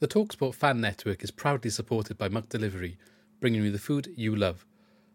[0.00, 2.96] The Talksport fan network is proudly supported by McDelivery,
[3.38, 4.64] bringing you the food you love.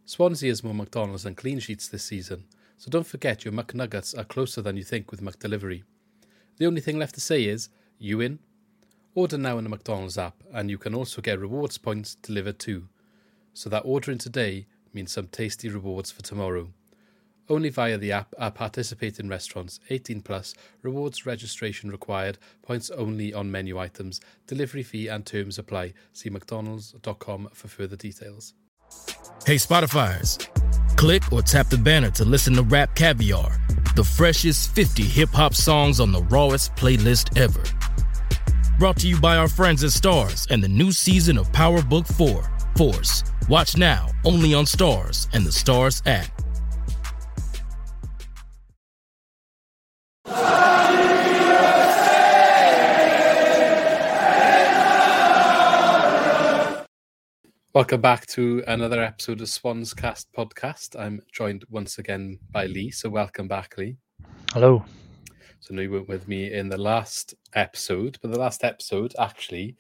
[0.06, 2.44] Swansea has more McDonald's than clean sheets this season,
[2.78, 5.82] so don't forget your McNuggets are closer than you think with McDelivery.
[6.58, 8.38] The only thing left to say is, you in?
[9.16, 12.88] Order now in the McDonald's app, and you can also get rewards points delivered too.
[13.56, 16.70] So that ordering today means some tasty rewards for tomorrow.
[17.48, 23.52] Only via the app are participating restaurants 18 plus, rewards registration required, points only on
[23.52, 25.94] menu items, delivery fee and terms apply.
[26.12, 28.54] See mcdonalds.com for further details.
[29.46, 30.48] Hey, Spotifyers,
[30.96, 33.60] click or tap the banner to listen to Rap Caviar,
[33.96, 37.64] the freshest 50 hip hop songs on the rawest playlist ever.
[38.80, 42.08] Brought to you by our friends at Starz and the new season of Power Book
[42.08, 42.44] 4
[42.76, 43.24] Force.
[43.48, 46.45] Watch now only on Starz and the Starz app.
[57.76, 60.98] Welcome back to another episode of Swans Cast podcast.
[60.98, 62.90] I'm joined once again by Lee.
[62.90, 63.98] So welcome back, Lee.
[64.54, 64.86] Hello.
[65.60, 69.76] So you weren't with me in the last episode, but the last episode actually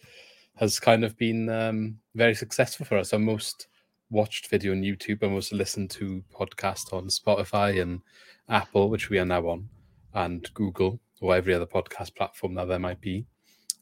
[0.56, 3.14] has kind of been um, very successful for us.
[3.14, 3.68] Our most
[4.10, 8.02] watched video on YouTube and most listened to podcast on Spotify and
[8.50, 9.70] Apple, which we are now on,
[10.14, 13.26] and Google or every other podcast platform that there might be.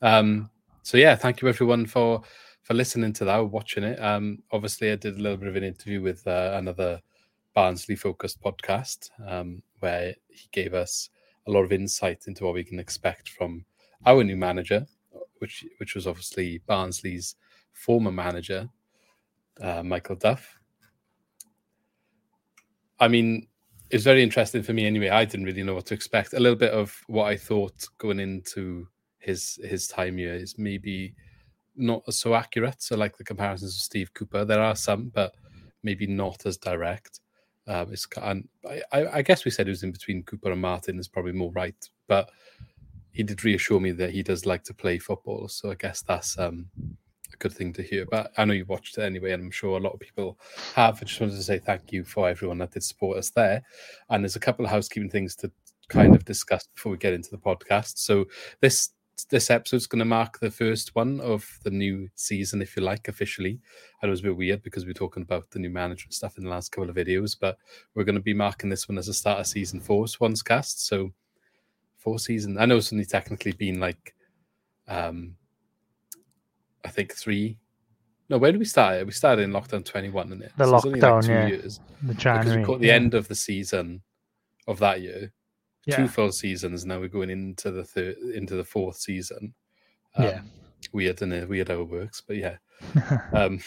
[0.03, 0.51] Um,
[0.83, 2.21] so yeah, thank you everyone for
[2.63, 4.01] for listening to that, watching it.
[4.01, 7.01] Um, obviously, I did a little bit of an interview with uh, another
[7.53, 11.09] Barnsley focused podcast um, where he gave us
[11.45, 13.65] a lot of insight into what we can expect from
[14.05, 14.85] our new manager,
[15.39, 17.35] which which was obviously Barnsley's
[17.73, 18.69] former manager,
[19.61, 20.57] uh, Michael Duff.
[22.99, 23.47] I mean,
[23.89, 25.09] it's very interesting for me anyway.
[25.09, 26.33] I didn't really know what to expect.
[26.33, 28.87] A little bit of what I thought going into
[29.19, 31.13] his his time here is maybe
[31.75, 32.81] not so accurate.
[32.81, 35.33] So, like the comparisons of Steve Cooper, there are some, but
[35.83, 37.19] maybe not as direct.
[37.67, 38.47] Um, it's and
[38.91, 41.51] I, I guess we said it was in between Cooper and Martin is probably more
[41.51, 41.75] right,
[42.07, 42.29] but
[43.11, 45.47] he did reassure me that he does like to play football.
[45.47, 46.65] So I guess that's um,
[47.31, 48.05] a good thing to hear.
[48.09, 50.39] But I know you watched it anyway, and I'm sure a lot of people
[50.75, 51.01] have.
[51.01, 53.61] I just wanted to say thank you for everyone that did support us there.
[54.09, 55.51] And there's a couple of housekeeping things to
[55.89, 57.99] kind of discuss before we get into the podcast.
[57.99, 58.25] So
[58.61, 58.89] this
[59.29, 63.07] this episode's going to mark the first one of the new season, if you like,
[63.07, 63.59] officially.
[64.01, 66.05] I know it was a bit weird because we are talking about the new manager
[66.05, 67.57] and stuff in the last couple of videos, but
[67.95, 70.85] we're going to be marking this one as a start of season four, Swans cast.
[70.87, 71.11] So,
[71.97, 72.57] four season.
[72.57, 74.15] I know it's only technically been like,
[74.87, 75.35] um,
[76.83, 77.57] I think three.
[78.29, 79.05] No, where did we start?
[79.05, 80.51] We started in lockdown 21, isn't it?
[80.57, 81.47] The so lockdown, like yeah.
[81.47, 81.79] Years.
[82.01, 82.93] The Because we caught the yeah.
[82.93, 84.01] end of the season
[84.67, 85.31] of that year
[85.85, 85.97] Yeah.
[85.97, 86.85] two full seasons.
[86.85, 89.53] Now we're going into the third, into the fourth season.
[90.15, 90.41] Um, Yeah.
[90.93, 91.49] weird and it?
[91.49, 92.57] Weird how it works, but yeah.
[93.33, 93.59] Um,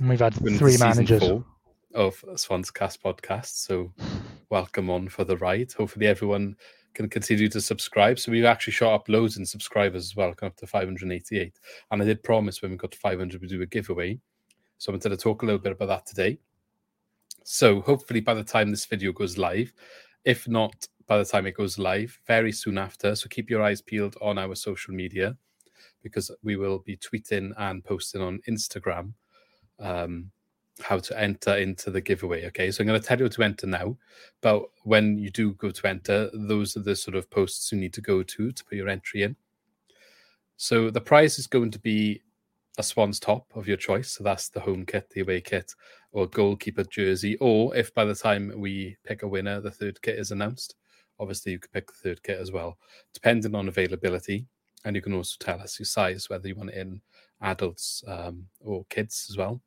[0.00, 1.22] We've had three managers.
[1.94, 3.64] of Swans Cast podcast.
[3.66, 3.92] So
[4.48, 5.72] welcome on for the ride.
[5.72, 6.56] Hopefully everyone
[6.94, 8.18] can continue to subscribe.
[8.18, 11.58] So we've actually shot up loads in subscribers as well, come up to 588.
[11.90, 14.18] And I did promise when we got to 500 we do a giveaway.
[14.78, 16.38] So I'm going to talk a little bit about that today.
[17.44, 19.72] So hopefully by the time this video goes live,
[20.24, 23.16] if not by the time it goes live, very soon after.
[23.16, 25.36] So keep your eyes peeled on our social media
[26.04, 29.14] because we will be tweeting and posting on Instagram
[29.80, 30.30] um,
[30.80, 32.46] how to enter into the giveaway.
[32.46, 33.96] Okay, so I'm going to tell you to enter now,
[34.40, 37.92] but when you do go to enter, those are the sort of posts you need
[37.94, 39.34] to go to to put your entry in.
[40.58, 42.22] So the prize is going to be
[42.78, 44.12] a Swans top of your choice.
[44.12, 45.74] So that's the home kit, the away kit,
[46.12, 47.36] or goalkeeper jersey.
[47.40, 50.76] Or if by the time we pick a winner, the third kit is announced,
[51.20, 52.78] obviously you could pick the third kit as well,
[53.14, 54.46] depending on availability.
[54.84, 57.02] And you can also tell us your size, whether you want it in
[57.42, 59.60] adults um, or kids as well.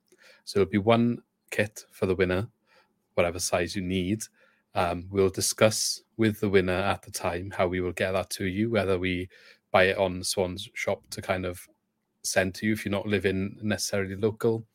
[0.43, 1.19] So it'll be one
[1.51, 2.47] kit for the winner,
[3.13, 4.23] whatever size you need.
[4.75, 8.45] Um, we'll discuss with the winner at the time how we will get that to
[8.45, 9.29] you, whether we
[9.71, 11.67] buy it on Swans shop to kind of
[12.23, 14.65] send to you if you're not living necessarily local.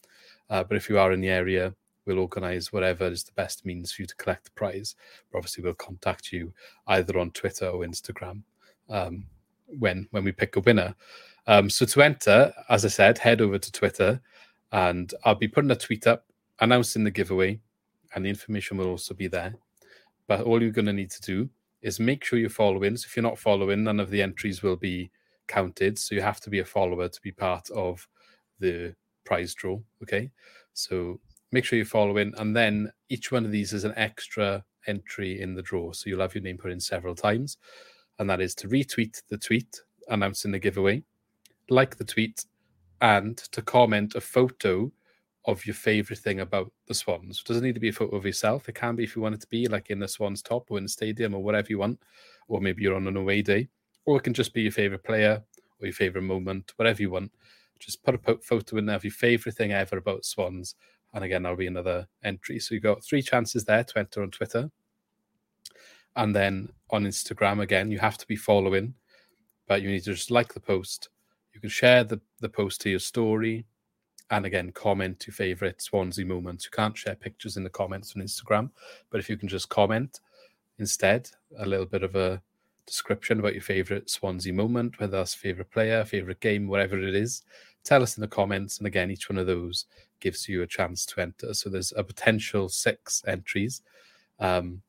[0.50, 1.74] Uh, but if you are in the area,
[2.08, 4.96] we'll organise whatever is the best means for you to collect the prize.
[5.30, 6.52] But obviously, we'll contact you
[6.88, 8.42] either on Twitter or Instagram
[8.88, 9.24] um,
[9.66, 10.96] when when we pick a winner.
[11.46, 14.20] Um, so to enter, as I said, head over to Twitter,
[14.72, 16.26] and I'll be putting a tweet up
[16.60, 17.60] announcing the giveaway,
[18.14, 19.54] and the information will also be there.
[20.26, 21.48] But all you're going to need to do
[21.80, 22.96] is make sure you're following.
[22.96, 25.10] So if you're not following, none of the entries will be
[25.46, 25.98] counted.
[25.98, 28.06] So you have to be a follower to be part of
[28.58, 28.94] the
[29.24, 29.78] prize draw.
[30.02, 30.30] Okay.
[30.74, 31.20] So
[31.52, 32.34] make sure you follow in.
[32.36, 35.92] And then each one of these is an extra entry in the draw.
[35.92, 37.58] So you'll have your name put in several times.
[38.18, 41.02] And that is to retweet the tweet announcing the giveaway,
[41.70, 42.44] like the tweet,
[43.00, 44.90] and to comment a photo
[45.44, 47.38] of your favorite thing about the Swans.
[47.40, 48.68] It doesn't need to be a photo of yourself.
[48.68, 50.78] It can be if you want it to be like in the Swans top or
[50.78, 52.00] in the stadium or whatever you want,
[52.48, 53.68] or maybe you're on an away day,
[54.04, 55.42] or it can just be your favorite player
[55.80, 57.32] or your favorite moment, whatever you want.
[57.78, 60.74] Just put a photo in there of your favorite thing ever about Swans,
[61.14, 62.58] and again, that'll be another entry.
[62.58, 64.70] So you've got three chances there to enter on Twitter,
[66.16, 68.94] and then on Instagram again, you have to be following,
[69.66, 71.08] but you need to just like the post.
[71.54, 73.64] You can share the the post to your story
[74.30, 76.64] and again comment your favorite Swansea moments.
[76.64, 78.70] You can't share pictures in the comments on Instagram,
[79.10, 80.20] but if you can just comment
[80.78, 81.28] instead,
[81.58, 82.40] a little bit of a
[82.88, 87.42] description about your favorite Swansea moment, whether that's favorite player, favorite game, whatever it is,
[87.84, 88.78] tell us in the comments.
[88.78, 89.86] And again, each one of those
[90.20, 91.54] gives you a chance to enter.
[91.54, 93.82] So there's a potential six entries.
[94.40, 94.82] Um,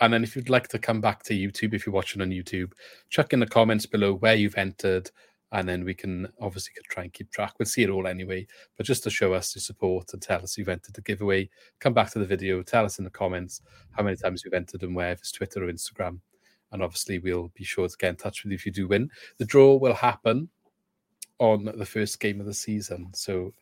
[0.00, 2.72] and then if you'd like to come back to YouTube, if you're watching on YouTube,
[3.10, 5.10] chuck in the comments below where you've entered,
[5.52, 7.54] and then we can obviously try and keep track.
[7.58, 10.56] We'll see it all anyway, but just to show us your support and tell us
[10.56, 11.50] you've entered the giveaway,
[11.80, 13.60] come back to the video, tell us in the comments
[13.90, 16.20] how many times you've entered and where, if it's Twitter or Instagram.
[16.72, 19.10] And obviously, we'll be sure to get in touch with you if you do win.
[19.38, 20.48] The draw will happen
[21.38, 23.10] on the first game of the season.
[23.14, 23.54] So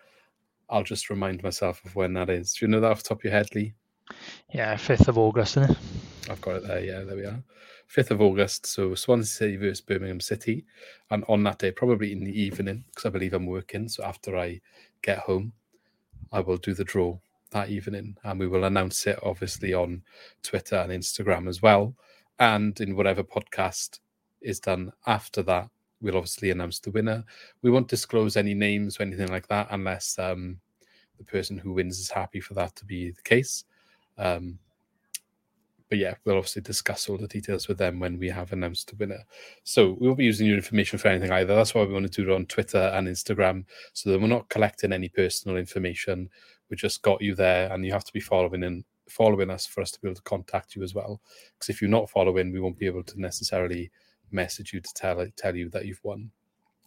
[0.69, 2.53] I'll just remind myself of when that is.
[2.53, 3.73] Do you know that off the top of your head, Lee?
[4.53, 5.77] Yeah, 5th of August, isn't it?
[6.31, 6.81] I've got it there.
[6.81, 7.43] Yeah, there we are.
[7.95, 8.67] 5th of August.
[8.67, 10.67] So Swansea City versus Birmingham City.
[11.11, 13.89] And on that day, probably in the evening, because I believe I'm working.
[13.89, 14.61] So after I
[15.03, 15.53] get home,
[16.33, 17.19] I will do the draw
[17.51, 18.17] that evening.
[18.25, 20.03] And we will announce it obviously on
[20.43, 21.95] Twitter and Instagram as well.
[22.39, 24.01] And in whatever podcast
[24.41, 25.69] is done after that,
[26.01, 27.25] we'll obviously announce the winner.
[27.63, 30.61] We won't disclose any names or anything like that unless um,
[31.19, 33.65] the person who wins is happy for that to be the case.
[34.17, 34.59] Um,
[35.89, 38.97] but yeah, we'll obviously discuss all the details with them when we have announced the
[38.97, 39.25] winner.
[39.65, 41.55] So we won't be using your information for anything either.
[41.55, 43.65] That's why we want to do it on Twitter and Instagram,
[43.95, 46.29] so that we're not collecting any personal information.
[46.69, 49.81] We just got you there, and you have to be following and following us for
[49.81, 51.21] us to be able to contact you as well.
[51.55, 53.91] Because if you're not following, we won't be able to necessarily
[54.31, 56.31] message you to tell tell you that you've won.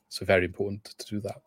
[0.10, 1.42] So very important to do that.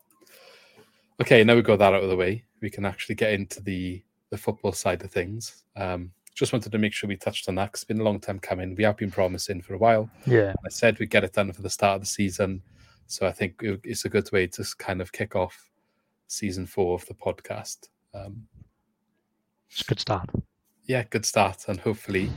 [1.21, 2.43] Okay, now we've got that out of the way.
[2.61, 5.63] We can actually get into the the football side of things.
[5.75, 8.19] Um, just wanted to make sure we touched on that because it's been a long
[8.19, 8.75] time coming.
[8.75, 10.09] We have been promising for a while.
[10.25, 10.53] Yeah.
[10.65, 12.61] I said we'd get it done for the start of the season.
[13.07, 15.71] So I think it's a good way to kind of kick off
[16.27, 17.87] season four of the podcast.
[18.13, 18.47] Um,
[19.69, 20.29] it's a good start.
[20.85, 21.65] Yeah, good start.
[21.67, 22.29] And hopefully,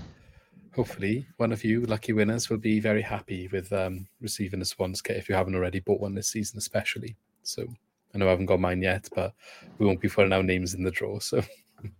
[0.74, 5.02] hopefully, one of you lucky winners will be very happy with um, receiving a Swans
[5.02, 7.16] kit if you haven't already bought one this season, especially.
[7.42, 7.66] So
[8.14, 9.34] I know I haven't got mine yet, but
[9.78, 11.18] we won't be putting our names in the draw.
[11.18, 11.42] So.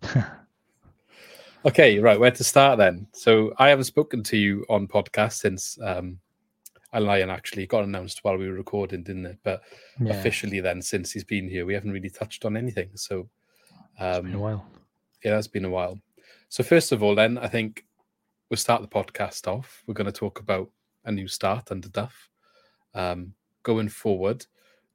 [1.65, 2.19] Okay, right.
[2.19, 3.07] Where to start then?
[3.13, 6.19] So I haven't spoken to you on podcast since um,
[6.95, 9.39] Lion actually got announced while we were recording, didn't it?
[9.43, 9.63] But
[10.01, 10.13] yeah.
[10.15, 12.91] officially, then since he's been here, we haven't really touched on anything.
[12.95, 13.29] So
[13.99, 14.67] um, it's been a while.
[15.25, 15.99] Yeah, it's been a while.
[16.49, 17.85] So first of all, then I think
[18.49, 19.83] we'll start the podcast off.
[19.87, 20.71] We're going to talk about
[21.05, 22.31] a new start under Duff.
[22.95, 24.47] Um, going forward,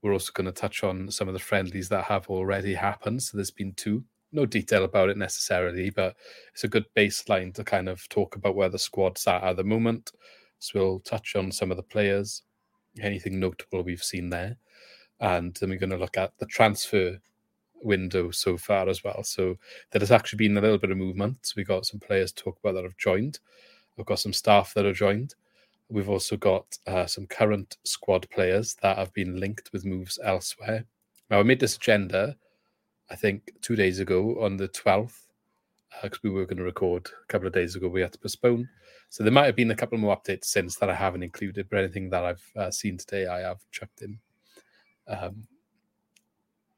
[0.01, 3.21] we're also going to touch on some of the friendlies that have already happened.
[3.21, 6.15] So there's been two no detail about it necessarily, but
[6.53, 9.63] it's a good baseline to kind of talk about where the squad's at at the
[9.63, 10.11] moment.
[10.57, 12.41] So we'll touch on some of the players,
[12.99, 14.57] anything notable we've seen there,
[15.19, 17.19] and then we're going to look at the transfer
[17.83, 19.23] window so far as well.
[19.23, 19.57] So
[19.91, 21.37] there has actually been a little bit of movement.
[21.43, 23.39] So we got some players talk about that have joined.
[23.97, 25.35] We've got some staff that have joined.
[25.89, 30.85] We've also got uh, some current squad players that have been linked with moves elsewhere.
[31.29, 32.35] Now, I made this agenda
[33.09, 35.27] I think two days ago on the 12th,
[36.01, 38.17] because uh, we were going to record a couple of days ago, we had to
[38.17, 38.67] postpone.
[39.09, 41.79] So there might have been a couple more updates since that I haven't included, but
[41.79, 44.17] anything that I've uh, seen today, I have chucked in.
[45.07, 45.47] Um,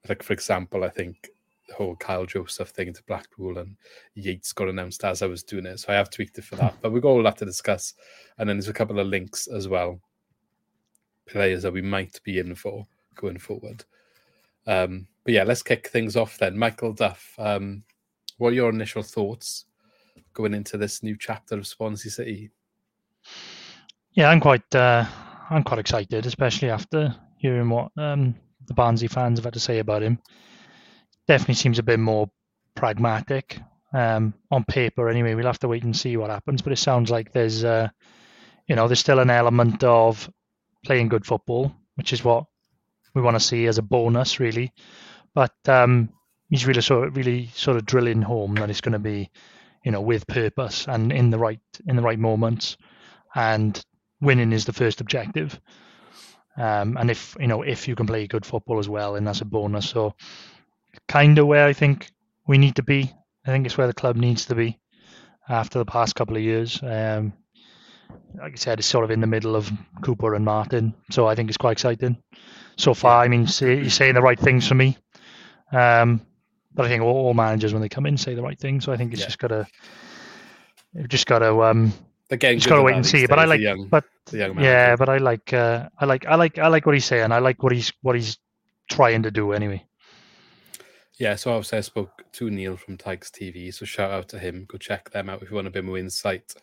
[0.07, 1.29] like, for example, I think
[1.67, 3.75] the whole Kyle Joseph thing to Blackpool and
[4.13, 5.79] Yates got announced as I was doing it.
[5.79, 6.75] So I have tweaked it for that.
[6.81, 7.93] But we've got all that to discuss.
[8.37, 9.99] And then there's a couple of links as well,
[11.27, 12.85] players that we might be in for
[13.15, 13.83] going forward.
[14.67, 16.57] Um, but yeah, let's kick things off then.
[16.57, 17.83] Michael Duff, um,
[18.37, 19.65] what are your initial thoughts
[20.33, 22.51] going into this new chapter of Swansea City?
[24.13, 25.05] Yeah, I'm quite uh,
[25.49, 28.35] I'm quite excited, especially after hearing what um,
[28.67, 30.19] the Barnsley fans have had to say about him.
[31.27, 32.29] Definitely seems a bit more
[32.75, 33.59] pragmatic
[33.93, 35.09] um, on paper.
[35.09, 36.61] Anyway, we'll have to wait and see what happens.
[36.61, 37.89] But it sounds like there's, uh,
[38.67, 40.29] you know, there's still an element of
[40.85, 42.45] playing good football, which is what
[43.13, 44.71] we want to see as a bonus, really.
[45.33, 46.09] But um,
[46.49, 49.31] he's really sort of really sort of drilling home that it's going to be,
[49.83, 52.77] you know, with purpose and in the right in the right moments,
[53.33, 53.81] and
[54.21, 55.59] winning is the first objective.
[56.57, 59.41] Um, and if you know if you can play good football as well, and that's
[59.41, 59.89] a bonus.
[59.89, 60.15] So,
[61.07, 62.09] kind of where I think
[62.47, 63.11] we need to be.
[63.45, 64.79] I think it's where the club needs to be
[65.47, 66.79] after the past couple of years.
[66.81, 67.33] Um,
[68.37, 69.71] like I said, it's sort of in the middle of
[70.01, 72.17] Cooper and Martin, so I think it's quite exciting
[72.77, 73.23] so far.
[73.23, 74.97] I mean, he's saying the right things for me,
[75.71, 76.21] um,
[76.73, 78.81] but I think all, all, managers when they come in say the right thing.
[78.81, 79.27] So I think it's yeah.
[79.27, 79.67] just got to,
[80.93, 81.93] you've just got to, um,
[82.31, 83.27] Again, just got to wait and see.
[83.27, 86.67] But I like, young, but yeah, but I like, uh, I like, I like, I
[86.67, 87.31] like what he's saying.
[87.31, 88.37] I like what he's what he's
[88.89, 89.85] trying to do anyway.
[91.19, 94.65] Yeah, so obviously I spoke to Neil from Tykes TV, so shout out to him.
[94.67, 96.53] Go check them out if you want a bit more insight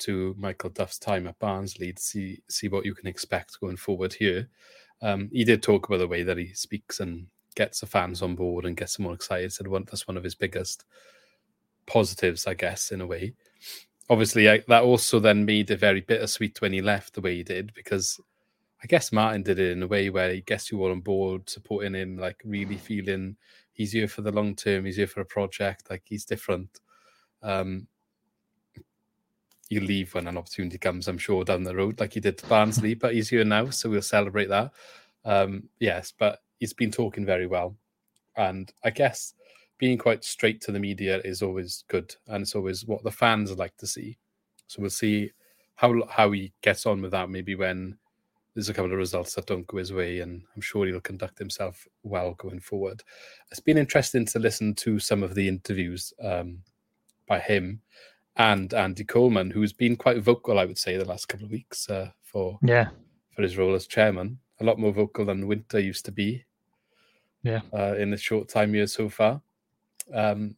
[0.00, 4.12] to Michael Duff's time at Barnsley to see see what you can expect going forward
[4.14, 4.48] here.
[5.00, 8.34] Um, he did talk about the way that he speaks and gets the fans on
[8.34, 9.52] board and gets them all excited.
[9.52, 10.84] So that's one of his biggest
[11.86, 13.34] positives, I guess, in a way.
[14.10, 17.42] Obviously, I, that also then made it very bittersweet when he left the way he
[17.42, 18.18] did because
[18.82, 21.48] I guess Martin did it in a way where he gets you all on board,
[21.50, 23.36] supporting him, like really feeling
[23.72, 26.80] he's here for the long term, he's here for a project, like he's different.
[27.42, 27.86] Um,
[29.68, 32.46] you leave when an opportunity comes, I'm sure, down the road, like he did to
[32.46, 34.72] Barnsley, but he's here now, so we'll celebrate that.
[35.24, 37.76] Um, yes, but he's been talking very well.
[38.36, 39.34] And I guess
[39.78, 43.56] being quite straight to the media is always good, and it's always what the fans
[43.56, 44.18] like to see.
[44.66, 45.32] So we'll see
[45.76, 47.30] how how he gets on with that.
[47.30, 47.96] Maybe when
[48.54, 51.38] there's a couple of results that don't go his way, and I'm sure he'll conduct
[51.38, 53.02] himself well going forward.
[53.50, 56.58] It's been interesting to listen to some of the interviews um,
[57.26, 57.80] by him
[58.38, 61.90] and Andy Coleman, who's been quite vocal, I would say, the last couple of weeks
[61.90, 62.88] uh, for yeah
[63.34, 64.38] for his role as chairman.
[64.60, 66.44] A lot more vocal than Winter used to be.
[67.42, 69.42] Yeah, uh, in the short time here so far.
[70.12, 70.56] Um,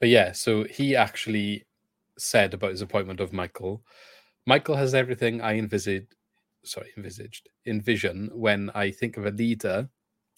[0.00, 1.64] but yeah, so he actually
[2.18, 3.82] said about his appointment of Michael
[4.46, 6.14] Michael has everything I envisaged,
[6.64, 9.88] sorry, envisaged, envision when I think of a leader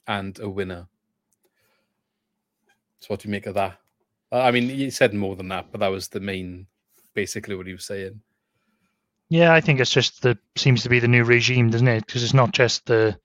[0.06, 0.88] and a winner.
[3.00, 3.78] So, what do you make of that?
[4.30, 6.66] Uh, I mean, he said more than that, but that was the main,
[7.14, 8.20] basically what he was saying.
[9.30, 12.06] Yeah, I think it's just the seems to be the new regime, doesn't it?
[12.06, 13.18] Because it's not just the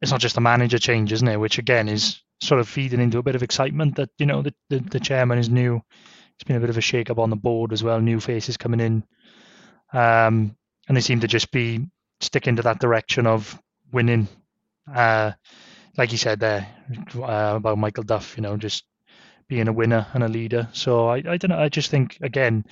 [0.00, 1.36] it's not just the manager change, isn't it?
[1.36, 4.54] Which again is sort of feeding into a bit of excitement that you know the
[4.68, 5.80] the, the chairman is new.
[6.34, 8.56] It's been a bit of a shake up on the board as well, new faces
[8.56, 9.04] coming in.
[9.92, 10.56] Um,
[10.88, 11.86] and they seem to just be
[12.20, 13.60] sticking to that direction of
[13.92, 14.28] winning.
[14.92, 15.32] Uh,
[15.96, 16.66] like you said there
[17.16, 18.84] uh, about Michael Duff, you know, just
[19.48, 20.68] being a winner and a leader.
[20.72, 21.58] So I, I don't know.
[21.58, 22.64] I just think again,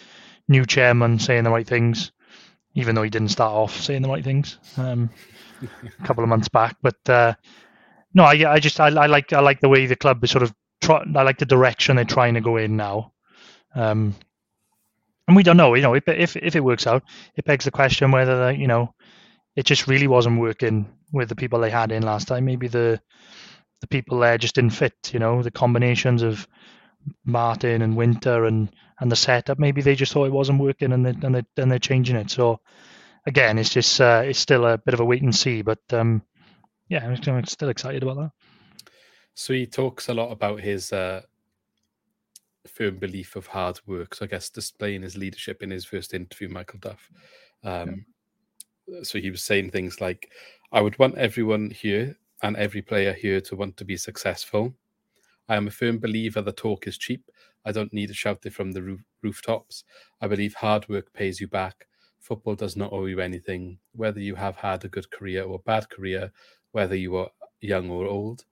[0.48, 2.12] new chairman saying the right things,
[2.74, 5.10] even though he didn't start off saying the right things um,
[5.62, 6.76] a couple of months back.
[6.80, 7.34] But uh,
[8.14, 10.42] no, I, I just I, I, like I like the way the club is sort
[10.42, 10.54] of.
[10.80, 13.12] Try, I like the direction they're trying to go in now.
[13.74, 14.14] Um,
[15.26, 15.74] and we don't know.
[15.74, 17.02] You know, if if if it works out,
[17.36, 18.94] it begs the question whether you know
[19.56, 22.44] it just really wasn't working with the people they had in last time.
[22.44, 23.00] Maybe the
[23.80, 24.94] the people there just didn't fit.
[25.12, 26.46] You know, the combinations of
[27.24, 29.58] Martin and Winter and and the setup.
[29.58, 32.30] Maybe they just thought it wasn't working, and they and they and they're changing it.
[32.30, 32.60] So
[33.26, 35.62] again, it's just uh, it's still a bit of a wait and see.
[35.62, 36.22] But um,
[36.88, 38.30] yeah, I'm still excited about that.
[39.34, 41.22] So he talks a lot about his uh,
[42.66, 44.14] firm belief of hard work.
[44.14, 47.10] So I guess displaying his leadership in his first interview, Michael Duff.
[47.62, 48.04] Um,
[48.86, 49.02] yeah.
[49.02, 50.30] So he was saying things like,
[50.72, 54.74] "I would want everyone here and every player here to want to be successful.
[55.48, 57.30] I am a firm believer that talk is cheap.
[57.64, 59.84] I don't need to shout it from the roof- rooftops.
[60.20, 61.86] I believe hard work pays you back.
[62.20, 65.70] Football does not owe you anything, whether you have had a good career or a
[65.70, 66.32] bad career,
[66.72, 68.44] whether you are young or old.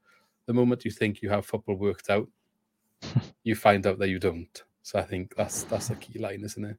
[0.46, 2.28] The moment you think you have football worked out,
[3.44, 4.62] you find out that you don't.
[4.82, 6.76] So I think that's that's a key line, isn't it?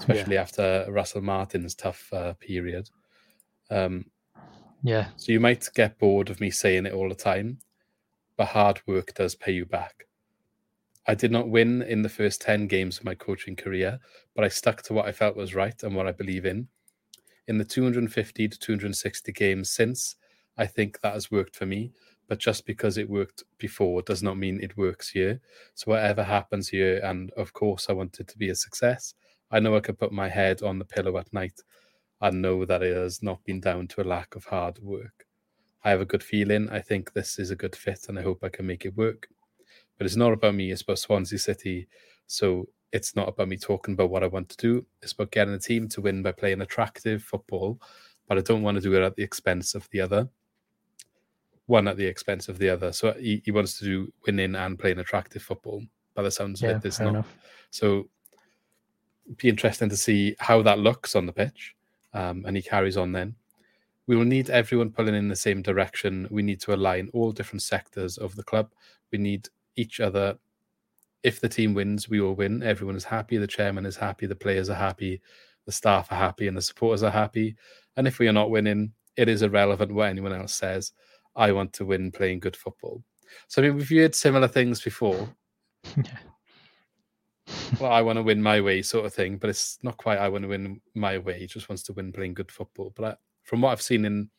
[0.00, 0.42] Especially yeah.
[0.42, 2.90] after Russell Martin's tough uh, period.
[3.70, 4.06] Um,
[4.82, 5.08] yeah.
[5.16, 7.58] So you might get bored of me saying it all the time,
[8.36, 10.06] but hard work does pay you back.
[11.08, 14.00] I did not win in the first 10 games of my coaching career,
[14.34, 16.68] but I stuck to what I felt was right and what I believe in.
[17.48, 20.16] in the 250 to 260 games since,
[20.58, 21.92] I think that has worked for me.
[22.28, 25.40] But just because it worked before does not mean it works here.
[25.74, 29.14] So whatever happens here, and of course I want it to be a success.
[29.50, 31.60] I know I can put my head on the pillow at night
[32.20, 35.26] and know that it has not been down to a lack of hard work.
[35.84, 36.68] I have a good feeling.
[36.68, 39.28] I think this is a good fit, and I hope I can make it work.
[39.96, 40.72] But it's not about me.
[40.72, 41.86] It's about Swansea City.
[42.26, 44.84] So it's not about me talking about what I want to do.
[45.00, 47.80] It's about getting a team to win by playing attractive football.
[48.26, 50.28] But I don't want to do it at the expense of the other.
[51.66, 52.92] One at the expense of the other.
[52.92, 55.82] So he, he wants to do winning and playing attractive football.
[56.14, 57.10] By the sounds of it, there's not.
[57.10, 57.34] enough.
[57.70, 58.08] So
[59.36, 61.74] be interesting to see how that looks on the pitch.
[62.14, 63.34] Um, and he carries on then.
[64.06, 66.28] We will need everyone pulling in the same direction.
[66.30, 68.70] We need to align all different sectors of the club.
[69.10, 70.38] We need each other.
[71.24, 72.62] If the team wins, we will win.
[72.62, 73.36] Everyone is happy.
[73.36, 74.26] The chairman is happy.
[74.26, 75.20] The players are happy.
[75.64, 76.46] The staff are happy.
[76.46, 77.56] And the supporters are happy.
[77.96, 80.92] And if we are not winning, it is irrelevant what anyone else says.
[81.36, 83.02] I want to win playing good football.
[83.48, 85.28] So, I mean, we've heard similar things before
[85.96, 86.18] Yeah.
[87.80, 90.28] well, I want to win my way sort of thing, but it's not quite I
[90.28, 91.38] want to win my way.
[91.38, 92.92] He just wants to win playing good football.
[92.96, 94.30] But I, from what I've seen in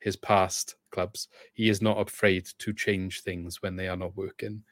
[0.00, 4.62] his past clubs, he is not afraid to change things when they are not working,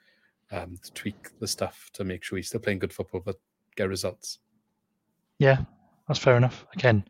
[0.51, 3.37] um, to tweak the stuff to make sure he's still playing good football but
[3.77, 4.39] get results.
[5.39, 5.59] Yeah,
[6.09, 6.67] that's fair enough.
[6.75, 7.05] Again,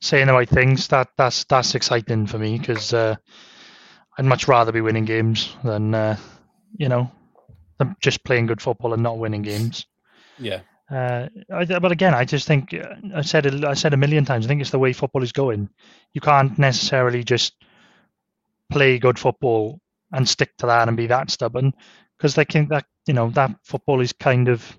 [0.00, 3.16] saying the right things that that's that's exciting for me because uh,
[4.18, 6.16] I'd much rather be winning games than uh,
[6.76, 7.10] you know
[7.78, 9.86] than just playing good football and not winning games.
[10.38, 13.98] Yeah, Uh, I, but again, I just think uh, I said it, I said a
[13.98, 14.44] million times.
[14.44, 15.68] I think it's the way football is going.
[16.12, 17.54] You can't necessarily just
[18.70, 19.80] play good football
[20.12, 21.72] and stick to that and be that stubborn
[22.18, 24.76] because they can that you know that football is kind of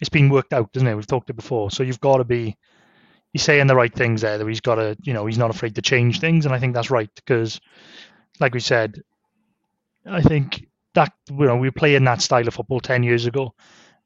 [0.00, 0.94] it's been worked out, isn't it?
[0.94, 1.70] We've talked it before.
[1.70, 2.56] So you've got to be
[3.32, 4.38] he's saying the right things there.
[4.38, 6.74] That he's got to you know he's not afraid to change things, and I think
[6.74, 7.60] that's right because,
[8.40, 9.00] like we said,
[10.04, 13.54] I think that you know we were playing that style of football ten years ago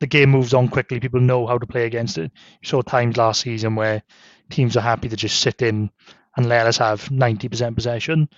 [0.00, 0.98] the game moves on quickly.
[0.98, 2.32] People know how to play against it.
[2.62, 4.02] You saw times last season where
[4.50, 5.90] teams are happy to just sit in
[6.36, 8.28] and let us have 90% possession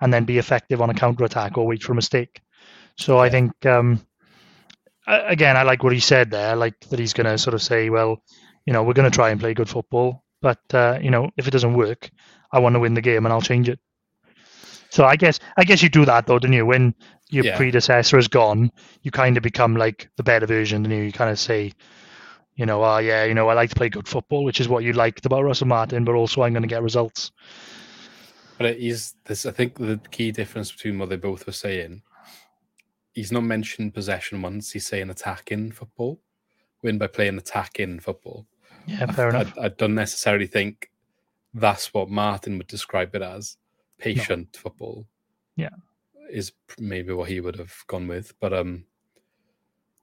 [0.00, 2.42] and then be effective on a counter attack or wait for a mistake.
[2.98, 4.04] So I think, um,
[5.06, 6.50] again, I like what he said there.
[6.50, 8.22] I like that he's going to sort of say, well,
[8.66, 11.46] you know, we're going to try and play good football, but, uh, you know, if
[11.46, 12.10] it doesn't work,
[12.50, 13.78] I want to win the game and I'll change it.
[14.94, 16.64] So I guess I guess you do that though, don't you?
[16.64, 16.94] When
[17.28, 17.56] your Yeah.
[17.56, 18.70] predecessor is gone,
[19.02, 21.00] you kind of become like the better version, and you?
[21.02, 21.72] you kind of say,
[22.54, 24.84] you know, oh yeah, you know, I like to play good football, which is what
[24.84, 27.32] you liked about Russell Martin, but also I'm going to get results.
[28.56, 29.46] but it is this.
[29.46, 32.02] I think the key difference between what they both were saying.
[33.14, 34.70] He's not mentioned possession once.
[34.70, 36.20] He's saying attacking football,
[36.82, 38.46] win by playing attacking football.
[38.86, 39.58] Yeah, fair I, enough.
[39.58, 40.90] I don't necessarily think
[41.52, 43.56] that's what Martin would describe it as.
[44.04, 45.06] Patient football.
[45.56, 45.70] Yeah.
[46.30, 48.34] Is maybe what he would have gone with.
[48.40, 48.84] But um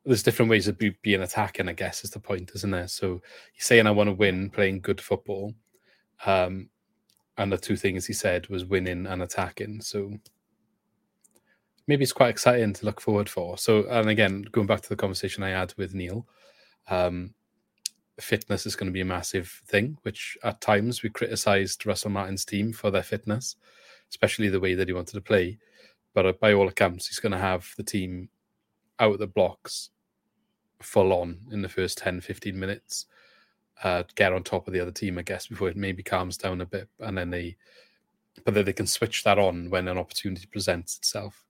[0.04, 2.88] there's different ways of be, being attacking, I guess, is the point, isn't there?
[2.88, 3.22] So
[3.54, 5.54] he's saying I want to win playing good football.
[6.26, 6.70] Um
[7.38, 9.82] and the two things he said was winning and attacking.
[9.82, 10.12] So
[11.88, 13.58] maybe it's quite exciting to look forward for.
[13.58, 16.28] So and again, going back to the conversation I had with Neil,
[16.88, 17.34] um
[18.20, 22.46] fitness is going to be a massive thing, which at times we criticized Russell Martin's
[22.46, 23.56] team for their fitness,
[24.12, 25.58] especially the way that he wanted to play.
[26.14, 28.30] But uh, by all accounts, he's going to have the team
[29.00, 29.90] out of the blocks
[30.82, 33.06] full on in the first 10, 15 minutes,
[33.84, 36.62] uh, get on top of the other team, I guess, before it maybe calms down
[36.62, 36.88] a bit.
[37.00, 37.56] And then they,
[38.46, 41.46] but then they can switch that on when an opportunity presents itself.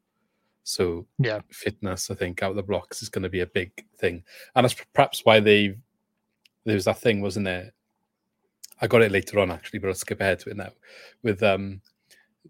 [0.64, 3.72] So Yeah, fitness, I think, out of the blocks is going to be a big
[3.98, 4.24] thing,
[4.56, 5.76] and that's perhaps why they
[6.66, 7.72] there was that thing, wasn't there?
[8.80, 10.72] I got it later on actually, but I'll skip ahead to it now.
[11.24, 11.82] With um,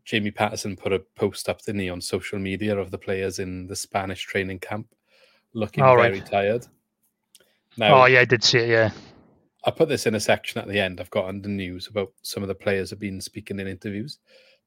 [0.05, 3.67] Jamie Paterson put a post up, didn't he, on social media of the players in
[3.67, 4.87] the Spanish training camp
[5.53, 6.25] looking All very right.
[6.25, 6.67] tired.
[7.77, 8.69] Now, Oh yeah, I did see it.
[8.69, 8.91] Yeah,
[9.63, 10.99] I put this in a section at the end.
[10.99, 14.19] I've got under news about some of the players have been speaking in interviews,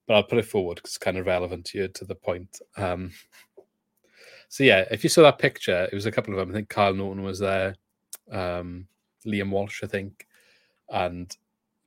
[0.06, 2.60] but I'll put it forward because it's kind of relevant to you to the point.
[2.76, 3.10] Um,
[4.48, 6.50] so yeah, if you saw that picture, it was a couple of them.
[6.50, 7.74] I think Kyle Naughton was there,
[8.30, 8.86] um,
[9.26, 10.26] Liam Walsh, I think,
[10.88, 11.34] and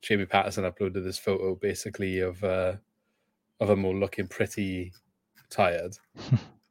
[0.02, 2.74] Jamie Paterson uploaded this photo basically of uh,
[3.60, 4.92] of them all looking pretty
[5.50, 5.96] tired.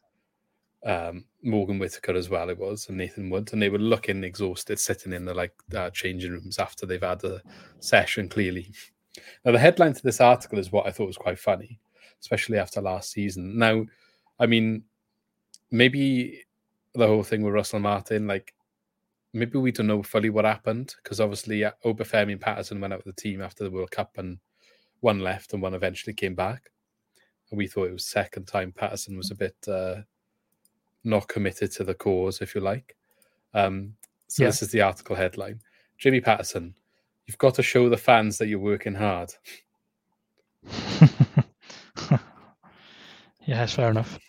[0.85, 4.79] um, Morgan Whittaker as well, it was, and Nathan Wood, and they were looking exhausted,
[4.79, 7.41] sitting in the like uh, changing rooms after they've had a
[7.79, 8.29] session.
[8.29, 8.71] Clearly,
[9.45, 11.79] now the headline to this article is what I thought was quite funny,
[12.21, 13.57] especially after last season.
[13.57, 13.85] Now,
[14.39, 14.83] I mean,
[15.71, 16.43] maybe
[16.93, 18.53] the whole thing with Russell Martin, like
[19.33, 23.05] maybe we don't know fully what happened because obviously uh, Obafemi and Paterson went out
[23.05, 24.39] with the team after the World Cup and
[25.01, 26.71] one left and one eventually came back.
[27.51, 30.01] We thought it was second time Paterson was a bit uh,
[31.03, 32.95] not committed to the cause, if you like.
[33.53, 33.93] Um,
[34.27, 34.49] so Yeah.
[34.49, 35.61] this is the article headline:
[35.97, 36.75] Jimmy Paterson,
[37.25, 39.33] you've got to show the fans that you're working hard.
[43.45, 44.19] yeah, it's fair enough.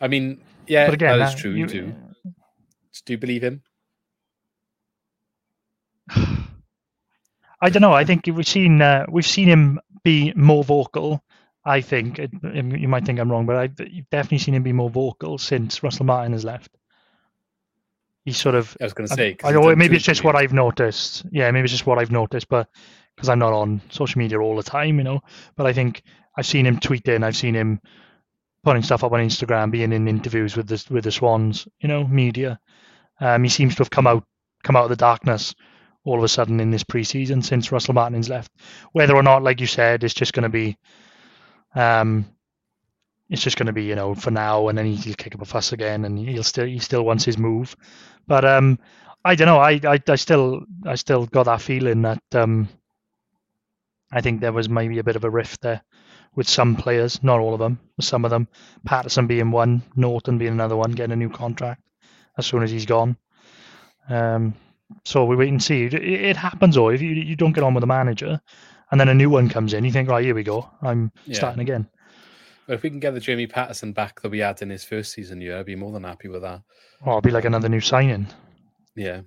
[0.00, 1.52] I mean, yeah, but again, that is uh, true.
[1.52, 1.94] you- too.
[3.04, 3.62] Do you believe him?
[7.60, 7.92] I don't know.
[7.92, 11.22] I think we've seen uh, we've seen him be more vocal.
[11.66, 13.76] I think it, you might think I'm wrong, but I've
[14.10, 16.70] definitely seen him be more vocal since Russell Martin has left.
[18.24, 20.36] He's sort of I was going to I, I know maybe it's just what.
[20.36, 21.26] I've noticed.
[21.30, 22.68] Yeah, maybe it's just what I've noticed, but
[23.14, 25.20] because I'm not on social media all the time, you know.
[25.56, 26.02] But I think
[26.36, 27.80] I've seen him tweeting, I've seen him
[28.62, 32.06] putting stuff up on Instagram, being in interviews with the with the Swans, you know,
[32.06, 32.58] media.
[33.20, 34.24] Um, he seems to have come out
[34.62, 35.54] come out of the darkness
[36.04, 38.52] all of a sudden in this preseason since Russell Martin's left.
[38.92, 40.78] Whether or not, like you said, it's just going to be,
[41.76, 42.26] um,
[43.30, 45.44] it's just going to be you know for now, and then he'll kick up a
[45.44, 47.76] fuss again, and he'll still he still wants his move.
[48.26, 48.78] But um,
[49.24, 49.58] I don't know.
[49.58, 52.68] I, I I still I still got that feeling that um,
[54.10, 55.82] I think there was maybe a bit of a rift there
[56.34, 58.48] with some players, not all of them, but some of them.
[58.84, 61.82] Paterson being one, Naughton being another one, getting a new contract
[62.38, 63.16] as soon as he's gone.
[64.08, 64.54] Um,
[65.04, 65.84] so we wait and see.
[65.84, 66.90] It, it happens, though.
[66.90, 68.40] If you you don't get on with the manager,
[68.90, 70.68] and then a new one comes in, you think, right, here we go.
[70.82, 71.36] I'm Yeah.
[71.36, 71.88] starting again.
[72.66, 75.12] But if we can get the Jamie Paterson back that we had in his first
[75.12, 76.62] season year, I'd be more than happy with that.
[77.02, 78.26] Or it'll be like another new signing.
[78.96, 79.20] Yeah.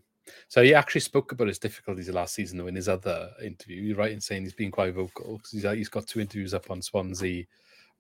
[0.48, 3.82] So he actually spoke about his difficulties last season, though, in his other interview.
[3.82, 6.70] You're right in saying he's been quite vocal 'cause he's, he's got two interviews up
[6.70, 7.46] on Swansea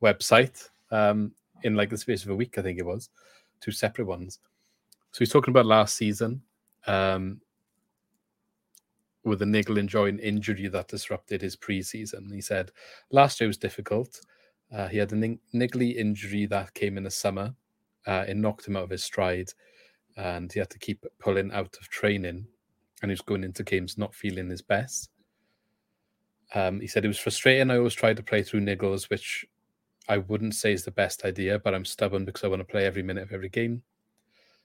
[0.03, 1.31] website um,
[1.63, 3.09] in like the space of a week, I think it was,
[3.61, 4.39] two separate ones.
[5.11, 6.41] So he's talking about last season
[6.85, 7.41] um,
[9.29, 12.33] with a niggle and joint injury that disrupted his preseason.
[12.33, 12.71] He said
[13.11, 14.19] last year was difficult.
[14.73, 17.55] Uh, he had a nig- niggly injury that came in the summer.
[18.05, 19.49] Uh, it knocked him out of his stride
[20.17, 22.45] and he had to keep pulling out of training
[23.01, 25.09] and he was going into games not feeling his best.
[26.53, 27.71] Um, he said it was frustrating.
[27.71, 29.45] I always tried to play through niggles, which
[30.07, 32.85] I wouldn't say is the best idea, but I'm stubborn because I want to play
[32.85, 33.83] every minute of every game.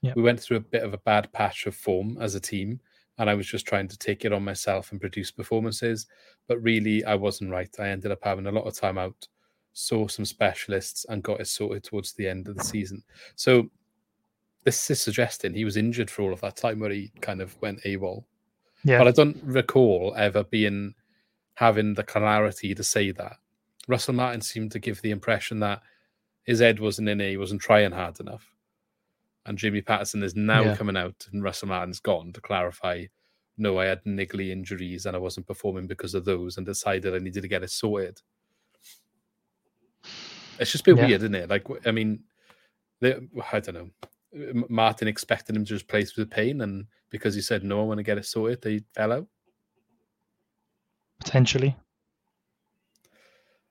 [0.01, 0.15] Yeah.
[0.17, 2.81] We went through a bit of a bad patch of form as a team,
[3.19, 6.07] and I was just trying to take it on myself and produce performances.
[6.49, 7.69] But really, I wasn't right.
[7.79, 9.29] I ended up having a lot of time out,
[9.73, 13.03] saw some specialists, and got it sorted towards the end of the season.
[13.37, 13.71] So
[14.65, 17.61] this is suggesting he was injured for all of that time where he kind of
[17.61, 18.25] went AWOL.
[18.83, 18.99] Yeah.
[18.99, 20.95] But I don't recall ever being
[21.55, 23.37] having the clarity to say that.
[23.87, 25.83] Russell Martin seemed to give the impression that
[26.45, 28.54] his head wasn't in it, he wasn't trying hard enough.
[29.47, 30.77] And Jimmy Paterson is now Yeah.
[30.77, 33.07] coming out and Russell Martin's gone to clarify
[33.57, 37.19] no, I had niggly injuries and I wasn't performing because of those and decided I
[37.19, 38.21] needed to get it sorted.
[40.59, 41.07] It's just a bit Yeah.
[41.07, 41.49] weird, isn't it?
[41.49, 42.25] Like, I mean,
[43.01, 43.15] they,
[43.53, 44.65] I don't know.
[44.69, 47.85] Martin expected him to just play through the pain, and because he said no, I
[47.85, 49.29] want to get it sorted, they fell out.
[51.21, 51.77] potentially.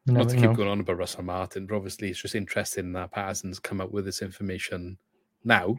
[0.05, 0.53] Not to keep know.
[0.55, 4.05] going on about Russell Martin, but obviously it's just interesting that Paterson's come up with
[4.05, 4.97] this information
[5.43, 5.77] now,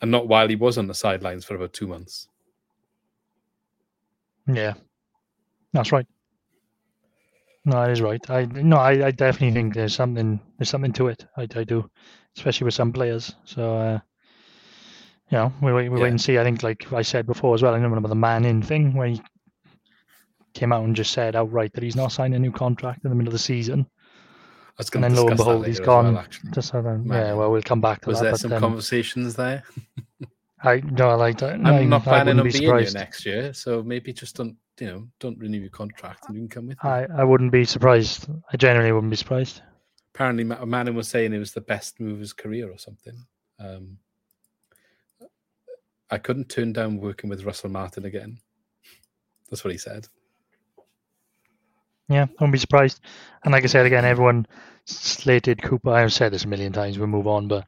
[0.00, 2.28] and not while he was on the sidelines for about two months.
[4.46, 4.74] Yeah,
[5.72, 6.06] that's right.
[7.64, 8.30] No, that is right.
[8.30, 11.26] I no, I, I definitely think there's something there's something to it.
[11.36, 11.88] I, I do,
[12.36, 13.34] especially with some players.
[13.44, 13.98] So, uh,
[15.30, 16.04] you know, we wait, we Yeah.
[16.04, 16.38] wait and see.
[16.38, 19.20] I think, like I said before as well, I remember the Manning thing where he
[20.54, 23.14] came out and just said outright that he's not signing a new contract in the
[23.14, 23.86] middle of the season.
[24.80, 26.16] I was And going to then lo and behold, he's well, gone.
[26.16, 26.50] actually.
[26.52, 28.24] Just so then, yeah, well, we'll come back to Was that.
[28.24, 29.62] there some um, conversations there?
[30.62, 31.52] I no, I like that.
[31.54, 34.86] I'm I, not planning on be being here next year, so maybe just don't, you
[34.86, 36.90] know, don't renew your contract and you can come with me.
[36.90, 38.26] I, I wouldn't be surprised.
[38.50, 39.60] I generally wouldn't be surprised.
[40.14, 43.26] Apparently, Ma- Manning was saying it was the best move of his career or something.
[43.58, 43.98] Um,
[46.10, 48.38] I couldn't turn down working with Russell Martin again.
[49.50, 50.08] That's what he said.
[52.10, 53.00] Yeah, I wouldn't be surprised.
[53.44, 54.46] And like I said again, everyone
[54.84, 55.90] slated Cooper.
[55.90, 56.98] I've said this a million times.
[56.98, 57.66] We'll move on, but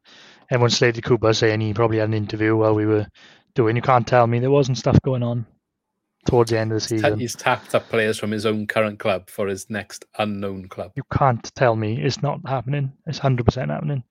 [0.50, 3.06] everyone slated Cooper, saying he probably had an interview while we were
[3.54, 3.76] doing.
[3.76, 5.46] You can't tell me there wasn't stuff going on
[6.26, 7.20] towards the end of the season.
[7.20, 10.90] He's tapped up players from his own current club for his next unknown club.
[10.96, 12.92] You can't tell me it's not happening.
[13.06, 14.02] It's hundred percent happening.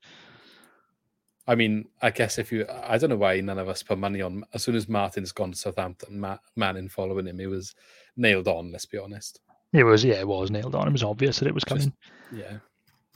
[1.45, 4.21] I mean, I guess if you, I don't know why none of us put money
[4.21, 4.45] on.
[4.53, 7.75] As soon as Martin's gone to Southampton, Ma- Manning following him, he was
[8.15, 8.71] nailed on.
[8.71, 9.41] Let's be honest.
[9.73, 10.87] It was yeah, it was nailed on.
[10.87, 11.83] It was obvious that it was coming.
[11.83, 11.95] Just-
[12.33, 12.57] yeah,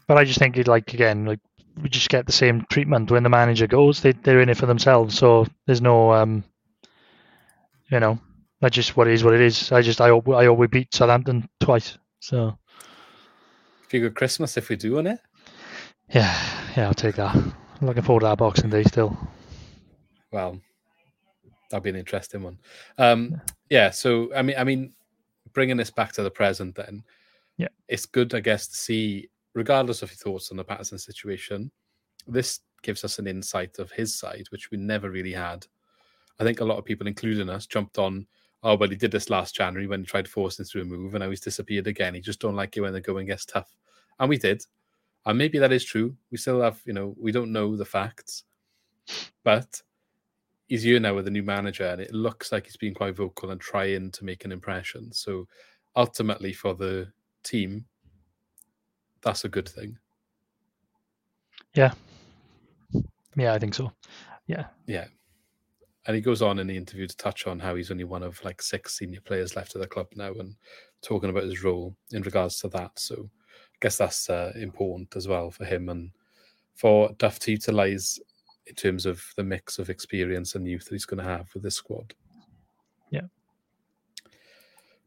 [0.08, 1.40] But I just think it like again, like
[1.82, 4.02] we just get the same treatment when the manager goes.
[4.02, 6.44] They they're in it for themselves, so there's no um
[7.92, 8.20] you know,
[8.62, 9.24] that's just what it is.
[9.24, 9.72] What it is.
[9.72, 11.98] I just I hope I hope we beat Southampton twice.
[12.20, 12.58] So
[13.92, 15.20] Be good Christmas if we do on it.
[16.10, 16.36] yeah,
[16.76, 17.36] yeah, I'll take that.
[17.36, 17.54] I'm
[17.88, 19.18] looking forward to that Boxing Day still.
[20.32, 20.60] Well,
[21.70, 22.58] that'll be an interesting one.
[22.98, 23.40] Um,
[23.70, 23.92] yeah.
[23.92, 24.94] So I mean, I mean,
[25.56, 27.04] bringing this back to the present, then.
[27.58, 27.70] Yeah.
[27.88, 31.72] It's good, I guess, to see, regardless of your thoughts on the Paterson situation,
[32.28, 35.66] this gives us an insight of his side, which we never really had.
[36.40, 38.28] I think a lot of people, including us, jumped on.
[38.62, 41.24] Oh, well, he did this last January when he tried forcing through a move, and
[41.24, 42.14] now he's disappeared again.
[42.14, 43.76] He just don't like it when the going gets tough,
[44.20, 44.64] and we did.
[45.26, 46.16] And maybe that is true.
[46.32, 48.44] We still have, you know, we don't know the facts,
[49.44, 49.82] but
[50.68, 53.52] he's here now with a new manager, and it looks like he's been quite vocal
[53.52, 55.12] and trying to make an impression.
[55.12, 55.48] So
[55.96, 57.12] ultimately, for the
[57.44, 57.86] team,
[59.22, 59.98] that's a good thing.
[61.74, 61.94] Yeah,
[63.36, 63.92] yeah, I think so.
[64.48, 65.06] Yeah, Yeah.
[66.08, 68.44] And he goes on in the interview to touch on how he's only one of
[68.44, 70.56] like six senior players left at the club now and
[71.02, 72.92] talking about his role in regards to that.
[73.00, 76.12] So I guess that's uh, important as well for him and
[76.76, 78.20] for Duff to utilise
[78.68, 81.64] in terms of the mix of experience and youth that he's going to have with
[81.64, 82.14] this squad.
[83.12, 83.28] Yeah.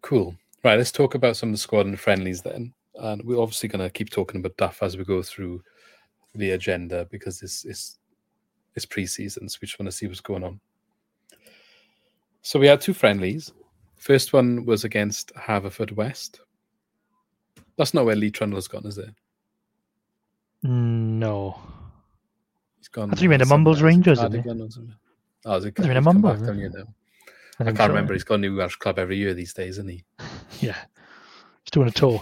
[0.02, 0.36] Cool.
[0.64, 2.72] Right, let's talk about some of the squad and friendlies then.
[2.96, 5.62] And we're obviously going to keep talking about Duff as we go through
[6.34, 7.98] the agenda because this is
[8.74, 10.60] it's pre-season, so we just want to see what's going on.
[12.42, 13.52] So we had two friendlies.
[13.96, 16.38] First one was against Haverfordwest.
[17.76, 19.10] That's not where Lee Trundle's gone, is it?
[20.62, 21.60] no,
[22.78, 23.10] He's gone.
[23.10, 23.46] I thought you meant a.
[23.46, 24.38] Mumbles Is it Rangers, isn't he?
[24.42, 24.94] Cardigan or something?
[25.44, 25.78] Oh, is it?
[25.78, 26.94] Is he in a he's Mumbles, back down is here now.
[27.60, 27.88] I, I can't so.
[27.88, 28.12] remember.
[28.12, 30.04] He's got a new Welsh club every year these days, isn't he?
[30.60, 30.76] Yeah,
[31.62, 32.20] he's doing a tour.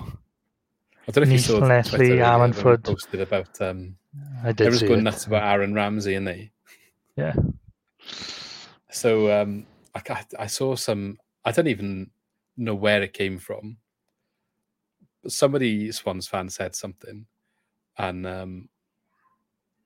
[1.09, 2.85] I don't know if you saw Leslie, Twitter earlier when we Ammanford.
[2.85, 3.97] posted about um,
[4.43, 5.03] I did everyone's going it.
[5.05, 6.51] nuts about Aaron Ramsey, and they.
[7.17, 7.35] Yeah,
[8.91, 11.19] So um, I, I saw some.
[11.45, 12.11] I don't even
[12.57, 13.77] know where it came from.
[15.23, 17.27] But somebody Swans fan said something,
[17.97, 18.69] and um,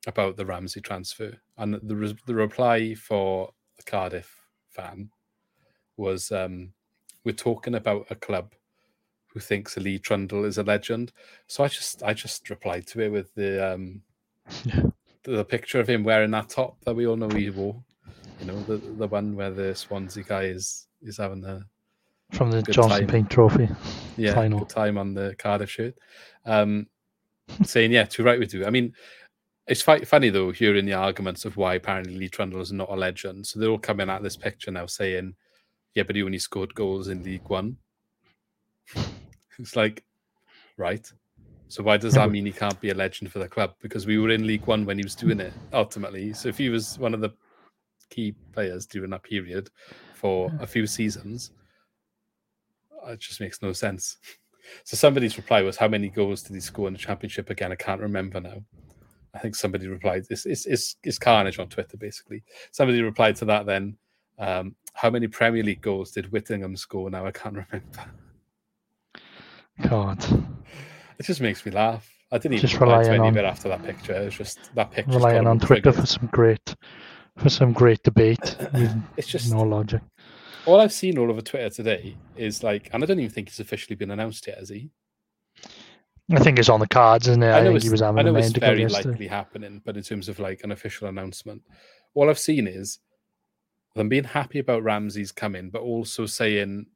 [0.07, 5.11] about the Ramsey transfer, and the res- the reply for the Cardiff fan
[5.97, 6.73] was, um,
[7.25, 8.55] "We're talking about a club
[9.29, 11.13] who thinks Lee Trundle is a legend."
[11.47, 14.03] So I just I just replied to it with the um,
[14.65, 14.83] Yeah.
[15.25, 17.83] the, the picture of him wearing that top that we all know he wore.
[18.41, 21.63] You know, the the one where the Swansea guy is is having the
[22.33, 23.07] from the Johnson time.
[23.09, 23.69] Paint Trophy.
[24.17, 24.61] yeah Final.
[24.61, 25.95] good time on the Cardiff shirt.
[26.47, 26.87] Um,
[27.65, 28.65] saying yeah, too right we do.
[28.65, 28.95] I mean,
[29.67, 33.47] it's funny though hearing the arguments of why apparently Lee Trundle is not a legend.
[33.47, 35.35] So they're all coming at this picture now saying,
[35.95, 37.77] yeah, but he only scored goals in League One.
[39.59, 40.05] it's like,
[40.77, 41.11] right.
[41.69, 43.75] So why does that mean he can't be a legend for the club?
[43.81, 46.33] Because we were in League One when he was doing it ultimately.
[46.33, 47.31] So if he was one of the
[48.09, 49.71] key players during that period
[50.15, 51.53] for a few seasons,
[53.07, 54.19] uh, it just makes no sense.
[54.85, 57.77] So somebody's reply was, "How many goals did he score in the championship again?" I
[57.77, 58.63] can't remember now.
[59.35, 63.45] I think somebody replied, "It's it's it's, it's carnage on Twitter." Basically, somebody replied to
[63.47, 63.67] that.
[63.67, 63.97] Then,
[64.39, 67.11] um, how many Premier League goals did Whittingham score?
[67.11, 68.05] Now I can't remember.
[69.89, 70.23] God,
[71.19, 72.09] It just makes me laugh.
[72.33, 74.13] I didn't even Just reply to any of on- it after that picture.
[74.13, 75.13] It's just that picture.
[75.13, 76.75] relying on Twitter for some great,
[77.39, 78.57] for some great debate.
[79.17, 80.03] It's just no logic.
[80.67, 83.59] all I've seen all over Twitter today is like, and I don't even think it's
[83.61, 84.91] officially been announced yet, has he?
[86.33, 87.49] I think it's on the cards, isn't it?
[87.51, 89.97] I, I know think he was having I a know it's very likely happening, but
[89.97, 91.63] in terms of like an official announcement,
[92.15, 93.01] all I've seen is
[93.97, 96.87] them being happy about Ramsey's coming, but also saying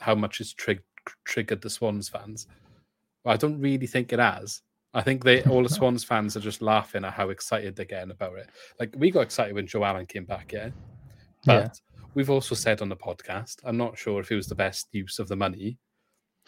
[0.00, 0.82] how much it's trig-
[1.24, 2.48] triggered the Swans fans.
[3.22, 4.62] Well, I don't really think it has.
[4.92, 8.10] I think they all the Swans fans are just laughing at how excited they're getting
[8.10, 8.48] about it.
[8.80, 10.70] Like we got excited when Joe Allen came back, yeah.
[11.44, 11.68] But Yeah.
[12.14, 15.18] we've also said on the podcast, I'm not sure if it was the best use
[15.18, 15.78] of the money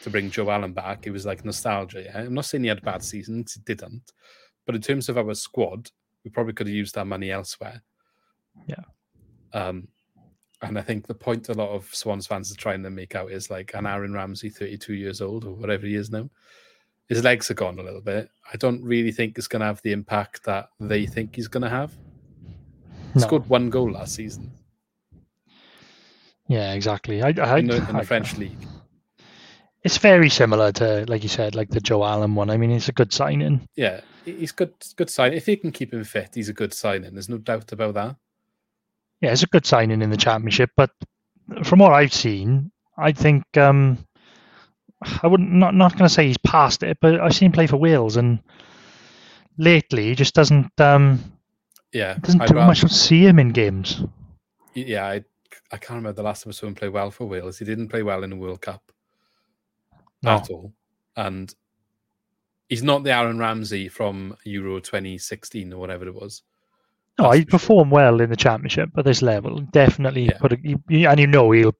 [0.03, 1.07] to bring Joe Allen back.
[1.07, 2.03] It was like nostalgia.
[2.05, 2.19] Yeah?
[2.21, 4.13] I'm not saying he had bad seasons, he didn't.
[4.67, 5.91] But in terms of our squad,
[6.25, 7.83] we probably could have used our money elsewhere.
[8.67, 8.83] Yeah.
[9.53, 9.89] Um,
[10.63, 13.31] and I think the point a lot of Swans fans are trying to make out
[13.31, 16.29] is like an Aaron Ramsey, 32 years old or whatever he is now.
[17.09, 18.29] His legs are gone a little bit.
[18.53, 21.63] I don't really think it's going to have the impact that they think he's going
[21.63, 21.93] to have.
[23.15, 23.27] He No.
[23.27, 24.51] scored one goal last season
[26.49, 27.23] Yeah, exactly.
[27.23, 28.59] I, I, in the, in the I- French league.
[29.87, 32.51] It's very similar to, like you said, like the Joe Allen one.
[32.51, 33.69] I mean, it's a good signing.
[33.77, 34.75] Yeah, he's good.
[34.97, 35.33] Good sign.
[35.33, 37.13] If he can keep him fit, he's a good signing.
[37.15, 38.17] There's no doubt about that.
[39.21, 40.71] Yeah, it's a good signing in the championship.
[40.77, 40.91] But
[41.63, 43.99] from what I've seen, I think um,
[45.23, 47.69] I wouldn't not not going to say he's past it, but I've seen him play
[47.69, 48.41] for Wales, and
[49.57, 51.21] lately he just doesn't um,
[51.93, 54.03] Yeah, doesn't I'd do rather- much to see him in games.
[54.75, 55.25] yeah, I
[55.71, 57.59] I can't remember the last time someone played well for Wales.
[57.59, 58.83] He didn't play well in the World Cup
[60.27, 60.33] No.
[60.37, 60.73] at all,
[61.17, 61.55] and
[62.69, 66.43] he's not the Aaron Ramsey from Euro 2016 or whatever it was.
[67.19, 67.47] No, he sure.
[67.47, 69.61] performed well in the championship at this level.
[69.61, 70.39] Definitely Yeah.
[70.39, 71.75] put a, you- and you know he'll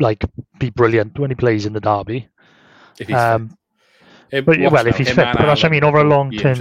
[0.00, 0.24] like
[0.58, 2.28] be brilliant when he plays in the derby.
[2.98, 3.56] If he's Um,
[4.30, 4.44] fit.
[4.46, 6.58] But- well, if he's fit, but that's I mean, over a long term-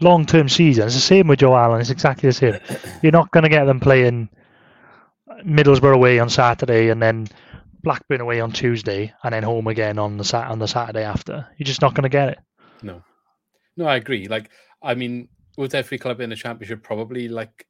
[0.00, 0.86] long term season.
[0.86, 1.80] It's the same with Joe Allen.
[1.80, 2.58] It's exactly the same.
[3.02, 4.28] You're not going to get them playing
[5.44, 7.26] Middlesbrough away on Saturday and then
[7.82, 11.46] Blackburn away on Tuesday and then home again on the sat on the Saturday after.
[11.56, 12.38] You're just not going to get it.
[12.82, 13.02] No,
[13.76, 14.28] no, I agree.
[14.28, 14.50] Like,
[14.82, 17.66] I mean, would every club in the championship probably like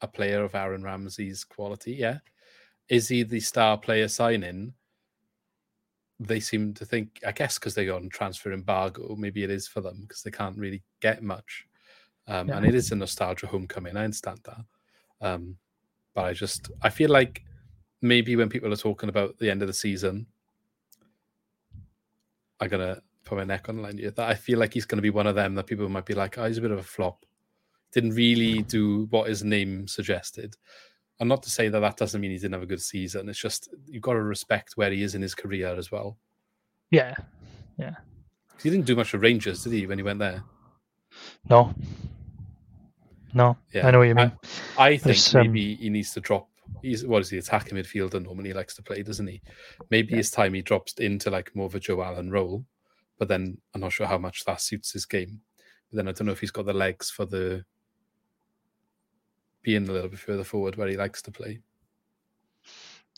[0.00, 1.92] a player of Aaron Ramsey's quality?
[1.92, 2.18] Yeah.
[2.88, 4.74] Is he the star player signing?
[6.18, 9.80] They seem to think, I guess, because they're on transfer embargo, maybe it is for
[9.80, 11.66] them because they can't really get much.
[12.28, 13.96] Um, And it is a nostalgia homecoming.
[13.96, 14.64] I understand that.
[15.20, 15.56] Um,
[16.14, 17.42] but I just, I feel like
[18.02, 20.26] maybe when people are talking about the end of the season,
[22.60, 24.10] I'm gonna put my neck on the line here.
[24.10, 26.38] That I feel like he's gonna be one of them that people might be like,
[26.38, 27.24] oh, he's a bit of a flop.
[27.92, 30.56] Didn't really do what his name suggested.
[31.18, 33.28] And not to say that that doesn't mean he didn't have a good season.
[33.28, 36.18] It's just you've got to respect where he is in his career as well.
[37.78, 37.94] Yeah.
[38.50, 40.42] 'Cause He didn't do much for Rangers, did he, when he went there?
[41.48, 41.74] No.
[43.32, 43.56] No.
[43.72, 43.86] Yeah.
[43.86, 44.32] I know what you mean.
[44.78, 46.48] I think um, maybe he needs to drop.
[46.82, 48.22] He's what is he attacking midfielder?
[48.22, 49.42] Normally likes to play, doesn't he?
[49.90, 52.64] Maybe it's time he drops into like more of a Joe Allen role.
[53.18, 55.40] But then I'm not sure how much that suits his game.
[55.90, 57.64] But then I don't know if he's got the legs for the
[59.62, 61.60] being a little bit further forward where he likes to play.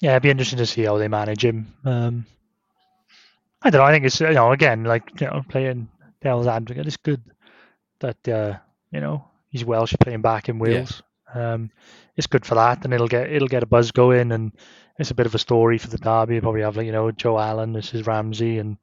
[0.01, 1.75] yeah, it'd be interesting to see how they manage him.
[1.85, 2.27] Um,
[3.61, 3.87] I don't know.
[3.87, 5.89] I think it's you know again like you know playing
[6.21, 6.87] devil's advocate.
[6.87, 7.23] It's good
[8.01, 8.59] that uh,
[8.93, 11.03] you know he's Welsh playing back in Wales.
[11.35, 11.71] Um,
[12.19, 14.53] it's good for that, and it'll get it'll get a buzz going, and
[14.99, 16.35] it's a bit of a story for the derby.
[16.35, 18.77] You probably have like you know Joe Allen, this is Ramsey, and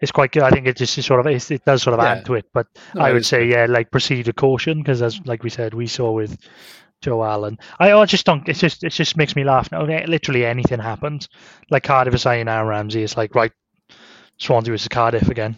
[0.00, 0.42] it's quite good.
[0.42, 2.10] I think it just sort of it's, it does sort of Yeah.
[2.10, 2.46] add to it.
[2.52, 5.72] But No, I would say yeah, like proceed with caution because as like we said,
[5.72, 6.36] we saw with
[7.00, 7.58] Joe Allen.
[7.78, 8.46] I, I just don't.
[8.48, 9.84] It's just it just makes me laugh now.
[9.84, 11.28] Literally anything happens.
[11.70, 13.02] Like Cardiff signing Aaron Ramsey.
[13.02, 13.52] It's like right,
[14.38, 15.56] Swansea versus Cardiff again.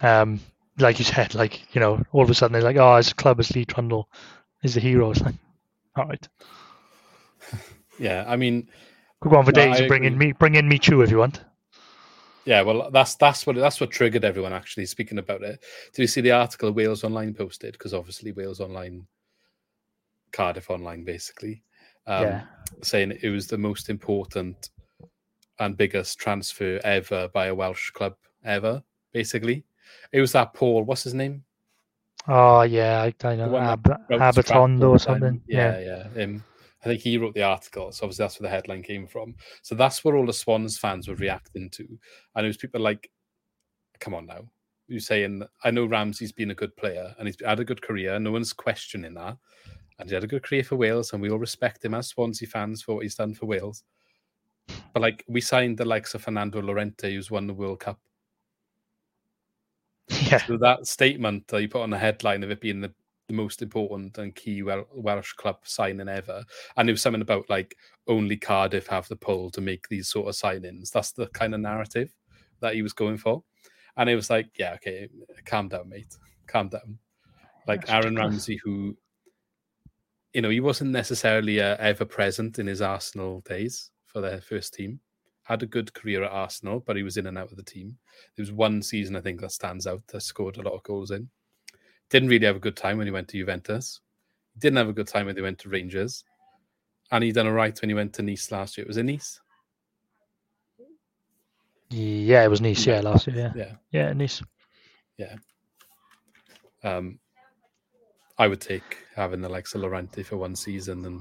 [0.00, 0.40] Um,
[0.78, 3.14] like you said, like you know, all of a sudden they're like, oh, as a
[3.14, 4.08] club, as Lee Trundle
[4.62, 5.10] is the hero.
[5.10, 5.34] It's like,
[5.96, 6.28] all right,
[7.98, 8.68] Yeah, I mean,
[9.22, 11.18] we'll go on for days I bring in me, bring in me too if you
[11.18, 11.44] want.
[12.44, 12.62] yeah.
[12.62, 15.62] Well, that's that's what that's what triggered everyone actually speaking about it.
[15.94, 17.72] Did you see the article Wales Online posted?
[17.72, 19.06] Because obviously Wales Online,
[20.32, 21.62] Cardiff Online, basically.
[22.06, 22.42] Um, yeah,
[22.82, 24.70] saying it was the most important
[25.60, 28.82] and biggest transfer ever by a Welsh club ever.
[29.12, 29.64] Basically,
[30.12, 30.84] it was that Paul.
[30.84, 31.44] What's his name?
[32.28, 35.42] Oh yeah, I, I know Ab- Abbandonato or something.
[35.46, 36.38] Yeah, Yeah, yeah.
[36.84, 39.36] I think he wrote the article, so obviously that's where the headline came from.
[39.62, 41.86] So that's where all the Swans fans were reacting to,
[42.34, 43.10] and it was people like,
[44.00, 44.44] "Come on now."
[44.88, 48.18] you're saying, I know Ramsey's been a good player and he's had a good career.
[48.18, 49.38] No one's questioning that.
[49.98, 52.48] And he had a good career for Wales, and we all respect him as Swansea
[52.48, 53.84] fans for what he's done for Wales.
[54.92, 58.00] But like we signed the likes of Fernando Llorente, who's won the World Cup.
[60.08, 62.92] Yeah, So that statement that you put on the headline of it being the,
[63.28, 66.44] the most important and key Wel- Welsh club signing ever,
[66.76, 67.76] and it was something about like
[68.08, 70.90] only Cardiff have the pull to make these sort of signings.
[70.90, 72.10] That's the kind of narrative
[72.60, 73.42] that he was going for,
[73.96, 75.08] and it was like, yeah, okay,
[75.44, 76.98] calm down, mate, calm down.
[77.66, 78.32] Like That's Aaron ridiculous.
[78.32, 78.96] Ramsey, who,
[80.34, 84.74] you know, he wasn't necessarily uh, ever present in his Arsenal days for their first
[84.74, 85.00] team.
[85.52, 87.98] Had a good career at Arsenal, but he was in and out of the team.
[88.34, 91.10] There was one season I think that stands out that scored a lot of goals
[91.10, 91.28] in.
[92.08, 94.00] Didn't really have a good time when he went to Juventus.
[94.58, 96.24] Didn't have a good time when he went to Rangers.
[97.10, 98.86] And he done all right when he went to Nice last year.
[98.86, 99.40] It was in Nice.
[101.90, 102.42] yeah.
[102.44, 102.86] It was Nice.
[102.86, 103.36] Yeah, last year.
[103.36, 103.74] Yeah, Yeah.
[103.90, 104.42] yeah, Nice.
[105.18, 105.34] Yeah.
[106.82, 107.18] Um,
[108.38, 111.20] I would take having the likes of Llorente for one season and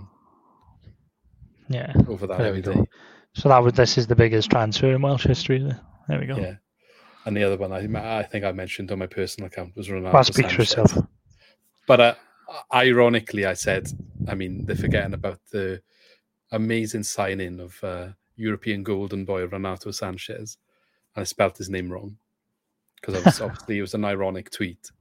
[1.68, 1.92] Yeah.
[2.08, 2.82] over that every day.
[3.34, 5.60] So that was this is the biggest transfer in Welsh history.
[6.08, 6.38] There, we go.
[6.38, 6.56] Yeah.
[7.26, 10.14] And the other one I, I think I mentioned on my personal account was Ronaldo.
[10.14, 10.82] Well, speak for Sanches.
[10.82, 10.98] itself.
[11.88, 12.16] But uh,
[12.74, 13.88] ironically, I said,
[14.28, 15.82] I mean, they're forgetting about the
[16.52, 20.58] amazing signing of uh, European golden boy Renato Sanches,
[21.16, 22.18] and I spelt his name wrong
[23.00, 24.92] because obviously it was an ironic tweet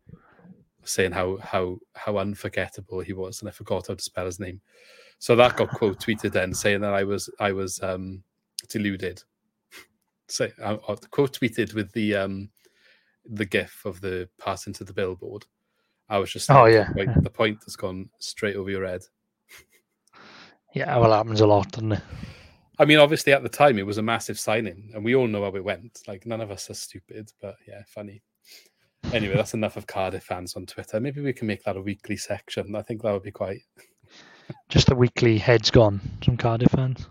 [0.84, 4.60] saying how how how unforgettable he was, and I forgot how to spell his name.
[5.20, 8.24] So that got quote tweeted then, saying that I was I was um,
[8.68, 9.22] deluded.
[10.28, 12.48] So I, I quote tweeted with the um,
[13.26, 15.44] the gif of the pass into the billboard.
[16.08, 18.86] I was just Oh, like, yeah, the point, the point has gone straight over your
[18.86, 19.02] head.
[20.72, 22.02] Yeah, well, it happens a lot, doesn't it?
[22.78, 25.42] I mean, obviously at the time it was a massive signing, and we all know
[25.42, 26.00] how it went.
[26.06, 28.22] Like none of us are stupid, but yeah, funny.
[29.12, 31.00] Anyway, that's enough of Cardiff fans on Twitter.
[31.00, 32.76] Maybe we can make that a weekly section.
[32.76, 33.62] I think that would be quite.
[34.70, 37.06] Just the weekly heads gone from Cardiff fans.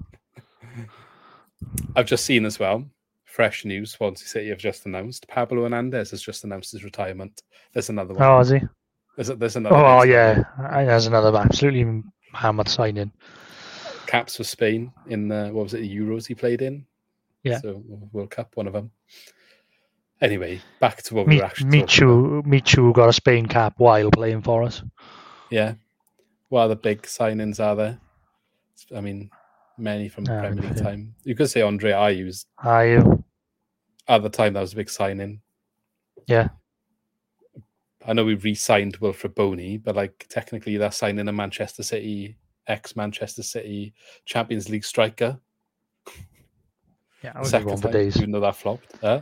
[1.95, 2.85] I've just seen as well.
[3.25, 7.43] Fresh news: Swansea City have just announced Pablo Hernandez has just announced his retirement.
[7.73, 8.23] There's another one.
[8.23, 8.59] Oh, is he?
[9.15, 9.75] There's, there's another.
[9.75, 10.43] Oh, yeah.
[10.57, 12.01] There's another absolutely
[12.33, 13.11] hammered signing.
[14.07, 16.85] caps for Spain in the what was it the Euros he played in?
[17.43, 17.59] Yeah.
[17.59, 18.91] So World Cup, one of them.
[20.21, 21.69] Anyway, back to what we Mi- were actually.
[21.69, 24.81] Michu, Michu got a Spain cap while playing for us.
[25.49, 25.73] Yeah.
[26.49, 27.99] What other big signings are there?
[28.95, 29.29] I mean,
[29.77, 30.83] many from the Premier League yeah.
[30.83, 31.15] time.
[31.23, 33.23] You could say Andre Ayew Are you?
[34.07, 35.41] at the time that was a big signing.
[36.27, 36.49] Yeah.
[38.05, 42.37] I know we re-signed Wilfried Bony, but like technically that's signing a Manchester City
[42.67, 43.93] ex Manchester City
[44.25, 45.39] Champions League striker.
[47.23, 48.17] Yeah, I was Second one for time, days.
[48.17, 48.93] even though that flopped.
[49.01, 49.21] Huh?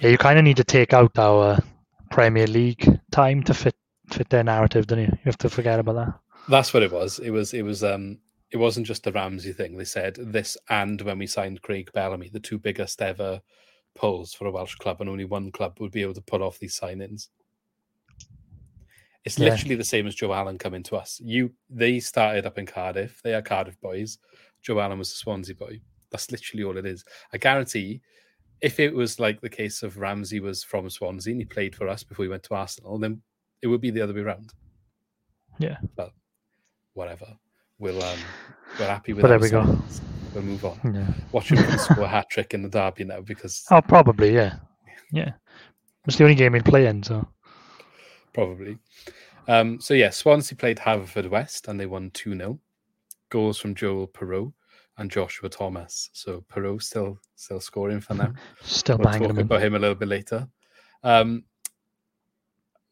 [0.00, 1.58] Yeah, you kind of need to take out our
[2.10, 3.74] Premier League time to fit
[4.10, 5.06] fit their narrative, don't you?
[5.06, 6.14] You have to forget about that.
[6.48, 7.18] That's what it was.
[7.18, 7.54] It was.
[7.54, 7.82] It was.
[7.84, 8.18] Um.
[8.50, 9.76] It wasn't just the Ramsey thing.
[9.76, 13.40] They said this, and when we signed Craig Bellamy, the two biggest ever
[13.96, 16.60] pulls for a Welsh club, and only one club would be able to pull off
[16.60, 17.28] these signings.
[19.24, 19.48] It's Yeah.
[19.48, 21.20] literally the same as Joe Allen coming to us.
[21.24, 23.20] You, they started up in Cardiff.
[23.22, 24.18] They are Cardiff boys.
[24.62, 25.80] Joe Allen was a Swansea boy.
[26.10, 27.04] That's literally all it is.
[27.32, 28.02] I guarantee,
[28.60, 31.88] if it was like the case of Ramsey was from Swansea and he played for
[31.88, 33.20] us before he went to Arsenal, then
[33.62, 34.52] it would be the other way around.
[35.58, 35.78] Yeah.
[35.96, 36.12] But
[36.94, 37.26] whatever.
[37.78, 38.18] We'll um
[38.78, 39.78] we're happy with But there we go.
[40.32, 40.94] We'll move on.
[40.94, 41.06] Yeah.
[41.32, 44.34] Watch him score a hat trick in the derby now because Oh, probably.
[44.34, 44.56] Yeah.
[45.12, 45.32] Yeah.
[46.06, 47.02] It's the only game he'll play in.
[47.02, 47.28] So
[48.32, 48.78] probably.
[49.46, 52.58] Um, so yeah, Swansea played Haverfordwest and they won 2 0.
[53.30, 54.52] Goals from Joel Piroe
[54.98, 56.10] and Joshua Thomas.
[56.12, 58.36] So Piroe still still scoring for them.
[58.62, 60.48] still we'll banging talk him about him a little bit later.
[61.02, 61.44] Um,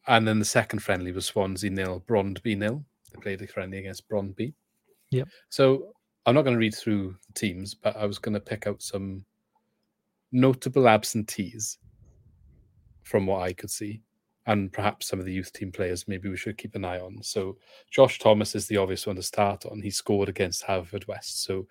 [0.06, 2.84] and then the second friendly was Swansea nil, Brondby nil.
[3.12, 4.52] They played a friendly against Brondby.
[5.10, 5.28] Yep.
[5.48, 5.92] So
[6.26, 8.82] I'm not going to read through the teams, but I was going to pick out
[8.82, 9.24] some
[10.30, 11.78] notable absentees
[13.02, 14.00] from what I could see,
[14.46, 17.22] and perhaps some of the youth team players maybe we should keep an eye on.
[17.22, 17.58] So
[17.90, 19.82] Josh Thomas is the obvious one to start on.
[19.82, 21.66] He scored against Haverfordwest, so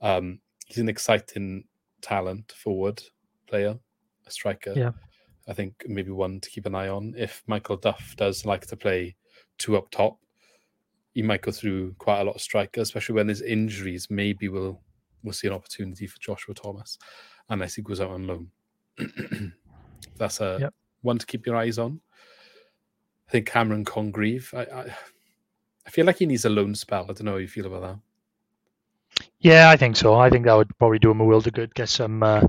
[0.00, 1.64] um, he's an exciting
[2.00, 3.02] talent forward
[3.46, 3.76] player,
[4.26, 4.74] a striker.
[4.76, 4.92] Yeah.
[5.48, 7.14] I think maybe one to keep an eye on.
[7.16, 9.16] If Michael Duff does like to play
[9.56, 10.18] two up top,
[11.18, 14.06] he might go through quite a lot of strikers, especially when there's injuries.
[14.08, 14.80] Maybe we'll
[15.24, 16.96] we'll see an opportunity for Joshua Thomas,
[17.48, 18.50] unless he goes out on loan.
[20.16, 20.74] That's a Yep.
[21.02, 22.00] one to keep your eyes on.
[23.26, 24.54] I think Cameron Congreve.
[24.54, 24.96] I, I
[25.86, 27.02] I feel like he needs a loan spell.
[27.10, 29.24] I don't know how you feel about that.
[29.40, 30.14] Yeah, I think so.
[30.14, 31.74] I think that would probably do him a world of good.
[31.74, 32.42] Get some, uh,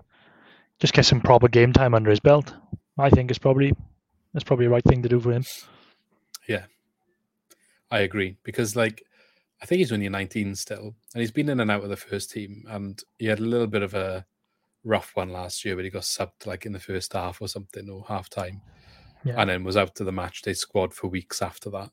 [0.78, 2.54] just get some proper game time under his belt.
[3.00, 3.74] I think it's probably
[4.32, 5.44] that's probably the right thing to do for him.
[7.92, 9.04] I agree because like
[9.62, 12.32] I think he's only 19 still, and he's been in and out of the first
[12.32, 14.26] team, and he had a little bit of a
[14.86, 17.90] rough one last year where he got subbed like in the first half or something
[17.90, 18.62] or half time,
[19.26, 19.36] Yeah.
[19.38, 21.92] and then was out to the match day squad for weeks after that.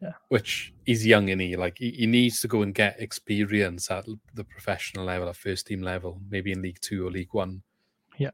[0.00, 0.12] Yeah.
[0.28, 4.06] Which he's young and he like he, he needs to go and get experience at
[4.32, 7.62] the professional level, at first team level, maybe in League Two or League One.
[8.16, 8.30] Yeah.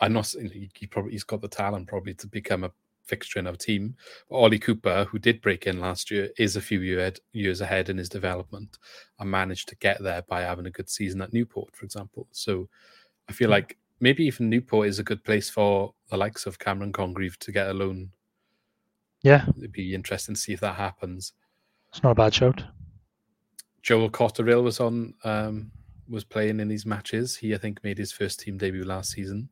[0.00, 2.72] I'm not he probably he's got the talent probably to become a
[3.06, 3.94] fixture in our team.
[4.28, 7.88] But Ollie Cooper, who did break in last year, is a few year, years ahead
[7.88, 8.78] in his development
[9.18, 12.26] and managed to get there by having a good season at Newport, for example.
[12.32, 12.68] So
[13.28, 16.92] I feel like maybe even Newport is a good place for the likes of Cameron
[16.92, 18.10] Congreve to get a loan.
[19.22, 21.32] Yeah, It'd be interesting to see if that happens.
[21.88, 22.62] it's not a bad shout.
[23.82, 25.70] Joel Cotterill was on, um,
[26.08, 27.36] was playing in these matches.
[27.36, 29.48] He, I think, made his first team debut last season.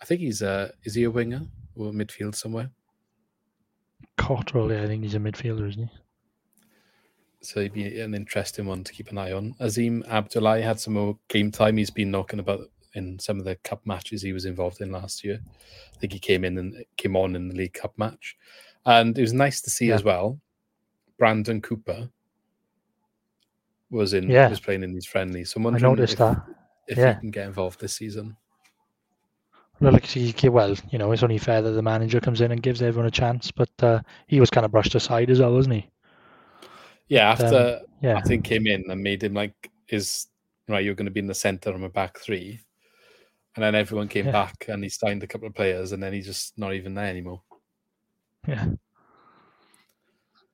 [0.00, 1.42] I think he's a is he a winger
[1.74, 2.70] or midfield somewhere?
[4.18, 5.90] Cotterill, yeah, I think he's a midfielder, isn't he?
[7.42, 9.54] So he'd be an interesting one to keep an eye on.
[9.60, 11.76] Azeem Abdulai had some more game time.
[11.76, 15.22] He's been knocking about in some of the cup matches he was involved in last
[15.22, 15.38] year.
[15.94, 18.36] I think he came in and came on in the League Cup match,
[18.86, 19.96] and it was nice to see Yeah.
[19.96, 20.40] as well.
[21.18, 22.10] Brandon Cooper
[23.90, 24.48] was in Yeah.
[24.48, 25.50] was playing in these friendlies.
[25.50, 26.42] So I'm I wondering noticed if, that.
[26.88, 27.14] if Yeah.
[27.14, 28.36] he can get involved this season.
[29.80, 32.62] Well, like he, well, you know, it's only fair that the manager comes in and
[32.62, 33.50] gives everyone a chance.
[33.50, 35.90] But uh, he was kind of brushed aside as well, wasn't he?
[37.08, 40.26] Yeah, But, um, after Yeah, I think came in and made him like is
[40.68, 40.84] right.
[40.84, 42.60] You're going to be in the center of a back three,
[43.56, 44.32] and then everyone came Yeah.
[44.32, 47.06] back and he signed a couple of players, and then he's just not even there
[47.08, 47.42] anymore.
[48.48, 48.66] yeah.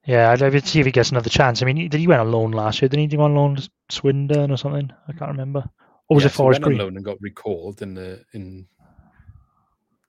[0.04, 1.62] Yeah, I'd like to see if he gets another chance.
[1.62, 2.88] I mean, did he went on loan last year?
[2.88, 4.90] Didn't he go on loan to Swindon or something?
[5.08, 5.64] I can't remember.
[6.08, 6.78] Or was Yeah, it so he Forest went on Green?
[6.78, 8.66] loan and got recalled in the in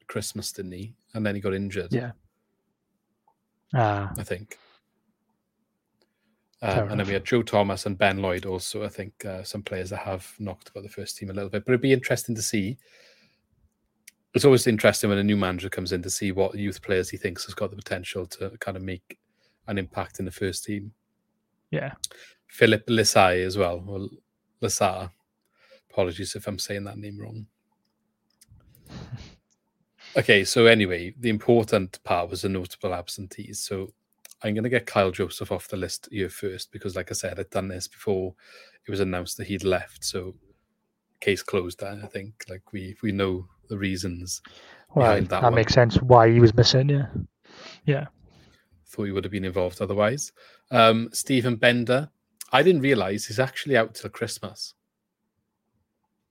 [0.07, 0.93] Christmas, didn't he?
[1.13, 1.93] And then he got injured.
[1.93, 2.11] Yeah.
[3.73, 4.57] Ah, I think.
[6.61, 8.83] Um, and then we had Joe Thomas and Ben Lloyd also.
[8.83, 11.65] I think uh, some players that have knocked about the first team a little bit,
[11.65, 12.77] but it'd be interesting to see.
[14.33, 17.17] It's always interesting when a new manager comes in to see what youth players he
[17.17, 19.17] thinks has got the potential to kind of make
[19.67, 20.93] an impact in the first team.
[21.71, 21.93] yeah.
[22.47, 24.07] Philip Lisai as well, or
[24.61, 25.09] Lissar.
[25.91, 27.47] Apologies if I'm saying that name wrong.
[30.15, 33.59] Okay, so anyway, the important part was the notable absentees.
[33.59, 33.93] So
[34.43, 37.39] I'm going to get Kyle Joseph off the list here first because, like I said,
[37.39, 38.35] I'd done this before
[38.85, 40.03] it was announced that he'd left.
[40.03, 40.35] So
[41.19, 41.81] case closed.
[41.83, 44.41] I I think like we we know the reasons
[44.93, 46.89] Well, that, that makes sense why he was missing.
[46.89, 47.07] Yeah.
[47.85, 48.05] Yeah.
[48.85, 50.31] thought he would have been involved otherwise.
[50.69, 52.11] Um, Steven Benda,
[52.51, 54.75] I didn't realize he's actually out till Christmas.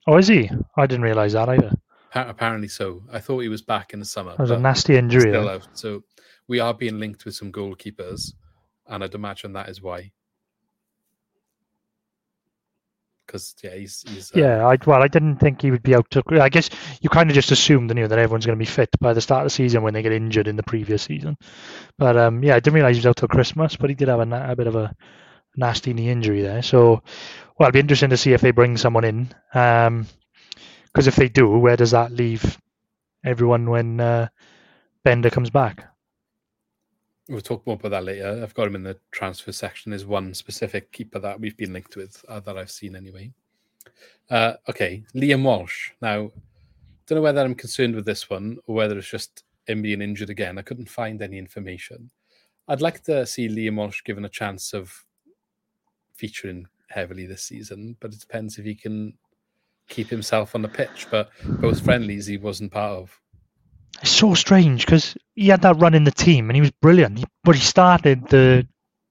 [0.07, 0.51] Oh, is he?
[0.77, 1.73] I didn't realise that either.
[2.13, 3.03] Pa- Apparently so.
[3.11, 4.33] I thought he was back in the summer.
[4.33, 5.31] It was a nasty injury.
[5.31, 5.67] still out.
[5.73, 6.05] So
[6.47, 8.35] we are being linked with some goalkeepers,
[8.87, 10.13] and I'd imagine that is why.
[13.27, 16.11] Because yeah, he's he's uh, Yeah, I, well, I didn't think he would be out
[16.11, 16.23] to.
[16.33, 16.69] I guess
[17.01, 19.43] you kind of just assumed, you, that everyone's going to be fit by the start
[19.43, 21.39] of the season when they get injured in the previous season.
[21.97, 24.21] But um, yeah, I didn't realize he was out till Christmas, but he did have
[24.21, 24.95] a, a bit of a
[25.57, 26.61] nasty knee injury there.
[26.63, 27.03] So,
[27.59, 29.29] well, it'll be interesting to see if they bring someone in.
[30.93, 32.59] Because if they do, where does that leave
[33.25, 34.29] everyone when uh,
[35.05, 35.87] Benda comes back?
[37.29, 38.41] We'll talk more about that later.
[38.43, 39.91] I've got him in the transfer section.
[39.91, 43.33] There's one specific keeper that we've been linked with uh, that I've seen anyway.
[44.29, 45.93] Uh, okay, Liam Walsh.
[46.03, 46.31] Now,
[47.07, 50.31] don't know whether I'm concerned with this one or whether it's just him being injured
[50.31, 50.59] again.
[50.59, 52.11] I couldn't find any information.
[52.69, 55.05] I'd like to see Liam Walsh given a chance of
[56.15, 59.15] featuring heavily this season, but it depends if he can
[59.89, 61.07] keep himself on the pitch.
[61.11, 61.31] But
[61.61, 63.21] both friendlies he wasn't part of.
[64.01, 67.19] It's so strange because he had that run in the team and he was brilliant.
[67.19, 68.67] He, but he started the,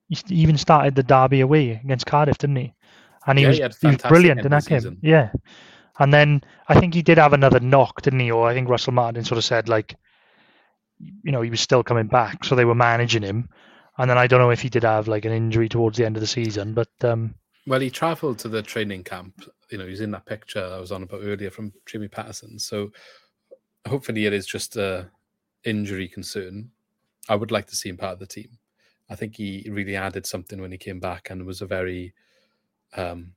[0.08, 2.74] he even started the derby away against Cardiff, didn't he?
[3.26, 4.98] And he Yeah, was he he was brilliant in that game.
[5.00, 5.30] Yeah,
[5.98, 8.30] and then I think he did have another knock, didn't he?
[8.30, 9.96] Or I think Russell Martin sort of said like,
[10.98, 13.48] you know, he was still coming back, so they were managing him.
[13.98, 16.16] And then I don't know if he did have like an injury towards the end
[16.16, 17.34] of the season, but um,
[17.66, 19.48] Well, he travelled to the training camp.
[19.70, 22.58] You know, he's in that picture I was on about earlier from Jamie Paterson.
[22.58, 22.90] So
[23.86, 25.08] hopefully it is just a
[25.64, 26.70] injury concern.
[27.28, 28.58] I would like to see him part of the team.
[29.08, 32.14] I think he really added something when he came back and was a very
[32.96, 33.32] um,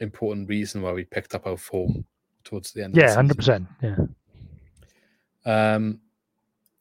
[0.00, 2.04] important reason why we picked up our form
[2.44, 2.94] towards the end.
[2.96, 3.68] yeah, of the hundred season.
[3.82, 4.10] percent.
[5.46, 6.00] Yeah, Um,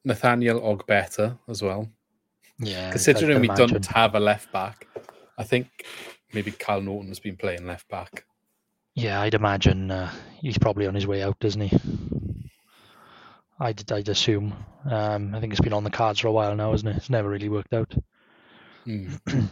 [0.03, 1.89] Nathaniel Ogbeta as well.
[2.59, 2.91] yeah.
[2.91, 3.69] Considering we imagine.
[3.69, 4.87] don't have a left back,
[5.37, 5.67] I think
[6.35, 8.25] maybe Kyle Naughton has been playing left back.
[8.93, 11.77] Yeah, I'd imagine uh, he's probably on his way out, doesn't he?
[13.59, 14.53] I'd, I'd assume.
[14.89, 16.97] Um, I think it's been on the cards for a while now, isn't it?
[16.97, 17.93] It's never really worked out.
[18.83, 19.15] Hmm.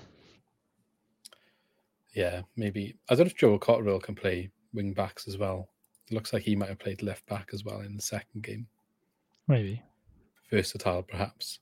[2.14, 2.96] yeah, maybe.
[3.10, 5.70] I don't know if Joel Cotterill can play wing backs as well.
[6.10, 8.68] It looks like he might have played left back as well in the second game.
[9.48, 9.82] Maybe.
[10.52, 11.60] Versatile, perhaps.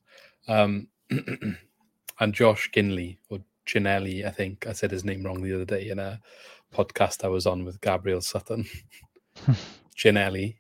[0.48, 0.88] Um,
[2.20, 3.40] and Josh Ginley, or
[3.72, 6.20] Ginnelly, I think I said his name wrong the other day in a
[6.74, 8.66] podcast I was on with Gabriel Sutton.
[9.98, 10.58] Ginnelly.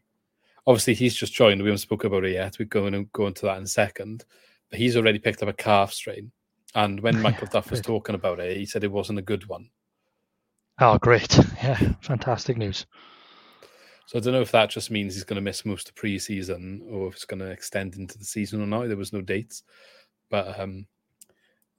[0.66, 1.62] Obviously, he's just joined.
[1.62, 2.58] We haven't spoken about it yet.
[2.58, 4.26] We're going to go into that in a second.
[4.70, 6.32] But he's already picked up a calf strain.
[6.74, 9.70] And when Michael Duff was talking about it, he said it wasn't a good one.
[10.80, 11.38] Oh, great.
[11.62, 12.88] Yeah, fantastic news.
[14.08, 16.82] So I don't know if that just means he's going to miss most of pre-season
[16.90, 18.88] or if it's going to extend into the season or not.
[18.88, 19.62] There was no dates,
[20.32, 20.88] but um,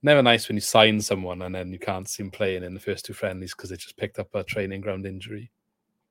[0.02, 2.80] never nice when you sign someone and then you can't see him playing in the
[2.80, 5.50] first two friendlies because they just picked up a training ground injury.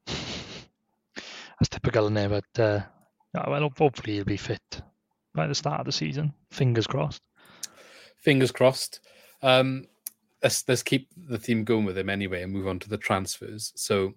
[0.08, 2.30] That's typical, in there.
[2.30, 2.82] But uh,
[3.34, 4.82] well, hopefully he'll be fit
[5.36, 6.34] by the start of the season.
[6.52, 7.22] Fingers crossed.
[8.18, 9.02] Fingers crossed.
[9.42, 9.86] Um,
[10.44, 13.74] let's let's keep the theme going with him anyway and move on to the transfers.
[13.76, 14.14] So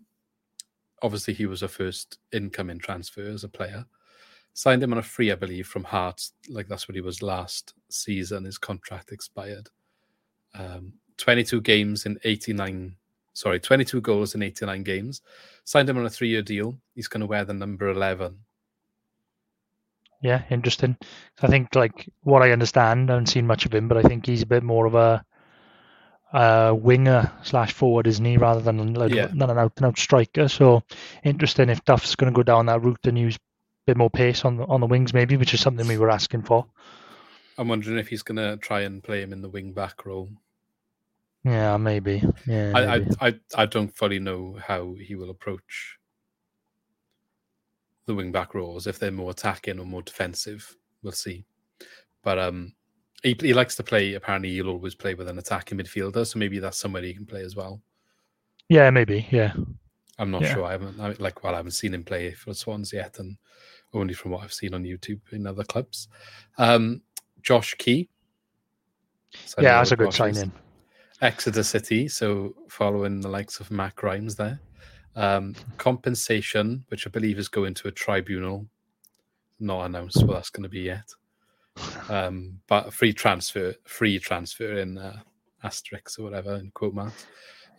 [1.02, 3.84] obviously he was a first incoming transfer as a player.
[4.54, 6.32] Signed him on a free, I believe, from Hearts.
[6.48, 8.44] Like that's what he was last season.
[8.44, 9.68] His contract expired.
[10.56, 12.96] Um, 22 games in 89.
[13.32, 15.22] Sorry, 22 goals in 89 games.
[15.64, 16.78] Signed him on a three-year deal.
[16.94, 18.38] He's going to wear the number 11.
[20.22, 20.96] Yeah, interesting.
[21.42, 24.24] I think, like, what I understand, I haven't seen much of him, but I think
[24.24, 25.24] he's a bit more of a,
[26.32, 29.26] a winger slash forward, isn't he, rather than like, Yeah.
[29.26, 30.48] than an out and out striker.
[30.48, 30.82] So
[31.24, 33.36] interesting if Duff's going to go down that route and use
[33.86, 36.42] bit more pace on the, on the wings, maybe, which is something we were asking
[36.42, 36.66] for.
[37.58, 40.28] I'm wondering if he's going to try and play him in the wing back role.
[41.44, 42.22] Yeah, maybe.
[42.46, 43.10] Yeah, I, I, maybe.
[43.20, 45.98] I, I don't fully know how he will approach
[48.06, 48.86] the wing back roles.
[48.86, 51.44] If they're more attacking or more defensive, we'll see.
[52.22, 52.72] But um,
[53.22, 54.14] he, he likes to play.
[54.14, 57.42] Apparently, he'll always play with an attacking midfielder, so maybe that's somewhere he can play
[57.42, 57.82] as well.
[58.70, 59.28] yeah, maybe.
[59.30, 59.52] Yeah,
[60.18, 60.54] I'm not Yeah.
[60.54, 60.64] sure.
[60.64, 63.36] I haven't I, like well, I haven't seen him play for Swans yet, and
[63.94, 66.08] only from what I've seen on YouTube in other clubs.
[66.58, 67.02] Um,
[67.42, 68.08] Josh Key.
[69.46, 70.52] So yeah, that's a good is signing.
[71.20, 74.60] Exeter City, so following the likes of Matt Grimes there.
[75.16, 78.66] Um, compensation, which I believe is going to a tribunal,
[79.60, 81.08] not announced what that's going to be yet.
[82.08, 85.20] Um, but free transfer, free transfer in uh,
[85.62, 87.26] asterisks or whatever in quote marks.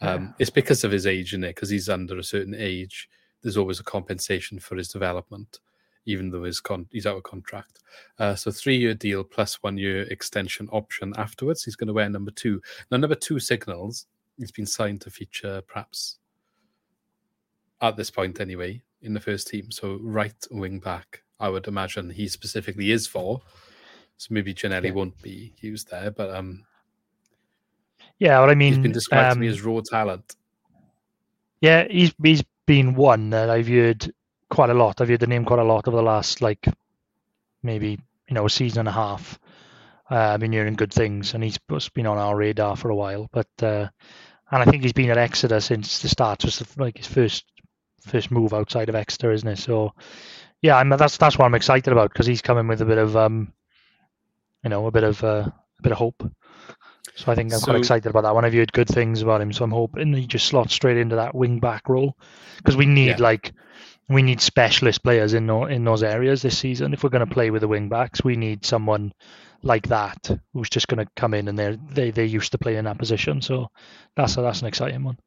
[0.02, 3.10] Um, It's because of his age in it, because he's under a certain age.
[3.42, 5.60] There's always a compensation for his development,
[6.06, 7.80] even though his con- he's out of contract.
[8.20, 11.64] Uh, so three year deal plus one year extension option afterwards.
[11.64, 12.62] He's going to wear number two.
[12.92, 14.06] Now number two signals.
[14.38, 16.18] He's been signed to feature perhaps
[17.82, 19.72] at this point anyway in the first team.
[19.72, 23.42] So right wing back, I would imagine he specifically is for.
[24.18, 24.92] So maybe Ginnelly Yeah.
[24.92, 26.66] won't be used there, but um,
[28.20, 30.36] Yeah, what I mean, he's been described to me um, as raw talent.
[31.62, 34.12] Yeah, he's he's been one that I've heard
[34.56, 35.02] quite a lot.
[35.02, 36.66] I've heard the name quite a lot over the last like
[37.62, 39.38] maybe you know a season and a half.
[40.10, 41.58] Uh, I've been hearing good things, and he's
[41.94, 43.28] been on our radar for a while.
[43.32, 43.88] But uh,
[44.52, 46.46] and I think he's been at Exeter since the start.
[46.46, 47.46] Was the, like his first
[48.02, 49.58] first move outside of Exeter, isn't it?
[49.58, 49.94] So
[50.62, 53.18] yeah, I'm that's that's what I'm excited about because he's coming with a bit of
[53.18, 53.52] um,
[54.64, 55.48] you know, a bit of uh,
[55.80, 56.32] a bit of hope.
[57.16, 58.46] So I think I'm So- quite excited about that one.
[58.46, 61.34] I've heard good things about him, so I'm hoping he just slots straight into that
[61.36, 62.16] wing back role
[62.58, 63.24] because we need Yeah.
[63.24, 63.54] like
[64.08, 66.94] we need specialist players in tho- in those areas this season.
[66.94, 69.14] If we're going to play with the wing backs, we need someone
[69.64, 72.76] like that who's just going to come in and they're they they used to play
[72.76, 73.42] in that position.
[73.42, 73.68] So
[74.16, 75.18] that's a, that's an exciting one.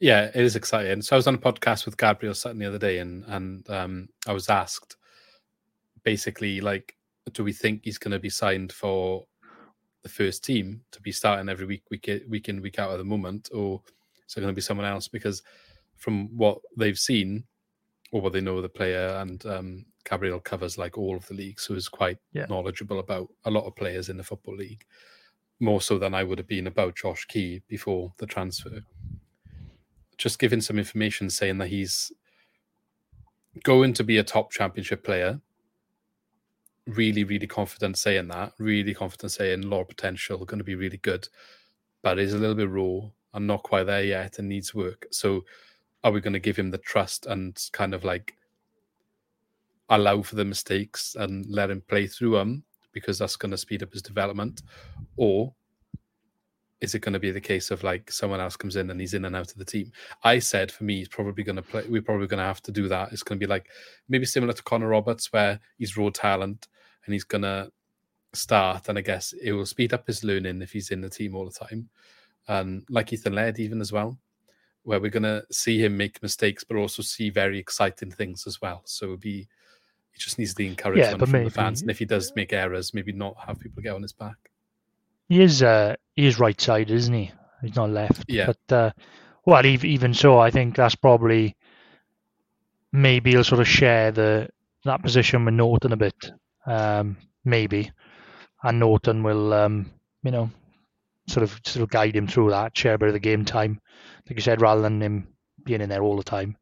[0.00, 1.02] Yeah, it is exciting.
[1.02, 4.08] So I was on a podcast with Gabriel Sutton the other day, and and um,
[4.26, 4.96] I was asked
[6.02, 6.94] basically like,
[7.32, 9.26] do we think he's going to be signed for
[10.02, 13.04] the first team to be starting every week, week week in, week out at the
[13.04, 13.82] moment, or
[14.26, 15.08] is it going to be someone else?
[15.08, 15.42] Because
[15.96, 17.44] from what they've seen
[18.12, 21.34] or what they know of the player, and um, Gabriel covers like all of the
[21.34, 22.46] leagues, so is quite Yeah.
[22.48, 24.84] knowledgeable about a lot of players in the football league,
[25.60, 28.82] more so than I would have been about Josh Key before the transfer
[30.18, 32.12] just giving some information saying that he's
[33.64, 35.40] going to be a top championship player.
[36.86, 38.52] Really, really confident saying that.
[38.58, 41.28] Really confident saying a lot of potential, going to be really good,
[42.02, 45.06] but is a little bit raw and not quite there yet and needs work.
[45.10, 45.44] So,
[46.06, 48.34] are we going to give him the trust and kind of like
[49.88, 53.82] allow for the mistakes and let him play through them because that's going to speed
[53.82, 54.62] up his development,
[55.16, 55.52] or
[56.80, 59.14] is it going to be the case of like someone else comes in and he's
[59.14, 59.90] in and out of the team?
[60.22, 61.82] I said for me, he's probably going to play.
[61.88, 63.12] We're probably going to have to do that.
[63.12, 63.68] It's going to be like
[64.08, 66.68] maybe similar to Connor Roberts, where he's raw talent
[67.04, 67.72] and he's going to
[68.32, 68.88] start.
[68.88, 71.46] And I guess it will speed up his learning if he's in the team all
[71.46, 71.88] the time.
[72.46, 74.16] And like Ethan Laird, even as well,
[74.86, 78.60] where we're going to see him make mistakes, but also see very exciting things as
[78.62, 78.82] well.
[78.84, 79.48] So it'll be,
[80.12, 81.80] he just needs the encouragement but from maybe- the fans.
[81.82, 84.36] And if he does make errors, maybe not have people get on his back.
[85.28, 87.32] He is uh he is right side, isn't he?
[87.60, 88.24] He's not left.
[88.28, 88.46] Yeah.
[88.46, 88.90] But uh,
[89.44, 91.56] well, ev- even so, I think that's probably
[92.92, 94.48] maybe he'll sort of share the
[94.84, 96.30] that position with Naughton a bit,
[96.64, 97.90] um, maybe,
[98.62, 99.90] and Naughton will um,
[100.22, 100.48] you know
[101.28, 103.80] sort of sort of guide him through that, share a bit of the game time,
[104.28, 105.28] like you said, rather than him
[105.64, 106.56] being in there all the time.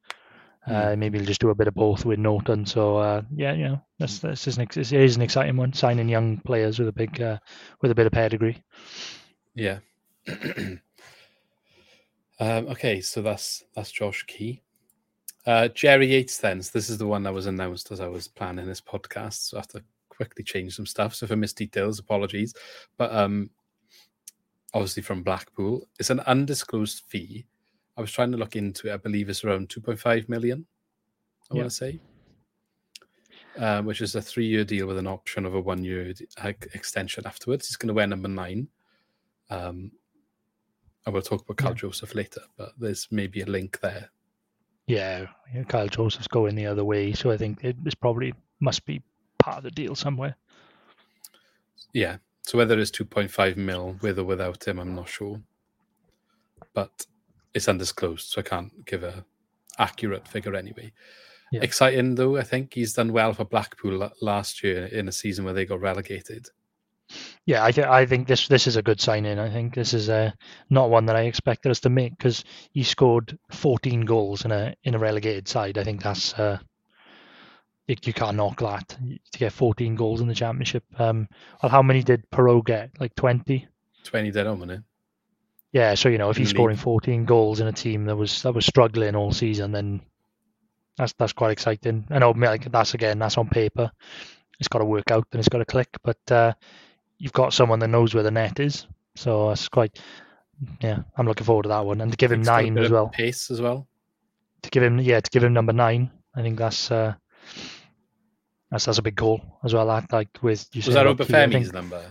[0.67, 2.65] Uh, maybe he'll just do a bit of both with Naughton.
[2.65, 5.75] So uh, yeah, you know, that's that's is an, it is an exciting one.
[5.75, 7.39] Signing young players with a big uh,
[7.83, 8.62] with a bit of pedigree.
[9.55, 9.81] Yeah.
[10.29, 10.81] um,
[12.41, 14.62] okay, so that's that's Josh Key.
[15.47, 16.62] Uh, Jerry Yates then.
[16.62, 19.51] So this is the one that was announced as I was planning this podcast.
[19.51, 21.15] So I have to quickly change some stuff.
[21.15, 22.55] So if I miss details, apologies.
[22.97, 23.51] But um
[24.75, 25.89] obviously from Blackpool.
[25.99, 27.47] It's an undisclosed fee.
[27.97, 28.93] I was trying to look into it.
[28.93, 30.66] I believe it's around 2.5 million,
[31.51, 31.61] I Yeah.
[31.61, 32.01] want to say.
[33.57, 36.12] Um, which is a three-year deal with an option of a one-year
[36.75, 37.68] extension afterwards.
[37.68, 38.66] He's going to wear number nine.
[39.49, 39.93] Um,
[41.07, 41.79] I will talk about Carl Yeah.
[41.79, 44.11] Joseph later, but there's maybe a link there.
[44.89, 48.85] Yeah, yeah, Kyle Joseph's going the other way, so I think it it's probably must
[48.85, 49.03] be
[49.39, 50.37] part of the deal somewhere.
[51.93, 52.16] Yeah.
[52.45, 55.40] So whether it's 2.5 mil with or without him, I'm not sure.
[56.74, 57.07] But
[57.55, 59.24] it's undisclosed, so I can't give a
[59.78, 60.92] accurate figure anyway.
[61.53, 61.62] Yeah.
[61.62, 65.55] Exciting though, I think he's done well for Blackpool last year in a season where
[65.55, 66.49] they got relegated.
[67.47, 69.38] Yeah, I, th- I think this this is a good sign in.
[69.38, 70.32] I think this is uh,
[70.70, 74.74] not one that I expected us to make because he scored 14 goals in a
[74.84, 75.76] in a relegated side.
[75.76, 76.59] I think that's uh,
[77.87, 78.97] you, you can't knock that
[79.32, 80.85] to get 14 goals in the championship.
[80.99, 81.28] Um,
[81.62, 82.91] well, how many did Piroe get?
[83.01, 83.66] Like 20.
[84.05, 84.82] 20 dead on, wasn't it?
[85.74, 88.55] Yeah, so you know if he's scoring 14 goals in a team that was that
[88.55, 90.03] was struggling all season, then
[90.97, 92.07] that's that's quite exciting.
[92.11, 93.91] I know, like that's again that's on paper.
[94.61, 96.53] It's got to work out and it's got to click, but uh,
[97.18, 100.01] you've got someone that knows where the net is, so it's quite.
[100.80, 102.78] Yeah, I'm looking forward to that one, and to give him He's got a nine
[102.78, 103.09] as well.
[103.09, 103.89] Pace as well.
[104.62, 106.09] To give him, yeah, to give him number nine.
[106.37, 107.14] I think that's uh,
[108.71, 109.87] that's that's a big goal as well.
[109.87, 112.03] That like with you Was that about Key, I Obafemi's number?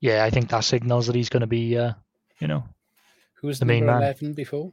[0.00, 1.92] Yeah, I think that signals that he's going to be, uh,
[2.40, 2.64] you know,
[3.40, 4.02] Who was The main man.
[4.02, 4.72] 11 before?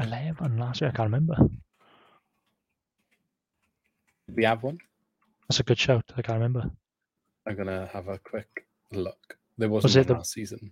[0.00, 0.90] 11 last year.
[0.90, 1.36] I can't remember.
[4.26, 4.78] Did we have one?
[5.48, 6.04] That's a good shout.
[6.16, 6.68] I can't remember.
[7.46, 9.36] I'm going to have a quick look.
[9.56, 10.70] There wasn't Was it one the- last season.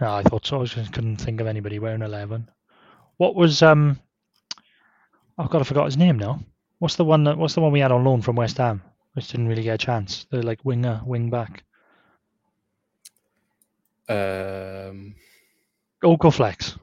[0.00, 0.60] No, I thought so.
[0.60, 2.50] I just couldn't think of anybody wearing 11.
[3.16, 3.98] What was um?
[5.38, 6.40] I've got to forgot his name now.
[6.78, 7.38] What's the one that?
[7.38, 8.82] What's the one we had on loan from West Ham,
[9.14, 10.26] which didn't really get a chance?
[10.30, 11.64] The like winger, wing back.
[14.08, 15.14] Um,
[16.04, 16.76] Oko Flex.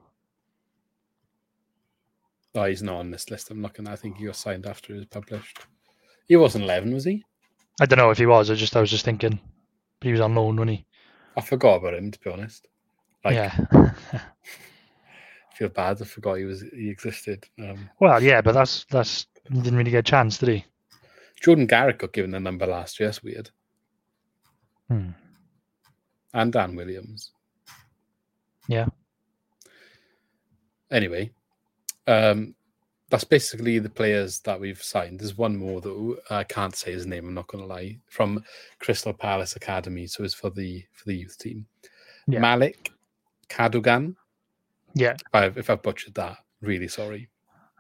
[2.56, 3.50] oh, he's not on this list.
[3.52, 3.88] I'm looking.
[3.88, 5.60] I think he was signed after it was published.
[6.28, 7.24] He wasn't 11, was he?
[7.82, 8.50] I don't know if he was.
[8.50, 9.40] I just I was just thinking,
[10.00, 10.86] but he was on loan, wasn't he?
[11.36, 12.68] I forgot about him, to be honest.
[13.26, 13.58] Like, yeah.
[13.72, 16.02] I feel bad.
[16.02, 17.46] I forgot he was he existed.
[17.60, 20.66] Um, well, yeah, but that's that's he didn't really get a chance, did he?
[21.42, 23.10] Jordan Garrick got given the number last year.
[23.10, 23.50] That's weird.
[24.88, 25.10] Hmm.
[26.34, 27.32] And Dan Williams.
[28.68, 28.88] Yeah.
[30.90, 31.32] Anyway,
[32.08, 32.56] um,
[33.10, 35.20] that's basically the players that we've signed.
[35.20, 36.18] There's one more though.
[36.30, 37.28] I can't say his name.
[37.28, 38.00] I'm not going to lie.
[38.08, 38.44] From
[38.80, 41.66] Crystal Palace Academy, so it's for the for the youth team.
[42.28, 42.40] Yeah.
[42.40, 42.92] Malik
[43.50, 44.16] Kadugan.
[44.96, 45.14] Yeah.
[45.14, 47.30] If I've, if I've butchered that, really sorry.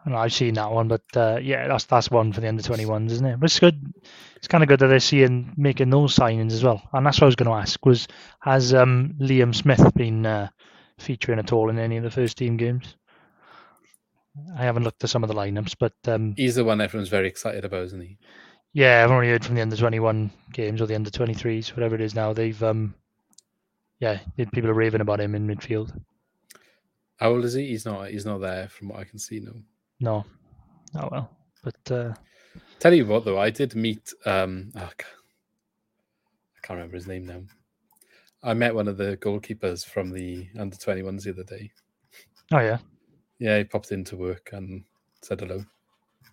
[0.05, 2.85] And I've seen that one, but uh, yeah, that's that's one for the under twenty
[2.85, 3.39] ones, isn't it?
[3.39, 3.93] But it's good.
[4.35, 6.81] It's kind of good that they're seeing making those signings as well.
[6.91, 8.07] And that's what I was going to ask: was
[8.41, 10.49] has um, Liam Smith been uh,
[10.99, 12.97] featuring at all in any of the first team games?
[14.57, 17.27] I haven't looked at some of the lineups, but um, He's the one everyone's very
[17.27, 18.17] excited about, isn't he?
[18.73, 21.69] yeah, I've only heard from the under twenty one games or the under twenty threes,
[21.75, 22.33] whatever it is now.
[22.33, 22.95] They've um,
[23.99, 24.19] yeah,
[24.51, 25.97] people are raving about him in midfield.
[27.17, 27.67] How old is he?
[27.67, 28.09] He's not.
[28.09, 29.53] He's not there from what I can see now.
[29.99, 30.25] No,
[30.95, 31.29] oh well,
[31.63, 32.13] but uh,
[32.79, 34.13] Tell you what, though, I did meet.
[34.25, 34.91] Um, oh, I
[36.61, 37.41] can't remember his name now.
[38.43, 41.71] I met one of the goalkeepers from the under 21s the other day.
[42.51, 42.79] oh yeah,
[43.39, 44.83] Yeah, he popped into work and
[45.21, 45.63] said hello.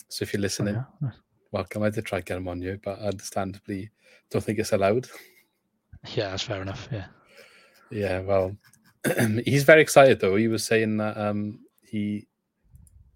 [0.08, 1.10] So if you're oh, listening, yeah.
[1.52, 1.84] welcome.
[1.84, 3.90] I did try to get him on you, but understandably,
[4.30, 5.06] don't think it's allowed.
[6.14, 6.88] yeah, that's fair enough.
[6.90, 7.06] Yeah.
[7.92, 8.56] Yeah, well,
[9.44, 10.34] he's very excited though.
[10.34, 12.26] He was saying that um, he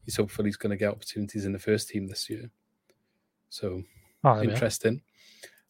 [0.05, 2.51] he's hopeful he's going to get opportunities in the first team this year.
[3.49, 3.83] So
[4.25, 4.51] Oh, there we are.
[4.53, 5.03] interesting.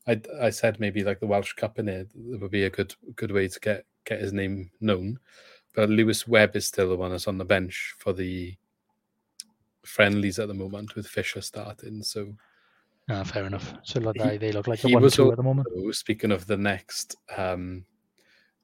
[0.06, 3.30] I I said maybe like the Welsh Cup in it would be a good good
[3.32, 5.18] way to get get his name known.
[5.74, 8.54] But Lewis Webb is still the one that's on the bench for the
[9.84, 12.02] friendlies at the moment with Fisher starting.
[12.02, 12.34] So
[13.08, 13.74] Ah, fair enough.
[13.82, 15.68] So look, He- they, look like the he one two at the moment.
[15.94, 17.84] Speaking of the next um,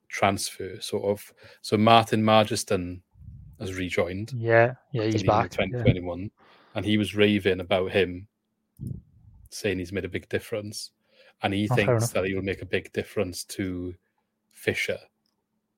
[0.08, 3.02] transfer, sort of, so Martin Margetson
[3.60, 4.32] has rejoined.
[4.32, 5.50] Yeah, yeah, he's back.
[5.50, 6.30] 2021,
[6.74, 8.26] and he was raving about him,
[9.50, 10.90] saying he's made a big difference,
[11.42, 13.94] and he Oh, thinks that he will make a big difference to
[14.52, 14.98] Fisher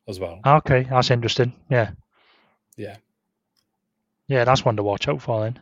[0.09, 0.41] as well.
[0.47, 1.53] Okay, that's interesting.
[1.71, 1.93] Yeah,
[2.77, 2.97] Yeah,
[4.29, 5.59] yeah, that's one to watch out for then.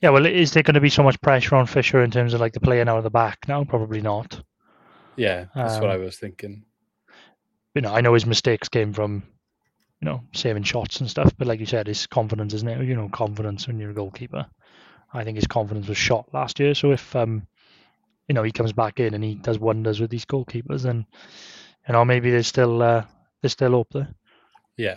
[0.00, 2.40] Yeah, well, is there going to be so much pressure on Fisher in terms of
[2.40, 3.46] like the playing out of the back?
[3.48, 4.42] No, probably not.
[5.16, 6.64] yeah, that's what I Um, was thinking.
[7.74, 9.22] You know, I know his mistakes came from,
[10.00, 12.86] you know, saving shots and stuff, but like you said, his confidence, isn't it?
[12.86, 14.46] You know, confidence when you're a goalkeeper.
[15.12, 16.74] I think his confidence was shot last year.
[16.74, 17.46] So if um,
[18.28, 21.04] you know, he comes back in and he does wonders with these goalkeepers, then
[21.86, 23.04] you know maybe there's still uh,
[23.42, 24.14] there's still hope there.
[24.76, 24.96] Yeah.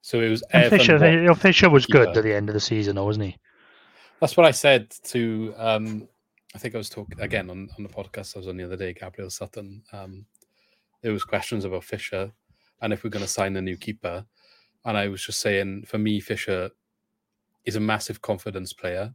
[0.00, 2.54] So it was And Fisher, Watt- you know, Fisher was good at the end of
[2.54, 3.36] the season, though, wasn't he?
[4.20, 5.54] That's what I said to.
[5.56, 6.08] Um,
[6.54, 8.76] I think I was talking again on, on the podcast I was on the other
[8.76, 8.92] day.
[8.92, 9.82] Gabriel Sutton.
[9.92, 10.26] Um,
[11.02, 12.32] there was questions about Fisher
[12.82, 14.26] and if we're going to sign a new keeper,
[14.84, 16.70] and I was just saying, for me, Fisher
[17.64, 19.14] is a massive confidence player.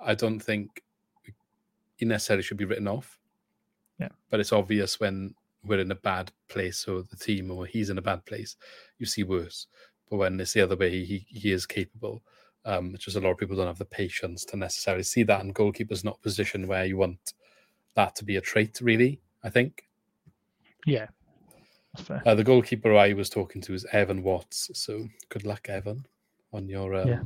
[0.00, 0.82] I don't think
[1.96, 3.18] he necessarily should be written off.
[3.98, 4.10] Yeah.
[4.30, 7.98] but it's obvious when we're in a bad place or the team or he's in
[7.98, 8.56] a bad place,
[8.98, 9.66] you see worse.
[10.08, 12.22] But when it's the other way, he he is capable.
[12.64, 15.40] Um, it's just a lot of people don't have the patience to necessarily see that,
[15.40, 17.34] and goalkeeper's not a position where you want
[17.94, 19.20] that to be a trait, really.
[19.42, 19.84] I think.
[20.86, 21.08] Yeah,
[22.02, 22.22] fair.
[22.26, 24.70] Uh, the goalkeeper I was talking to is Evan Watts.
[24.74, 26.06] So good luck, Evan,
[26.52, 26.94] on your.
[26.94, 27.20] Um, Yeah.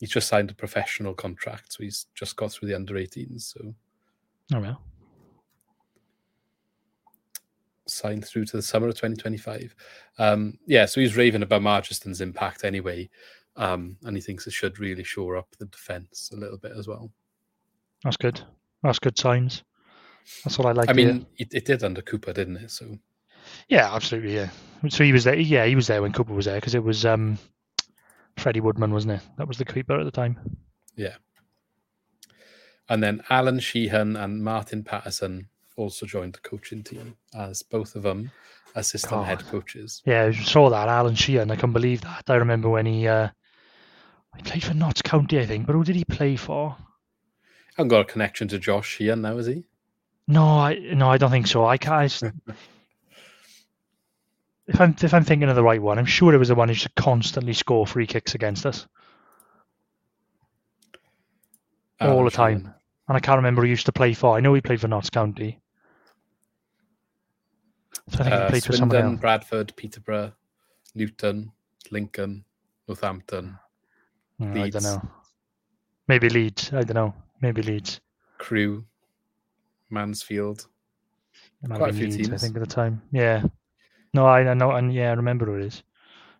[0.00, 3.42] He's just signed a professional contract, so he's just got through the under 18s.
[3.52, 3.74] So
[4.54, 4.80] Oh well.
[7.86, 9.74] signed through to the summer of 2025.
[10.18, 13.08] Um, yeah, so he's raving about Margetson's impact anyway.
[13.56, 16.86] Um, and he thinks it should really shore up the defence a little bit as
[16.86, 17.10] well.
[18.04, 18.40] That's good.
[18.82, 19.64] That's good signs.
[20.44, 20.90] That's what I like.
[20.90, 22.70] I mean, it, it did under Cooper, didn't it?
[22.70, 22.98] So
[23.68, 24.34] yeah, absolutely.
[24.34, 24.50] Yeah.
[24.88, 25.36] So he was there.
[25.36, 27.38] Yeah, he was there when Cooper was there because it was um,
[28.36, 29.22] Freddie Woodman, wasn't it?
[29.36, 30.38] That was the keeper at the time.
[30.96, 31.14] yeah.
[32.90, 38.02] And then Alan Sheehan and Martin Paterson also joined the coaching team as both of
[38.02, 38.30] them
[38.74, 40.00] assistant head coaches.
[40.06, 41.50] Yeah, I saw that Alan Sheehan.
[41.50, 42.24] I can't believe that.
[42.28, 43.28] I remember when he uh,
[44.36, 45.66] he played for Notts County, I think.
[45.66, 46.76] But who did he play for?
[46.78, 46.84] I
[47.76, 49.64] haven't got a connection to Josh Sheehan now, is he?
[50.26, 51.66] No, I no, I don't think so.
[51.66, 52.22] I can't.
[52.48, 52.52] I
[54.68, 56.68] if I'm if I'm thinking of the right one, I'm sure it was the one
[56.68, 58.86] who used to constantly score free kicks against us
[62.00, 62.74] all Alan the time.
[63.08, 64.36] And I can't remember who he used to play for.
[64.36, 65.58] I know he played for Notts County.
[68.10, 69.20] So I think Uh, he played for someone Swindon, else.
[69.20, 70.32] Bradford, Peterborough,
[70.94, 71.52] Newton,
[71.90, 72.44] Lincoln,
[72.86, 73.58] Northampton,
[74.40, 75.02] Mm, I don't know.
[76.06, 76.72] Maybe Leeds.
[76.72, 77.12] I don't know.
[77.40, 78.00] Maybe Leeds.
[78.38, 78.84] Crewe,
[79.90, 80.68] Mansfield.
[81.66, 83.02] Quite a few Leeds, I think at the time.
[83.10, 83.42] Yeah.
[84.14, 85.82] No, I, I know, and yeah, I remember who it is.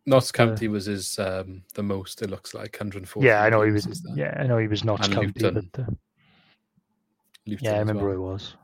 [0.07, 2.23] Notts uh, was his um, the most.
[2.23, 3.27] It looks like 140.
[3.27, 4.03] Yeah, I know he was.
[4.15, 5.71] Yeah, I know he was Notts And County, Luton.
[5.73, 5.87] but uh,
[7.47, 8.17] Luton yeah, I remember well.
[8.17, 8.55] who it was.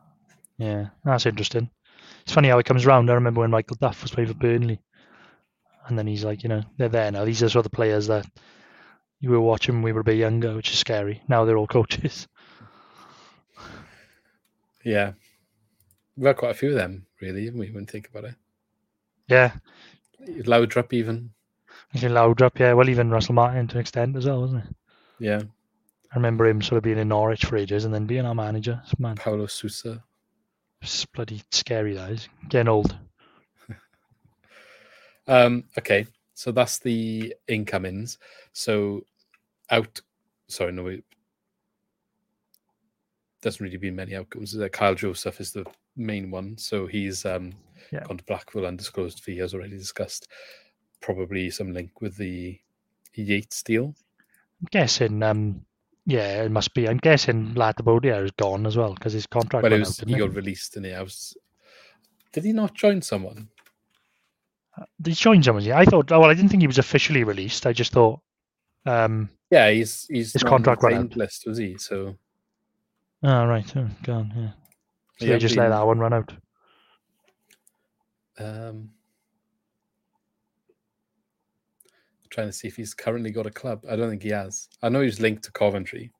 [0.56, 1.68] Yeah, that's interesting.
[2.22, 3.10] It's funny how it comes round.
[3.10, 4.80] I remember when Michael Duff was playing for Burnley,
[5.86, 7.26] and then he's like, you know, they're there now.
[7.26, 8.26] These are sort of the players that
[9.20, 11.22] you were watching when we were a bit younger, which is scary.
[11.28, 12.26] Now they're all coaches.
[14.82, 15.12] Yeah,
[16.16, 17.70] we've had quite a few of them, really, haven't we?
[17.70, 18.34] When you think about it,
[19.28, 19.52] Yeah,
[20.28, 21.30] Laudrup even.
[21.94, 22.58] even Laudrup.
[22.58, 24.76] Yeah, well, even Russell Martin to an extent as well, wasn't it?
[25.18, 25.42] Yeah,
[26.12, 28.82] I remember him sort of being in Norwich for ages and then being our manager.
[28.98, 30.02] Man, Paulo Sousa.
[30.82, 31.94] it's bloody scary.
[31.94, 32.96] That is getting old.
[35.26, 38.18] Um, okay, so that's the incomings.
[38.52, 39.06] So
[39.70, 39.98] out.
[40.48, 41.02] Sorry, no, it
[43.40, 44.54] doesn't really be many outcomes.
[44.72, 45.64] Kyle Joseph is the
[45.96, 46.58] main one.
[46.58, 47.54] So he's um,
[47.92, 48.04] Yeah.
[48.04, 50.28] gone to Blackpool, undisclosed fee, as already discussed.
[51.00, 52.58] Probably some link with the
[53.14, 53.94] Yates deal.
[54.60, 55.22] I'm guessing.
[55.22, 55.64] Um,
[56.06, 56.88] yeah, it must be.
[56.88, 60.06] I'm guessing Latibeaudiere is gone as well because his contract Well, was, out.
[60.08, 60.94] he Didn't got released in it.
[60.94, 61.36] I was.
[62.32, 63.48] Did he not join someone?
[64.78, 64.88] it?
[65.00, 65.64] Did he join someone?
[65.64, 66.10] Yeah, I thought.
[66.12, 67.66] Oh, well, I didn't think he was officially released.
[67.66, 68.20] I just thought.
[68.86, 71.16] Um, Yeah, he's he's His not on the contract ran out.
[71.16, 71.78] list, was he?
[71.78, 72.16] So
[73.22, 74.32] oh right, oh, gone.
[74.36, 74.50] Yeah.
[75.18, 76.32] So Yeah, they just let that one run out.
[78.38, 78.90] Um,
[82.30, 83.84] trying to see if he's currently got a club.
[83.88, 84.68] I don't think he has.
[84.82, 86.12] I know he's linked to Coventry.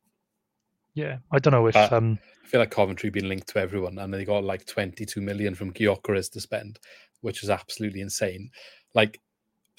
[0.95, 4.15] Yeah, I don't know if um, I feel like Coventry been linked to everyone, and
[4.15, 6.79] they got like 22 million from Gyökeres to spend,
[7.21, 8.51] which is absolutely insane.
[8.95, 9.21] Like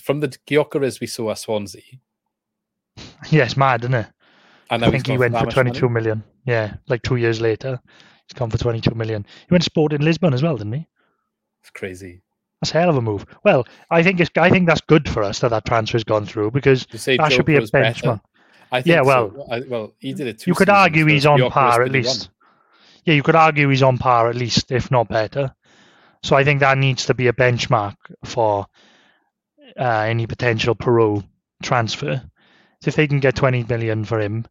[0.02, 1.84] from the Gyökeres we saw at Swansea,
[3.30, 4.08] yeah, it's mad, isn't it?
[4.70, 5.94] and I think he went for much 22 money.
[5.94, 6.24] million.
[6.46, 7.80] Yeah, like two years later,
[8.28, 9.26] he's gone for 22 million.
[9.48, 10.88] He went to Sporting Lisbon as well, didn't he?
[11.62, 12.22] It's crazy.
[12.66, 13.26] That's hell of a move.
[13.44, 16.50] Well, I think it's I think that's good for us that that transfer's gone through
[16.52, 16.88] because
[17.18, 18.22] that should be a benchmark.
[18.72, 19.06] I think Yeah, so.
[19.06, 20.48] well- I, well, he did it.
[20.48, 22.30] You could argue he's on par at least.
[23.04, 25.54] Yeah, you could argue he's on par at least, if not better.
[26.24, 28.66] So I think that needs to be a benchmark for
[29.80, 31.24] uh, any potential Piroe
[31.62, 32.24] transfer.
[32.82, 34.46] So if they can get 20 million for him,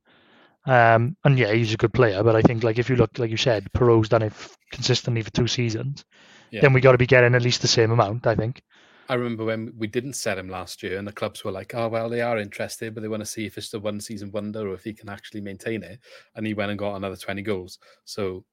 [0.67, 3.31] um, and yeah, he's a good player, but I think like if you look, like
[3.33, 6.05] you said, Piroe's done it f- consistently for two seasons,
[6.51, 6.61] Yeah.
[6.61, 8.26] then we got to be getting at least the same amount.
[8.26, 8.62] I think.
[9.09, 11.88] I remember when we didn't sell him last year, and the clubs were like, "Oh
[11.88, 14.68] well, they are interested, but they want to see if it's the one season wonder
[14.68, 16.01] or if he can actually maintain it."
[16.34, 17.78] And he went and got another twenty goals.
[18.05, 18.45] So,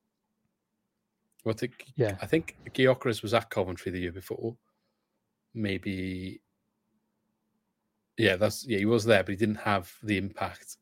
[1.43, 2.17] what the, Yeah.
[2.21, 4.57] I think Gyökeres was at Coventry the year before.
[5.53, 6.41] Maybe,
[8.17, 10.77] yeah, that's yeah, he was there, but he didn't have the impact,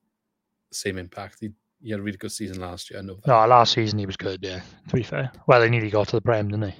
[0.71, 1.37] same impact.
[1.41, 1.49] He,
[1.81, 2.99] he had a really good season last year.
[2.99, 3.27] I know that.
[3.27, 4.39] No, last season he was good.
[4.41, 5.31] Yeah, to be fair.
[5.47, 6.73] Well, they nearly got to the Prem, didn't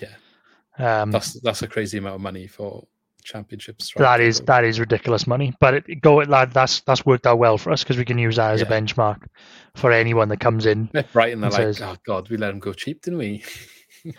[0.00, 1.02] Yeah.
[1.02, 2.86] Um, that's that's a crazy amount of money for
[3.22, 3.92] championships.
[3.96, 6.52] that is that is ridiculous money, but it go lad.
[6.52, 9.26] That's that's worked out well for us because we can use that as a benchmark
[9.74, 10.90] for anyone that comes in.
[10.94, 13.44] Are and like, says- oh god, we let them go cheap, didn't we?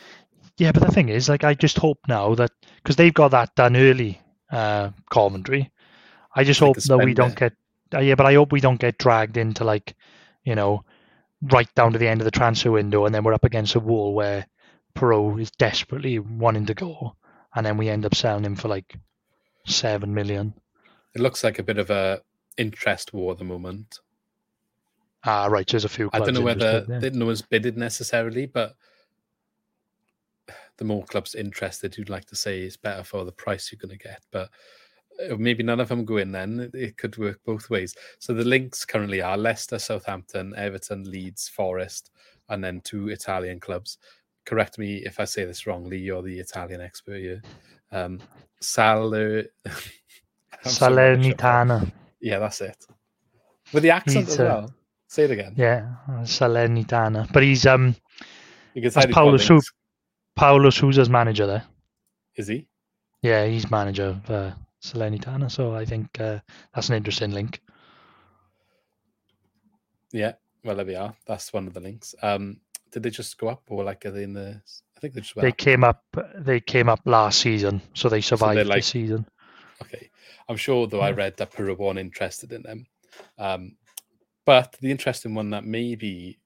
[0.57, 3.53] Yeah, but the thing is, like, I just hope now that because they've got that
[3.55, 4.21] done early
[4.51, 5.71] uh, commentary,
[6.33, 7.53] I just They hope that we don't get.
[7.93, 9.95] Uh, yeah, but I hope we don't get dragged into like,
[10.43, 10.85] you know,
[11.41, 13.81] right down to the end of the transfer window, and then we're up against a
[13.81, 14.47] wall where
[14.95, 17.15] Pro is desperately wanting to go,
[17.53, 18.95] and then we end up selling him for like
[19.65, 20.53] seven million.
[21.13, 22.21] It looks like a bit of a
[22.57, 23.99] interest war at the moment.
[25.23, 25.67] Ah, right.
[25.67, 26.09] There's a few.
[26.13, 27.09] I don't know whether yeah.
[27.13, 28.75] no one's bidded necessarily, but
[30.77, 33.97] the more clubs interested, you'd like to say it's better for the price you're going
[33.97, 34.21] to get.
[34.31, 34.49] But
[35.19, 36.31] uh, maybe none of them go in.
[36.31, 37.95] Then it could work both ways.
[38.19, 42.11] So the links currently are Leicester, Southampton, Everton, Leeds, Forest,
[42.49, 43.97] and then two Italian clubs.
[44.45, 45.97] Correct me if I say this wrongly.
[45.97, 47.41] You're the Italian expert here.
[47.91, 48.19] Um,
[48.61, 49.45] Saler.
[49.65, 51.57] I'm so rubbish at that.
[51.59, 51.91] Salernitana.
[52.19, 52.85] Yeah, that's it.
[53.73, 54.73] With the accent as well.
[55.07, 55.53] Say it again.
[55.55, 57.31] Yeah, Salernitana.
[57.31, 57.95] But he's um
[58.75, 59.63] that's Paulo Soup.
[60.35, 61.63] Paulo Sousa's manager there.
[62.35, 62.67] Is he?
[63.21, 64.51] Yeah, he's manager of uh,
[64.83, 65.49] Salernitana.
[65.49, 66.39] So I think uh,
[66.73, 67.61] that's an interesting link.
[70.11, 70.33] Yeah.
[70.63, 71.15] Well, there we are.
[71.25, 72.13] That's one of the links.
[72.21, 72.59] Um,
[72.95, 74.61] did they just go up or like are they in the?
[74.95, 75.57] I think they just went They up.
[75.57, 76.03] came up.
[76.37, 79.25] They came up last season, so they survived like- this season.
[79.81, 80.09] Okay.
[80.47, 82.85] I'm sure though I read that Piroe weren't interested in them.
[83.37, 83.75] Um,
[84.45, 86.39] but the interesting one that maybe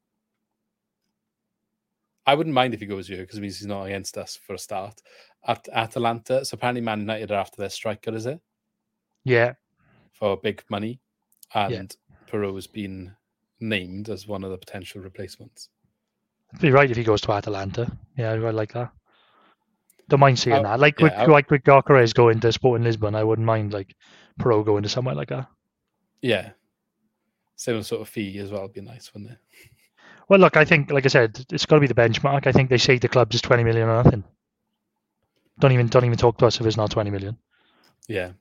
[2.26, 4.56] I wouldn't mind if he goes here because it means he's not against us for
[4.56, 5.00] a start.
[5.48, 8.40] At Atalanta, so apparently Man United are after their striker, is it?
[9.24, 9.54] Yeah,
[10.14, 11.00] For big money.
[11.54, 11.96] And
[12.28, 13.16] Piroe has been
[13.60, 15.70] named as one of the potential replacements.
[16.60, 17.92] Be right if he goes to Atalanta.
[18.18, 18.92] Yeah, I like that.
[20.08, 20.80] Don't mind seeing Oh, that.
[20.80, 23.96] Like yeah, with I- like with Gyökeres going to Sporting Lisbon, I wouldn't mind like
[24.40, 25.48] Piroe going to somewhere like that.
[26.22, 26.52] Yeah.
[27.56, 29.38] Similar sort of fee as well would be nice, wouldn't it?
[30.28, 32.48] Well, look, I think, like I said, it's got to be the benchmark.
[32.48, 34.24] I think they say the clubs is twenty million or nothing.
[35.60, 37.38] Don't even don't even talk to us if it's not twenty million.
[38.08, 38.32] Yeah.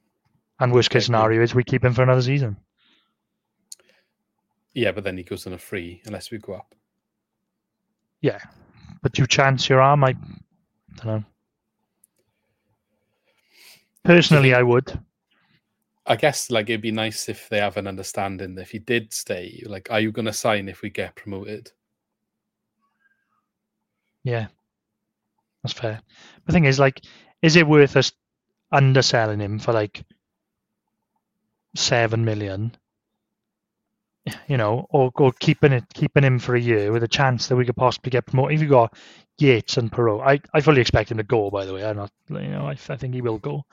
[0.61, 2.56] And worst case I scenario is we keep him for another season.
[4.74, 6.74] Yeah, but then he goes on a free unless we go up.
[8.20, 8.40] Yeah,
[9.02, 10.04] but you chance your arm.
[10.04, 10.14] I
[10.96, 11.24] don't know.
[14.04, 14.98] Personally, I would.
[16.06, 19.12] I guess like it'd be nice if they have an understanding that if he did
[19.12, 21.70] stay, like, are you going to sign if we get promoted?
[24.24, 24.46] Yeah,
[25.62, 26.00] that's fair.
[26.46, 27.02] The thing is, like,
[27.42, 28.12] is it worth us
[28.72, 30.02] underselling him for like
[31.76, 32.74] seven million?
[34.47, 37.57] You know, or or keeping it keeping him for a year with a chance that
[37.57, 38.57] we could possibly get promoted.
[38.57, 38.97] If you got
[39.39, 41.51] Yates and Piroe, I, I fully expect him to go.
[41.51, 43.64] By the way, I'm not, you know, I, I think he will go.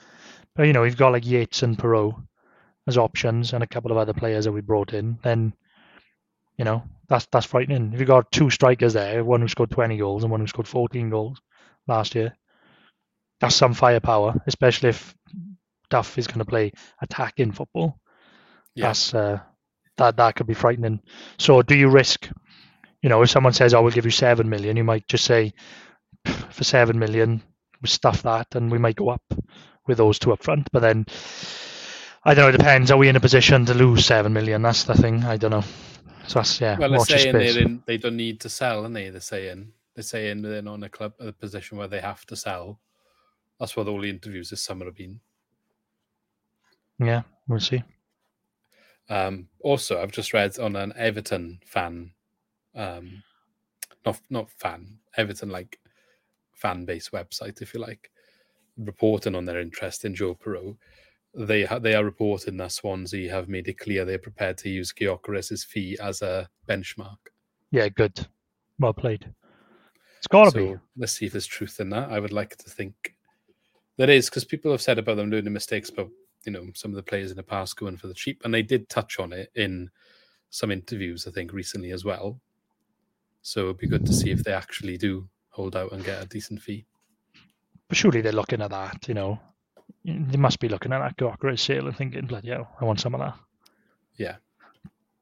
[0.55, 2.25] But you know, you've got like Yates and Piroe
[2.87, 5.17] as options, and a couple of other players that we brought in.
[5.23, 5.53] Then,
[6.57, 7.93] you know, that's that's frightening.
[7.93, 10.67] If you got two strikers there, one who scored 20 goals and one who scored
[10.67, 11.41] 14 goals
[11.87, 12.35] last year,
[13.39, 15.15] that's some firepower, especially if
[15.89, 17.99] Duff is going to play attacking football.
[18.75, 18.87] Yeah.
[18.87, 19.39] That's uh,
[19.97, 21.01] that that could be frightening.
[21.37, 22.29] So, do you risk?
[23.01, 25.25] You know, if someone says, oh, "I will give you seven million, you might just
[25.25, 25.53] say,
[26.49, 27.43] "For seven million,
[27.81, 29.23] we stuff that, and we might go up
[29.87, 31.05] with those two up front." But then,
[32.23, 32.49] I don't know.
[32.49, 32.91] It depends.
[32.91, 34.61] Are we in a position to lose seven million?
[34.61, 35.23] That's the thing.
[35.23, 35.63] I don't know.
[36.27, 36.77] So that's yeah.
[36.77, 39.09] Well, they're saying they're in, they don't need to sell, and they?
[39.09, 42.35] They're saying they're saying they're not in a club a position where they have to
[42.35, 42.79] sell.
[43.59, 45.21] That's what all the interviews this summer have been.
[46.99, 47.83] Yeah, we'll see.
[49.09, 52.11] Um, also, I've just read on an Everton fan,
[52.75, 53.23] um,
[54.05, 55.79] not not fan, Everton like
[56.53, 58.11] fan base website, if you like,
[58.77, 60.77] reporting on their interest in Joe Piroe.
[61.33, 64.93] They ha- they are reporting that Swansea have made it clear they're prepared to use
[64.93, 67.17] Gyökeres' fee as a benchmark.
[67.71, 68.27] Yeah, good.
[68.79, 69.29] Well played.
[70.17, 70.75] It's got to so be.
[70.97, 72.09] let's see if there's truth in that.
[72.09, 73.15] I would like to think
[73.97, 76.07] there is because people have said about them learning mistakes, but
[76.45, 78.61] you know some of the players in the past going for the cheap, and they
[78.61, 79.89] did touch on it in
[80.49, 82.39] some interviews, I think, recently as well.
[83.41, 86.27] So it'd be good to see if they actually do hold out and get a
[86.27, 86.85] decent fee.
[87.87, 89.39] But surely they're looking at that, you know.
[90.03, 93.13] They must be looking at that Gyökeres sale and thinking, bloody hell, I want some
[93.13, 93.35] of that.
[94.15, 94.35] Yeah.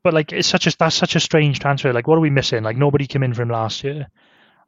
[0.03, 1.93] But like, it's such a that's such a strange transfer.
[1.93, 2.63] Like, what are we missing?
[2.63, 4.07] Like, nobody came in from last year,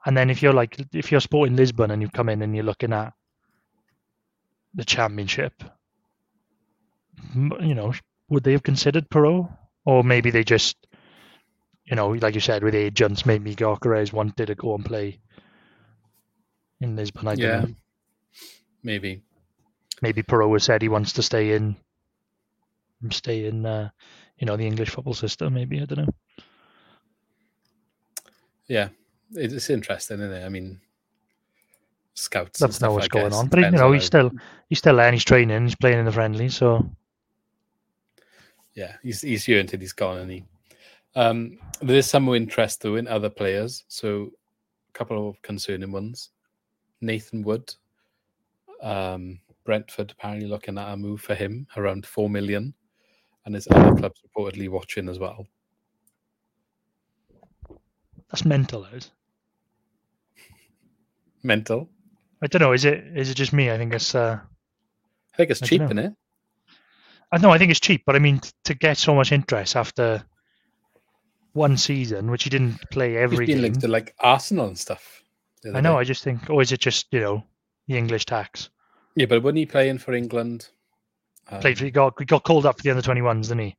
[0.05, 2.63] and then if you're like, if you're sporting Lisbon and you come in and you're
[2.63, 3.13] looking at
[4.73, 5.53] the championship,
[7.35, 7.93] you know,
[8.29, 9.55] would they have considered Piroe,
[9.85, 10.75] or maybe they just,
[11.85, 15.19] you know, like you said, with agents, maybe Gyökeres wanted to go and play
[16.81, 17.27] in Lisbon.
[17.27, 17.61] I don't Yeah.
[17.61, 17.75] know.
[18.83, 19.21] Maybe.
[20.01, 21.75] maybe Piroe has said he wants to stay in
[23.11, 23.89] stay in uh,
[24.37, 26.13] you know the English football system maybe I don't know
[28.67, 28.89] Yeah.
[29.33, 30.45] It's interesting, isn't it?
[30.45, 30.79] I mean,
[32.13, 32.59] scouts.
[32.59, 34.31] that's not what's I going guess, on but you know he's still
[34.69, 36.87] he's still there and he's training he's playing in the friendly so
[38.75, 40.43] yeah, he's he's here until he's gone, and he.
[41.15, 43.85] Um, there is some more interest though in other players.
[43.87, 44.31] So,
[44.89, 46.29] a couple of concerning ones.
[47.01, 47.73] Nathan Wood,
[48.81, 52.73] um, Brentford apparently looking at a move for him around four million,
[53.45, 55.47] and his other clubs reportedly watching as well.
[58.29, 59.11] That's mental, is.
[61.43, 61.87] Mental.
[62.41, 62.73] I don't know.
[62.73, 63.71] Is it is it just me?
[63.71, 64.13] I think it's.
[64.15, 64.39] Uh,
[65.33, 66.07] I think it's I cheap, dunno.
[66.07, 66.13] it?
[67.35, 67.51] I know.
[67.51, 70.23] I think it's cheap, but I mean to get so much interest after
[71.53, 73.61] one season, which he didn't play He's every been game.
[73.63, 75.21] linked to like Arsenal and stuff.
[75.73, 75.93] I know.
[75.93, 75.99] day.
[75.99, 77.43] I just think, or is it just you know
[77.87, 78.69] the English tax?
[79.15, 80.69] Yeah, but wasn't he playing for England?
[81.49, 83.65] Um, Played for, he got he got called up for the under twenty ones, didn't
[83.65, 83.77] he?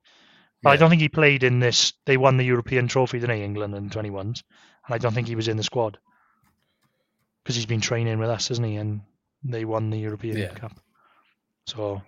[0.62, 1.92] But I don't think he played in this.
[2.06, 3.44] They won the European trophy, didn't they?
[3.44, 4.42] England and twenty ones,
[4.86, 5.98] and I don't think he was in the squad
[7.42, 8.76] because he's been training with us, hasn't he?
[8.76, 9.00] And
[9.44, 10.54] they won the European Yeah.
[10.54, 10.72] Cup.
[11.66, 12.02] So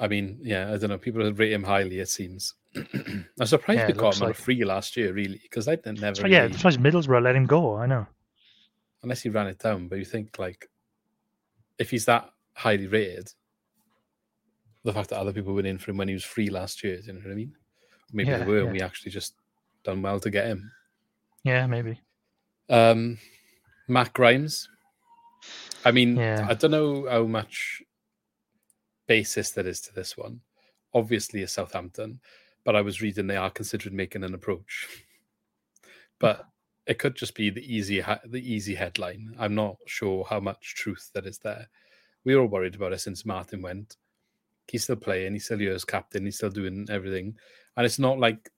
[0.00, 0.98] I mean, yeah, I don't know.
[0.98, 1.98] People rate him highly.
[2.00, 2.54] It seems.
[2.74, 5.68] I'm surprised Yeah, we it got him on a like- free last year, really, because
[5.68, 6.14] I didn't never.
[6.16, 7.76] so yeah, really- that's why Middlesbrough let him go.
[7.76, 8.06] I know.
[9.02, 9.88] unless he ran it down.
[9.88, 10.68] But you think like,
[11.78, 13.30] if he's that highly rated,
[14.84, 16.96] the fact that other people went in for him when he was free last year,
[16.96, 17.52] do you know what I mean?
[18.12, 18.64] Maybe Yeah, they were, yeah.
[18.64, 19.34] and we actually just
[19.84, 20.70] done well to get him.
[21.44, 22.00] Yeah, maybe.
[22.68, 23.18] Um,
[23.88, 24.68] Matt Grimes.
[25.84, 26.46] I mean, Yeah.
[26.48, 27.82] I don't know how much
[29.10, 30.40] basis there is to this one.
[30.94, 32.20] Obviously, it's Southampton,
[32.64, 34.86] but I was reading they are considering making an approach.
[36.20, 36.46] But
[36.86, 39.34] it could just be the easy the easy headline.
[39.36, 41.68] I'm not sure how much truth that is there.
[42.24, 43.96] We were all worried about it since Martin went.
[44.68, 45.32] He's still playing.
[45.32, 46.24] He's still as captain.
[46.24, 47.34] He's still doing everything,
[47.76, 48.48] and it's not like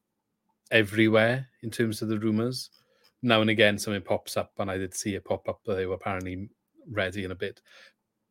[0.71, 2.69] everywhere in terms of the rumors
[3.23, 5.87] now and again something pops up, and I did see it pop up that they
[5.87, 6.51] were apparently
[6.91, 7.63] ready in a bit,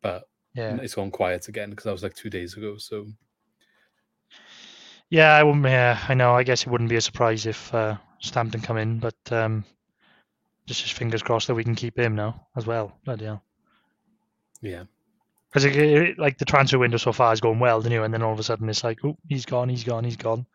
[0.04, 0.78] but Yeah.
[0.82, 2.78] it's gone quiet again because that was like two days ago.
[2.78, 3.06] So
[5.10, 5.66] Yeah, I wouldn't.
[5.66, 6.34] Yeah, I know.
[6.36, 9.64] I guess it wouldn't be a surprise if uh, Stampton come in, but um,
[10.66, 12.98] just just fingers crossed that we can keep him now as well.
[13.06, 13.44] Bloody hell.
[14.62, 14.84] yeah,
[15.52, 15.66] Because
[16.18, 18.04] like the transfer window so far is going well, didn't you?
[18.04, 20.46] And then all of a sudden it's like, oh, he's gone, he's gone, he's gone.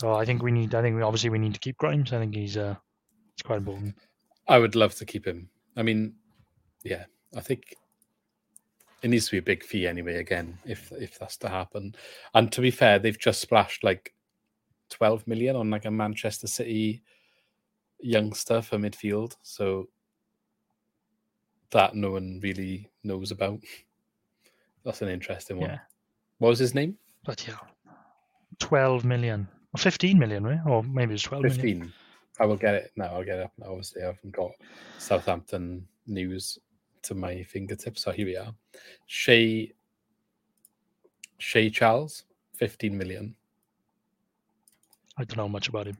[0.00, 0.74] So I think we need.
[0.74, 2.12] I think we obviously we need to keep Grimes.
[2.12, 2.76] I think he's uh,
[3.34, 3.94] it's quite important.
[4.46, 5.48] I would love to keep him.
[5.76, 6.14] I mean,
[6.88, 7.04] yeah,
[7.36, 7.74] I think
[9.02, 10.16] it needs to be a big fee anyway.
[10.16, 11.94] Again, if if that's to happen,
[12.34, 14.14] and to be fair, they've just splashed like
[14.90, 17.02] twelve million on like a Manchester City
[18.00, 19.88] youngster for midfield, so
[21.70, 23.60] that no one really knows about.
[24.84, 25.70] That's an interesting one.
[25.70, 25.78] Yeah.
[26.38, 26.96] What was his name?
[27.24, 27.58] But yeah,
[28.58, 30.60] twelve million or fifteen million, right?
[30.66, 31.82] Or maybe it's twelve million.
[31.82, 31.92] 15.
[32.40, 33.06] I will get it now.
[33.06, 33.70] I'll get it up now.
[33.70, 34.52] Obviously, I haven't got
[34.98, 36.58] Southampton news
[37.08, 38.02] to my fingertips.
[38.02, 38.54] So here we are.
[39.06, 39.72] Shea
[41.38, 43.34] Shea Charles, 15 million.
[45.16, 45.98] I don't know much about him.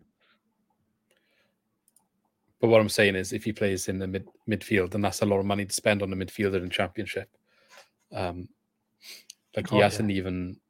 [2.61, 5.27] But what I'm saying is, if he plays in the mid midfield, then that's a
[5.27, 7.29] lot of money to spend on a midfielder in Championship.
[8.13, 8.49] Um,
[9.57, 9.85] like he Oh, yeah.
[9.85, 10.61] hasn't even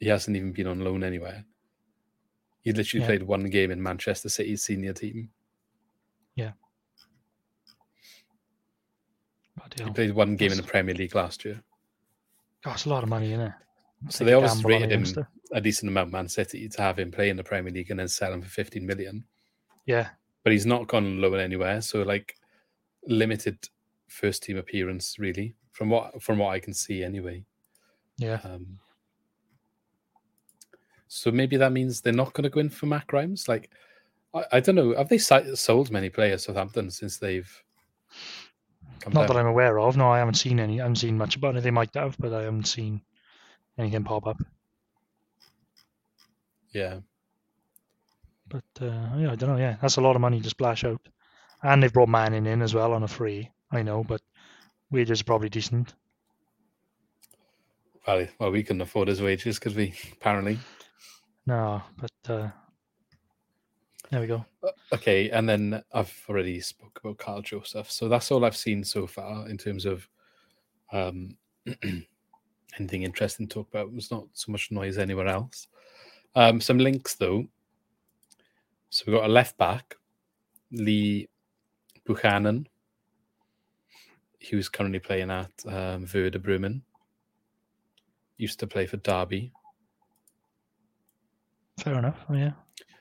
[0.00, 1.44] he hasn't even been on loan anywhere.
[2.62, 3.06] He literally Yeah.
[3.06, 5.30] played one game in Manchester City's senior team.
[9.78, 11.62] He played one game in the Premier League last year.
[12.64, 13.52] that's a lot of money, isn't it?
[14.08, 16.98] So they obviously gamble on a rated him a decent amount, Man City, to have
[16.98, 19.24] him play in the Premier League and then sell him for 15 million.
[19.86, 20.08] Yeah,
[20.44, 21.80] But he's not gone low anywhere.
[21.80, 22.36] So like
[23.06, 23.58] limited
[24.08, 27.44] first team appearance, really, from what from what I can see anyway.
[28.18, 28.40] yeah.
[28.44, 28.78] Um,
[31.08, 33.48] so maybe that means they're not going to go in for Matt Grimes.
[33.48, 33.70] Like,
[34.32, 34.94] I, I don't know.
[34.96, 37.50] Have they sold many players Southampton since they've
[39.08, 39.96] Not that I'm aware of.
[39.96, 40.80] No, I haven't seen any.
[40.80, 41.62] I haven't seen much about it.
[41.62, 43.02] They might have, but I haven't seen
[43.78, 44.38] anything pop up.
[46.72, 47.00] Yeah,
[48.48, 49.56] But uh, yeah, I don't know.
[49.56, 51.00] Yeah, that's a lot of money to splash out,
[51.62, 53.50] and they've brought Manning in as well on a free.
[53.72, 54.20] I know, but
[54.90, 55.94] wages are probably decent.
[58.06, 60.58] well, well, we couldn't afford his wages because we apparently
[61.46, 62.48] No, but uh,
[64.10, 64.44] there we go.
[64.92, 69.06] Okay, and then I've already spoke about Kyle Joseph, so that's all I've seen so
[69.06, 70.08] far in terms of
[70.92, 71.36] um,
[72.78, 73.92] anything interesting to talk about.
[73.92, 75.68] There's not so much noise anywhere else.
[76.34, 77.46] Um, some links though.
[78.90, 79.94] So we've got a left back,
[80.72, 81.28] Lee
[82.04, 82.66] Buchanan,
[84.50, 86.82] who's currently playing at um, Werder Bremen.
[88.36, 89.52] Used to play for Derby.
[91.78, 92.18] Fair enough.
[92.28, 92.52] Oh, yeah.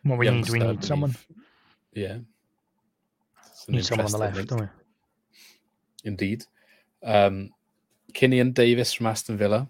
[0.03, 1.15] What we need, we need someone.
[1.93, 2.19] Yeah.
[3.67, 4.49] Need someone on the left, link.
[4.49, 4.67] don't we?
[6.03, 6.45] Indeed.
[7.03, 7.51] Um,
[8.13, 9.69] Keinan Davis from Aston Villa.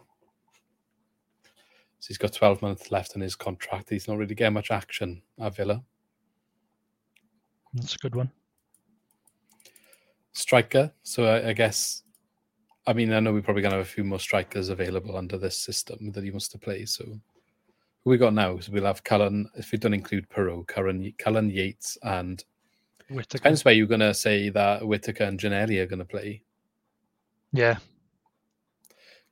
[1.99, 3.89] So he's got 12 months left on his contract.
[3.89, 5.83] He's not really getting much action at Villa.
[7.73, 8.31] That's a good one.
[10.31, 10.91] striker.
[11.03, 12.03] So I, I guess,
[12.87, 15.37] I mean, I know we're probably going to have a few more strikers available under
[15.37, 16.85] this system that he wants to play.
[16.85, 17.19] So
[18.03, 18.59] who we got now?
[18.59, 22.43] So we'll have Cullen, if we don't include Piroe, Cullen, Cullen Yates, and
[23.09, 23.37] Whittaker.
[23.39, 26.41] depends where you're going to say that Whittaker and Ginnelly are going to play.
[27.51, 27.77] Yeah,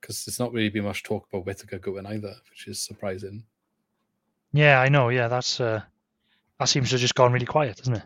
[0.01, 3.43] Because there's not really been much talk about Whittaker going either, which is surprising.
[4.51, 5.09] yeah, I know.
[5.09, 5.81] Yeah, that's uh,
[6.59, 8.03] that seems to have just gone really quiet, doesn't it?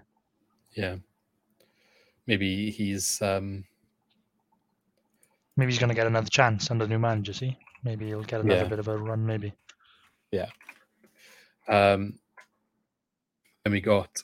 [0.74, 0.98] Yeah.
[2.28, 3.64] Maybe he's um
[5.58, 7.34] Maybe he's going to get another chance under new manager.
[7.34, 8.68] See, maybe he'll get another Yeah.
[8.70, 9.26] bit of a run.
[9.26, 9.54] Maybe.
[11.68, 12.20] Um,
[13.66, 14.24] and we got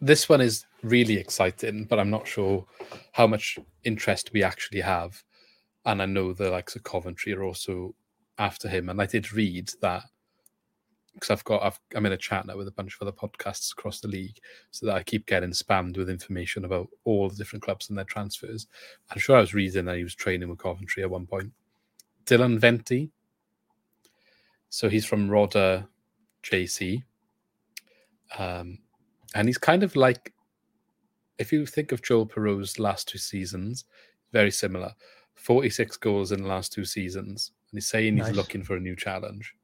[0.00, 2.66] this one is really exciting, but I'm not sure
[3.12, 5.22] how much interest we actually have.
[5.86, 7.94] And I know the likes of Coventry are also
[8.38, 8.88] after him.
[8.88, 10.02] And I did read that
[11.14, 13.72] because I've got I've, I'm in a chat now with a bunch of other podcasts
[13.72, 14.38] across the league,
[14.70, 18.04] so that I keep getting spammed with information about all the different clubs and their
[18.04, 18.66] transfers.
[19.10, 21.52] I'm sure I was reading that he was training with Coventry at one point.
[22.24, 23.10] Dylan Vente.
[24.72, 25.86] So he's from Roda
[26.42, 27.02] JC.
[28.38, 28.78] Um,
[29.34, 30.32] and he's kind of like,
[31.36, 33.84] if you think of Joel Piroe's last two seasons,
[34.32, 34.94] very similar.
[35.34, 37.52] 46 goals in the last two seasons.
[37.70, 38.28] And he's saying Nice.
[38.28, 39.54] he's looking for a new challenge.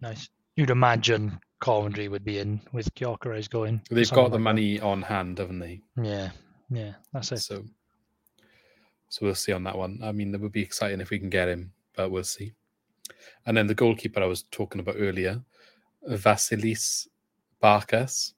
[0.00, 0.28] Nice.
[0.56, 3.80] You'd imagine Coventry would be in with Gyökeres going.
[3.88, 4.38] They've got the like that.
[4.40, 5.80] money on hand, haven't they?
[6.02, 6.30] Yeah,
[6.70, 7.38] yeah, that's it.
[7.38, 7.64] So,
[9.10, 10.00] so we'll see on that one.
[10.02, 12.52] I mean, it would be exciting if we can get him, but we'll see.
[13.46, 15.42] And then the goalkeeper I was talking about earlier,
[16.08, 17.08] Vasilis
[17.62, 18.32] Barkas,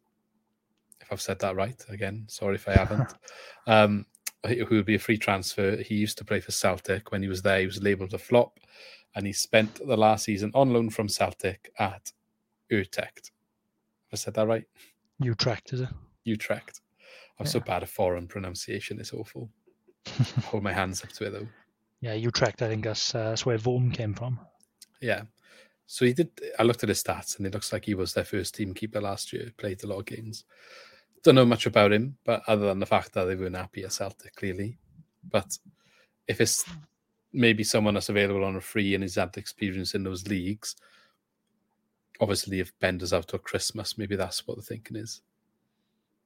[1.01, 1.85] if I've said that right.
[1.89, 3.15] Again, sorry if I haven't.
[3.67, 4.07] um,
[4.47, 5.77] who would be a free transfer.
[5.77, 7.13] He used to play for Celtic.
[7.13, 8.59] When he was there, he was labelled a flop,
[9.15, 12.13] and he spent the last season on loan from Celtic at
[12.69, 13.31] Utrecht.
[14.11, 14.65] Have I said that right?
[15.21, 15.89] Utrecht, is it?
[16.25, 16.81] Utrecht.
[17.39, 19.01] I'm so bad at foreign pronunciation.
[19.01, 19.49] It's awful.
[20.47, 21.49] Hold my hands up to it though.
[22.01, 22.63] Yeah, Utrecht.
[22.63, 24.41] I think that's uh, that's where Vorm came from.
[25.03, 25.23] Yeah.
[25.87, 26.31] So he did.
[26.59, 29.01] I looked at his stats, and it looks like he was their first team keeper
[29.01, 29.53] last year.
[29.59, 30.45] Played a lot of games.
[31.23, 33.93] Don't know much about him, but other than the fact that they weren't happy at
[33.93, 34.79] Celtic, clearly.
[35.29, 35.59] But
[36.27, 36.65] if it's
[37.33, 40.77] maybe someone that's available on a free and he's had experience in those leagues,
[42.21, 45.23] obviously if Benda's out till Christmas, maybe that's what the thinking is.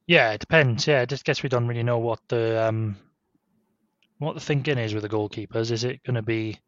[0.07, 0.87] Yeah, it depends.
[0.87, 2.97] Yeah, I just guess we don't really know what the um
[4.19, 5.71] what the thinking is with the goalkeepers.
[5.71, 6.59] Is it going to be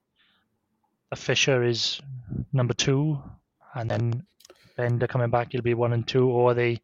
[1.11, 2.01] a Fisher is
[2.53, 3.23] number two,
[3.75, 4.27] and then
[4.77, 6.81] Benda coming back, he'll be one and two, or are they,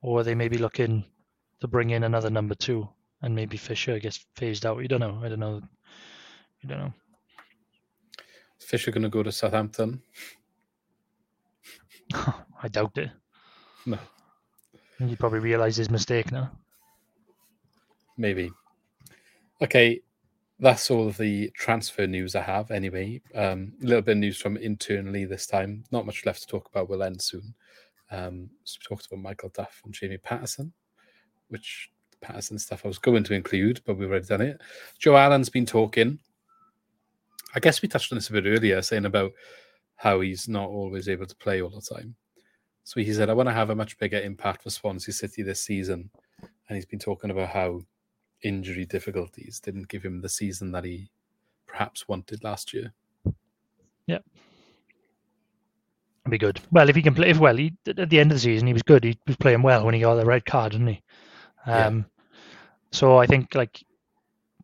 [0.00, 1.04] or they maybe looking
[1.60, 2.88] to bring in another number two,
[3.22, 4.80] and maybe Fisher gets phased out.
[4.80, 5.20] You don't know.
[5.22, 5.60] I don't know.
[6.60, 6.94] You don't know.
[8.58, 10.00] Fisher going to go to Southampton?
[12.62, 13.10] I doubt it.
[13.86, 13.98] No,
[14.98, 16.50] he probably realised his mistake now.
[18.16, 18.50] maybe.
[19.60, 20.00] Okay,
[20.58, 22.70] that's all of the transfer news I have.
[22.70, 25.84] Anyway, um, a little bit of news from internally this time.
[25.90, 26.88] Not much left to talk about.
[26.88, 27.54] We'll end soon.
[28.10, 30.72] Um, so we talked about Michael Duff and Jamie Paterson,
[31.48, 31.90] which
[32.20, 34.60] Paterson stuff I was going to include, but we've already done it.
[34.98, 36.18] Joe Allen's been talking.
[37.54, 39.32] I guess we touched on this a bit earlier, saying about
[39.96, 42.14] how he's not always able to play all the time.
[42.84, 45.62] So he said, I want to have a much bigger impact for Swansea City this
[45.62, 46.10] season.
[46.68, 47.80] And he's been talking about how
[48.44, 51.10] injury difficulties didn't give him the season that he
[51.66, 52.92] perhaps wanted last year.
[56.24, 56.58] It'd be good.
[56.70, 58.72] Well, if he can play, if well, he at the end of the season he
[58.72, 59.04] was good.
[59.04, 61.02] He was playing well when he got the red card, didn't he?
[61.66, 61.86] Yeah.
[61.86, 62.06] Um,
[62.92, 63.84] so I think like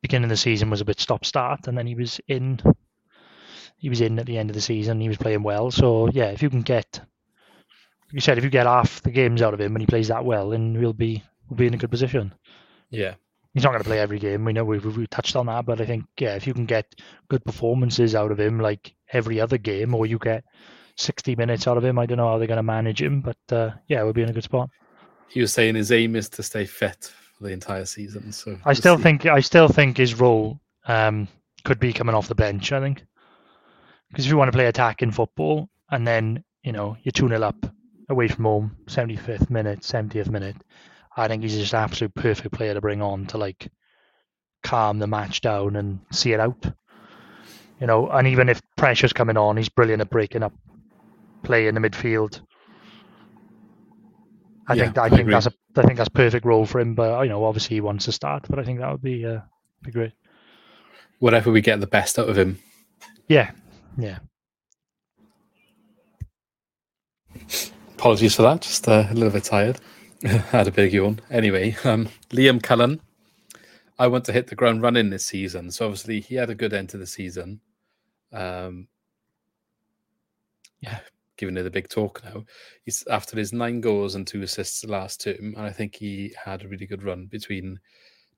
[0.00, 2.60] beginning of the season was a bit stop start, and then he was in.
[3.76, 5.00] He was in at the end of the season.
[5.00, 5.70] He was playing well.
[5.70, 9.42] So yeah, if you can get, like you said, if you get half the games
[9.42, 11.78] out of him and he plays that well, then we'll be we'll be in a
[11.78, 12.32] good position.
[12.88, 13.14] Yeah.
[13.54, 14.44] He's not going to play every game.
[14.44, 16.94] We know we've, we've touched on that, but I think yeah, if you can get
[17.28, 20.44] good performances out of him like every other game, or you get
[20.96, 23.38] sixty minutes out of him, I don't know how they're going to manage him, but
[23.50, 24.70] uh, yeah, we'll be in a good spot.
[25.28, 28.32] He was saying his aim is to stay fit for the entire season.
[28.32, 29.02] So I still see.
[29.02, 31.26] think I still think his role um,
[31.64, 32.70] could be coming off the bench.
[32.70, 33.04] I think
[34.10, 37.42] because if you want to play attacking football and then you know you're two 0
[37.42, 37.66] up
[38.08, 40.56] away from home, seventy fifth minute, seventieth minute,
[41.20, 43.68] I think he's just an absolute perfect player to bring on to like
[44.62, 46.66] calm the match down and see it out.
[47.80, 50.54] You know, and even if pressure's coming on, he's brilliant at breaking up
[51.42, 52.40] play in the midfield.
[54.68, 55.32] I Yeah, think I I think agree.
[55.32, 56.94] that's a I think that's perfect role for him.
[56.94, 58.46] But you know, obviously he wants to start.
[58.48, 59.40] But I think that would be uh,
[59.82, 60.12] be great.
[61.18, 62.58] whatever we get the best out of him.
[63.28, 63.52] Yeah,
[63.96, 64.18] yeah.
[67.94, 68.62] Apologies for that.
[68.62, 69.78] Just uh, a little bit tired.
[70.50, 71.20] had a big yawn.
[71.30, 73.00] Anyway, um, Liam Cullen.
[73.98, 75.70] I want to hit the ground running this season.
[75.70, 77.60] So obviously he had a good end to the season.
[78.32, 78.88] Um,
[80.80, 81.00] yeah,
[81.36, 82.44] giving it a big talk now.
[82.84, 86.62] He's after his nine goals and two assists last term, and I think he had
[86.62, 87.78] a really good run between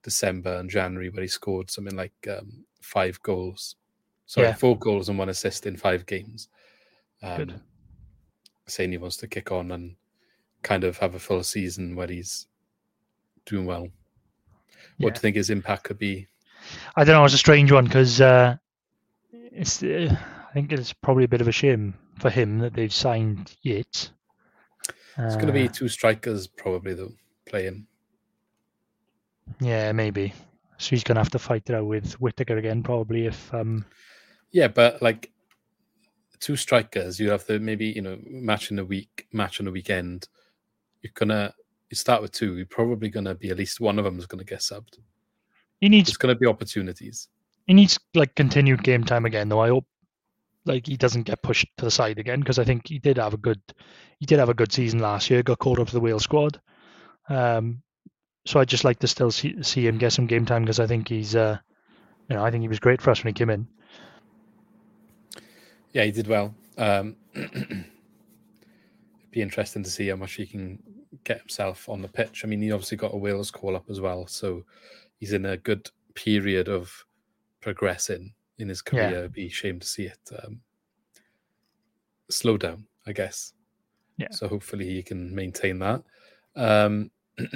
[0.03, 3.77] December and January where he scored something like um, five goals.
[4.27, 4.55] Sorry, Yeah.
[4.55, 6.49] four goals and one assist in five games.
[7.23, 7.61] Um, Good.
[8.67, 9.95] Saying he wants to kick on and
[10.63, 12.47] kind of have a full season where he's
[13.47, 13.83] doing well.
[13.83, 13.91] What
[14.99, 15.09] Yeah.
[15.11, 16.29] do you think his impact could be?
[16.97, 17.25] I don't know.
[17.25, 18.57] It's a strange one because uh,
[19.33, 19.83] it's.
[19.83, 20.17] Uh,
[20.49, 24.11] I think it's probably a bit of a shame for him that they've signed Yates.
[25.19, 27.13] It's going to be Uh, two strikers probably though
[27.47, 27.87] playing.
[29.61, 30.33] yeah, maybe.
[30.79, 33.27] So he's going to have to fight it out with Whittaker again, probably.
[33.27, 33.85] If um,
[34.51, 35.31] Yeah, but like
[36.41, 39.71] two strikers, you have to maybe you know match in a week, match on a
[39.71, 40.29] weekend.
[41.03, 41.55] You're gonna
[41.91, 42.57] you start with two.
[42.57, 44.99] You're probably gonna be at least one of them is gonna get subbed.
[45.81, 47.29] he needs It's gonna be opportunities.
[47.67, 49.61] he needs like continued game time again, though.
[49.61, 49.87] I hope
[50.65, 53.35] like he doesn't get pushed to the side again because I think he did have
[53.35, 53.61] a good
[54.21, 55.43] he did have a good season last year.
[55.43, 56.61] Got called up to the Wales squad.
[57.29, 57.83] Um,
[58.47, 60.87] so I'd just like to still see, see him get some game time because I
[60.87, 61.59] think he's uh,
[62.29, 63.67] you know I think he was great for us when he came in.
[65.93, 66.55] Yeah, he did well.
[66.79, 67.17] Um,
[69.33, 70.79] be interesting to see how much he can
[71.25, 72.45] get himself on the pitch.
[72.45, 74.65] I mean, he obviously got a Wales call up as well, so
[75.19, 76.93] he's in a good period of
[77.61, 78.91] progressing in his Yeah.
[78.91, 79.19] career.
[79.21, 80.61] It'd be a shame to see it um,
[82.31, 83.55] slow down, I guess.
[84.19, 84.29] Yeah.
[84.31, 86.03] So hopefully he can maintain that.
[86.55, 87.11] Um,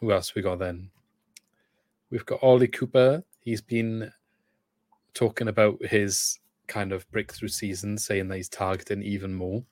[0.00, 0.90] who else we got then?
[2.10, 3.24] We've got Ollie Cooper.
[3.40, 4.12] He's been
[5.14, 9.64] talking about his kind of breakthrough season, saying that he's targeting even more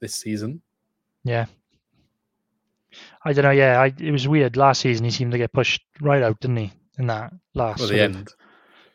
[0.00, 0.60] this season.
[1.24, 1.46] Yeah.
[3.24, 3.50] I don't know.
[3.50, 4.56] Yeah, I, it was weird.
[4.56, 6.72] Last season, he seemed to get pushed right out, didn't he?
[6.98, 8.28] In that last Well, the of- end.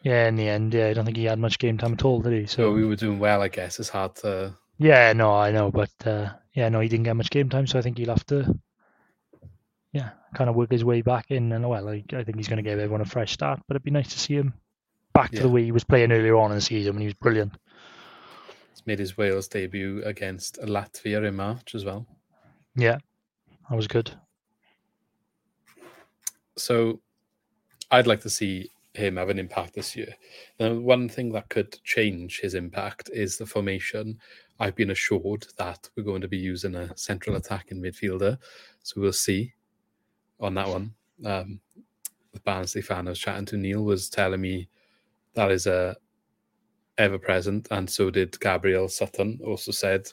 [0.04, 2.22] Yeah, in the end, yeah, I don't think he had much game time at all,
[2.22, 2.46] did he?
[2.46, 3.80] So we were doing well, I guess.
[3.80, 4.54] It's hard to.
[4.78, 7.80] Yeah, no, I know, but uh, yeah, no, he didn't get much game time, so
[7.80, 8.56] I think he'll have to,
[9.94, 11.52] yeah, kind of work his way back in.
[11.52, 13.84] And well, I, I think he's going to give everyone a fresh start, but it'd
[13.84, 14.54] be nice to see him
[15.14, 17.14] back to the way he was playing earlier on in the season when he was
[17.16, 17.54] brilliant.
[18.86, 22.06] Made his Wales debut against Latvia in March as well.
[22.76, 22.98] Yeah,
[23.70, 24.12] that was good.
[26.58, 27.02] So
[27.92, 30.14] I'd like to see him have an impact this year.
[30.60, 34.20] Now, one thing that could change his impact is the formation.
[34.60, 38.38] I've been assured that we're going to be using a central attacking midfielder.
[38.84, 39.54] So we'll see
[40.40, 40.94] on that one.
[41.26, 41.60] Um,
[42.32, 44.70] the Barnsley fan I was chatting to, Neil, was telling me
[45.34, 45.96] that is a
[46.98, 49.40] ever present, and so did Gabriel Sutton.
[49.46, 50.12] Also said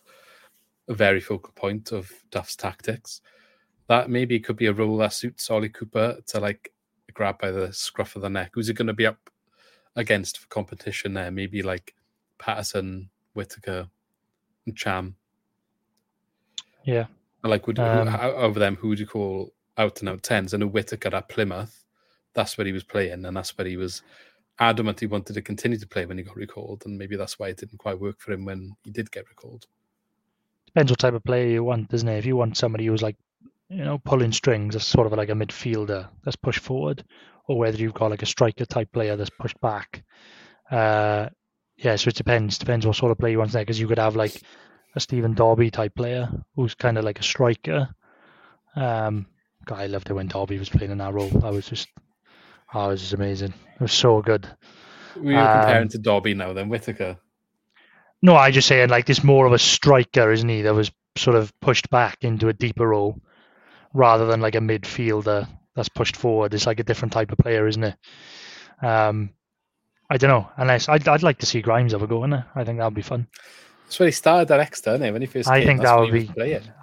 [0.88, 3.20] a very focal point of Duff's tactics.
[3.88, 6.72] That maybe could be a role that suits Ollie Cooper to like
[7.14, 8.52] grab by the scruff of the neck.
[8.54, 9.30] Who's he going to be up
[9.96, 11.30] against for competition there?
[11.30, 11.94] Maybe like
[12.38, 13.88] Paterson, Whittaker,
[14.66, 15.16] and Cham.
[16.84, 17.06] Yeah,
[17.44, 20.54] Like, would Um, who, of them, who would you call out and out tens?
[20.54, 21.84] I know Whittaker at Plymouth.
[22.34, 24.02] That's where he was playing, and that's where he was
[24.58, 27.48] adamant he wanted to continue to play when he got recalled, and maybe that's why
[27.48, 29.66] it didn't quite work for him when he did get recalled.
[30.66, 32.18] depends what type of player you want, doesn't it?
[32.18, 33.16] If you want somebody who's like,
[33.68, 37.04] you know, pulling strings, as sort of like a midfielder that's pushed forward,
[37.48, 40.04] or whether you've got like a striker type player that's pushed back.
[40.70, 41.28] Uh,
[41.76, 42.58] yeah, so it depends.
[42.58, 44.40] Depends what sort of player you want there, because you could have like
[44.94, 47.88] a Stephen Dobbie type player who's kind of like a striker.
[48.76, 49.26] Um,
[49.64, 51.28] God, I loved it when Dobbie was playing in that role.
[51.28, 51.88] That was just,
[52.74, 53.52] oh, it was just amazing.
[53.74, 54.48] It was so good.
[55.16, 57.16] We were comparing Um, to Dobbie now, then Whittaker.
[58.22, 60.62] No, I just saying like this more of a striker, isn't he?
[60.62, 63.20] That was sort of pushed back into a deeper role,
[63.92, 66.54] rather than like a midfielder that's pushed forward.
[66.54, 67.96] It's like a different type of player, isn't it?
[68.82, 69.30] Um,
[70.10, 70.48] I don't know.
[70.56, 72.46] Unless I'd, I'd like to see Grimes have a go in there.
[72.54, 73.26] I think that'd be fun.
[73.84, 75.12] That's where he started at Exeter, isn't it?
[75.12, 76.28] When he first I came, think that would he be.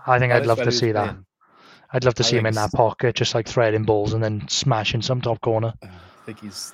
[0.07, 1.03] I think That I'd love to he see that.
[1.06, 1.26] playing.
[1.91, 5.02] I'd love to see him in that pocket, just like threading balls and then smashing
[5.02, 5.74] some top corner.
[5.82, 6.74] Uh, I think he's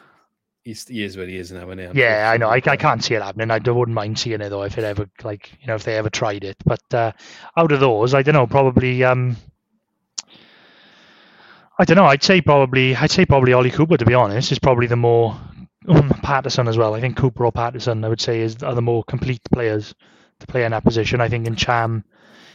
[0.63, 2.01] he's he is where he is now, isn't he?
[2.01, 2.49] Yeah, I know.
[2.49, 3.49] I, I can't see it happening.
[3.51, 5.97] I don't- wouldn't mind seeing it though if it ever like you know if they
[5.97, 6.57] ever tried it.
[6.65, 7.11] But uh,
[7.55, 8.47] out of those, I don't know.
[8.47, 9.03] Probably.
[9.03, 9.37] Um,
[11.77, 12.05] I don't know.
[12.05, 12.95] I'd say probably.
[12.95, 13.97] I'd say probably Ollie Cooper.
[13.97, 15.37] To be honest, is probably the more
[15.87, 16.93] um, Paterson as well.
[16.93, 18.03] I think Cooper or Paterson.
[18.03, 19.93] I would say is are the more complete players
[20.39, 21.21] to play in that position.
[21.21, 22.03] I think in Cham.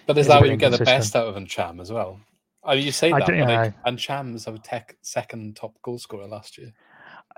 [0.07, 2.21] But is a that where you get the best out of Cham as well?
[2.63, 5.57] I mean, you say that, don't- but yeah, like, and Cham was our tech second
[5.57, 6.73] top goal scorer last year,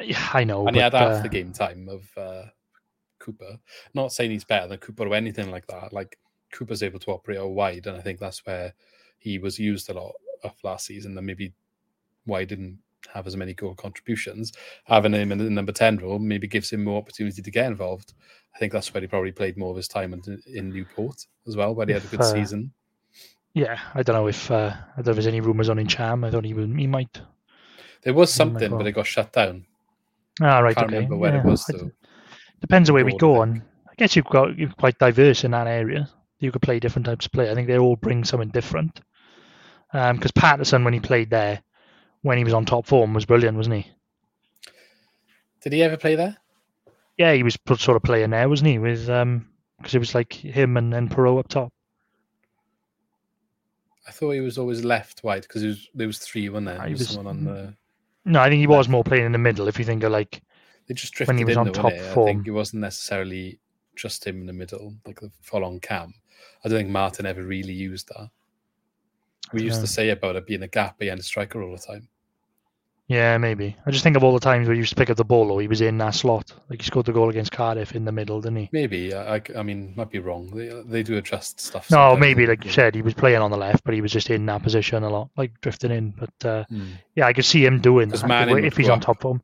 [0.00, 0.66] Yeah, I know.
[0.66, 2.44] and he had half uh, the game time of uh,
[3.18, 3.58] Cooper.
[3.94, 5.92] Not saying he's better than Cooper or anything like that.
[5.92, 6.18] Like
[6.52, 8.74] Cooper's able to operate out wide, and I think that's where
[9.18, 10.12] he was used a lot
[10.44, 11.52] off last season, and maybe
[12.24, 12.78] why he didn't
[13.12, 14.52] have as many goal contributions.
[14.84, 18.14] Having him in the number 10 role maybe gives him more opportunity to get involved.
[18.54, 21.56] I think that's where he probably played more of his time in, in Newport as
[21.56, 22.72] well, where he had a good Uh, season.
[23.54, 25.86] Yeah, I don't know if uh, I don't know if there's any rumours on in
[25.86, 26.24] Cham.
[26.24, 27.20] I thought he would, he might.
[28.02, 29.66] There was something, but it got shut down.
[30.40, 30.74] Ah, right.
[30.74, 30.96] Can't okay.
[30.96, 31.90] remember where it was, though.
[32.60, 33.62] Depends on where we go on.
[33.88, 36.08] I guess you've got you're quite diverse in that area.
[36.38, 37.50] You could play different types of play.
[37.50, 39.00] I think they all bring something different.
[39.92, 41.62] Because Paterson, when he played there,
[42.22, 43.92] when he was on top form, was brilliant, wasn't he?
[45.60, 46.38] Did he ever play there?
[47.18, 48.78] Yeah, he was sort of playing there, wasn't he?
[48.78, 49.46] With um,
[49.76, 51.72] because it was like him and then Piroe up top.
[54.06, 56.78] I thought he was always left wide because was, there was three, wasn't there?
[56.78, 57.74] There was was- someone on the.
[58.24, 59.66] No, I think he was more playing in the middle.
[59.66, 60.42] If you think of like,
[60.86, 62.10] They just when he was in, on though, top innit?
[62.10, 63.58] I think it wasn't necessarily
[63.96, 66.14] just him in the middle, like the full on cam.
[66.64, 68.30] I don't think Martin ever really used that.
[69.52, 69.82] We used No.
[69.82, 72.08] to say about it being a gap behind a striker all the time.
[73.12, 73.76] Yeah, maybe.
[73.84, 75.50] I just think of all the times where he used to pick up the ball,
[75.52, 76.50] or he was in that slot.
[76.70, 78.68] Like he scored the goal against Cardiff in the middle, didn't he?
[78.72, 80.46] Maybe I, I, I mean, might be wrong.
[80.56, 81.90] They, they do adjust stuff.
[81.90, 84.30] No, maybe like you said, he was playing on the left, but he was just
[84.30, 86.10] in that position a lot, like drifting in.
[86.10, 86.92] But uh, Hmm.
[87.14, 89.42] yeah, I could see him doing that if would he's on top form.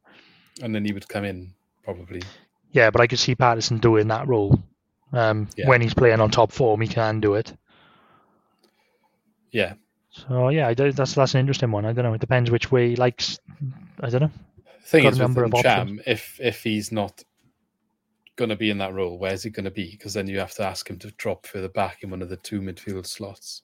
[0.63, 1.53] and then he would come in
[1.85, 2.23] probably.
[2.73, 4.59] Yeah, but I could see Paterson doing that role.
[5.13, 5.69] Um, Yeah.
[5.69, 7.53] When he's playing on top form, he can do it.
[9.51, 9.75] Yeah,
[10.27, 11.85] So yeah, that's that's an interesting one.
[11.85, 12.15] I don't know.
[12.15, 13.39] It depends which way he likes.
[14.01, 14.31] I don't know.
[14.85, 17.23] thing Got is a number with Cham, if if he's not
[18.37, 19.91] going to be in that role, where's he going to be?
[19.91, 22.37] Because then you have to ask him to drop further back in one of the
[22.37, 23.63] two midfield slots.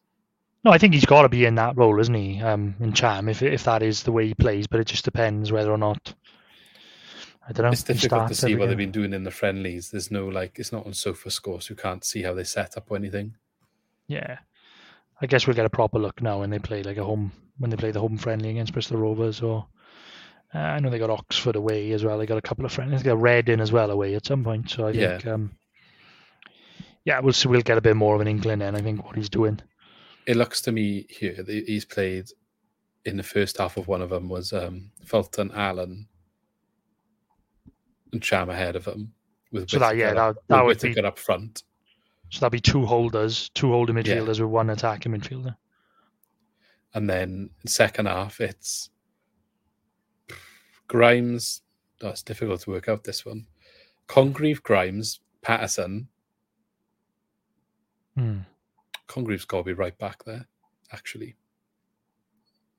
[0.64, 2.40] No, I think he's got to be in that role, isn't he?
[2.40, 5.52] Um, in Cham, if if that is the way he plays, but it just depends
[5.52, 6.14] whether or not.
[7.46, 7.72] I don't know.
[7.72, 9.90] it's difficult to see what they've been doing in the friendlies.
[9.90, 11.68] There's no like, it's not on sofa scores.
[11.68, 13.34] you can't see how they set up or anything.
[14.06, 14.38] Yeah,
[15.24, 17.70] I guess we'll get a proper look now when they play like a home when
[17.70, 19.66] they play the home friendly against Bristol Rovers or.
[20.54, 22.16] Uh, I know they got Oxford away as well.
[22.18, 23.02] They got a couple of friendlies.
[23.02, 24.70] They got Reading as well away at some point.
[24.70, 25.08] So I Yeah.
[25.18, 25.56] think, um,
[27.06, 27.48] yeah, we'll see.
[27.48, 28.76] We'll get a bit more of an inkling then.
[28.76, 29.60] I think what he's doing.
[30.28, 32.26] It looks to me here that he's played
[33.06, 36.06] in the first half of one of them was um, Fulton, Allen,
[38.12, 39.12] and Cham ahead of him.
[39.50, 41.62] With So that- yeah, that- that would be- up front.
[42.34, 44.02] So that'll be two holders, two holding Yeah.
[44.02, 45.56] midfielders with one attacking midfielder.
[46.92, 48.90] And then second half, it's
[50.88, 51.62] Grimes.
[52.00, 53.46] Oh, it's difficult to work out this one.
[54.08, 56.08] Congreve, Grimes, Paterson.
[58.16, 58.40] Hmm.
[59.06, 60.48] Congreve's got to be right back there,
[60.92, 61.36] actually.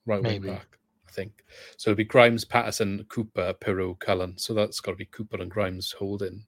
[0.06, 1.45] Right wing back, I think.
[1.77, 4.38] So it'll be Grimes, Paterson, Cooper, Piroe, Cullen.
[4.38, 6.45] So that's got to be Cooper and Grimes holding.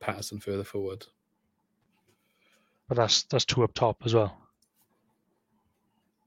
[0.00, 1.06] Paterson further forward.
[2.90, 4.36] But that's that's two up top as well.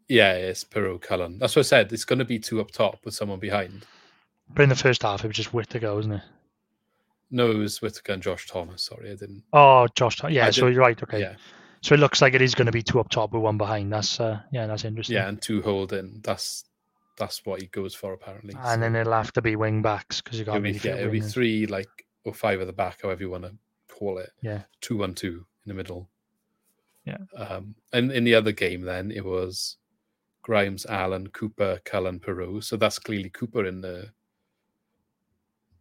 [0.07, 1.37] Yeah, it's Piroe, Cullen.
[1.37, 1.91] That's what I said.
[1.91, 3.85] It's going to be two up top with someone behind.
[4.49, 6.21] But in the first half, it was just Whittaker, wasn't it?
[7.31, 8.83] No, it was Whittaker and Josh Thomas.
[8.83, 9.43] Sorry, I didn't.
[9.51, 10.23] Oh, Josh.
[10.29, 11.03] Yeah, I so did- you're right.
[11.03, 11.19] Okay.
[11.19, 11.35] Yeah,
[11.81, 13.91] So it looks like it is going to be two up top with one behind.
[13.91, 15.15] That's uh, yeah, that's interesting.
[15.17, 16.21] yeah, and two holding.
[16.23, 16.63] That's
[17.17, 18.55] that's what he goes for apparently.
[18.57, 21.11] And then it'll have to be wing backs because you it'll can't be, yeah, it'll
[21.11, 21.89] be three like
[22.23, 23.53] or five at the back, however you want to
[23.93, 24.29] call it.
[24.41, 24.61] Yeah.
[24.79, 26.09] two one two in the middle.
[27.05, 27.17] Yeah.
[27.35, 29.77] Um, and in the other game, then it was
[30.41, 32.63] Grimes, Allen, Cooper, Cullen, Piroe.
[32.63, 34.09] So that's clearly Cooper in the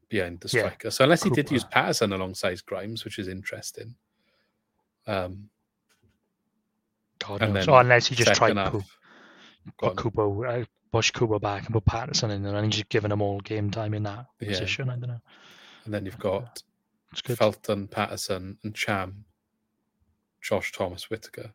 [0.08, 0.90] behind the Yeah, striker.
[0.90, 3.94] So unless he did use Paterson alongside Grimes, which is interesting.
[5.06, 5.48] Um,
[7.18, 7.66] God and knows.
[7.66, 8.84] then unless he just tried to half- put,
[9.78, 13.08] put Cooper, uh, push Cooper back and put Paterson in there, and he's just giving
[13.10, 14.48] them all game time in that Yeah.
[14.48, 14.90] position.
[14.90, 15.20] I don't know.
[15.84, 16.62] and then you've got
[17.14, 19.24] Fulton, Paterson, and Cham,
[20.42, 21.52] Josh Thomas, Whittaker.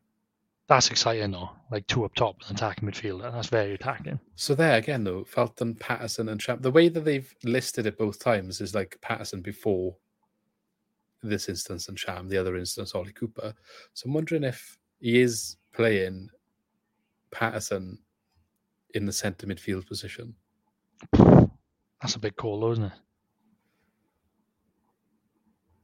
[0.67, 1.51] That's exciting though.
[1.71, 3.31] Like two up top, an attacking midfielder.
[3.31, 4.19] That's very attacking.
[4.35, 6.59] So there again, though, Fulton, Paterson, and Cham.
[6.61, 9.95] The way that they've listed it both times is like Paterson before
[11.23, 13.53] this instance and Cham, the other instance, Ollie Cooper.
[13.93, 16.29] So I'm wondering if he is playing
[17.31, 17.97] Paterson
[18.93, 20.35] in the centre midfield position.
[21.13, 22.93] That's a big call, though, isn't it?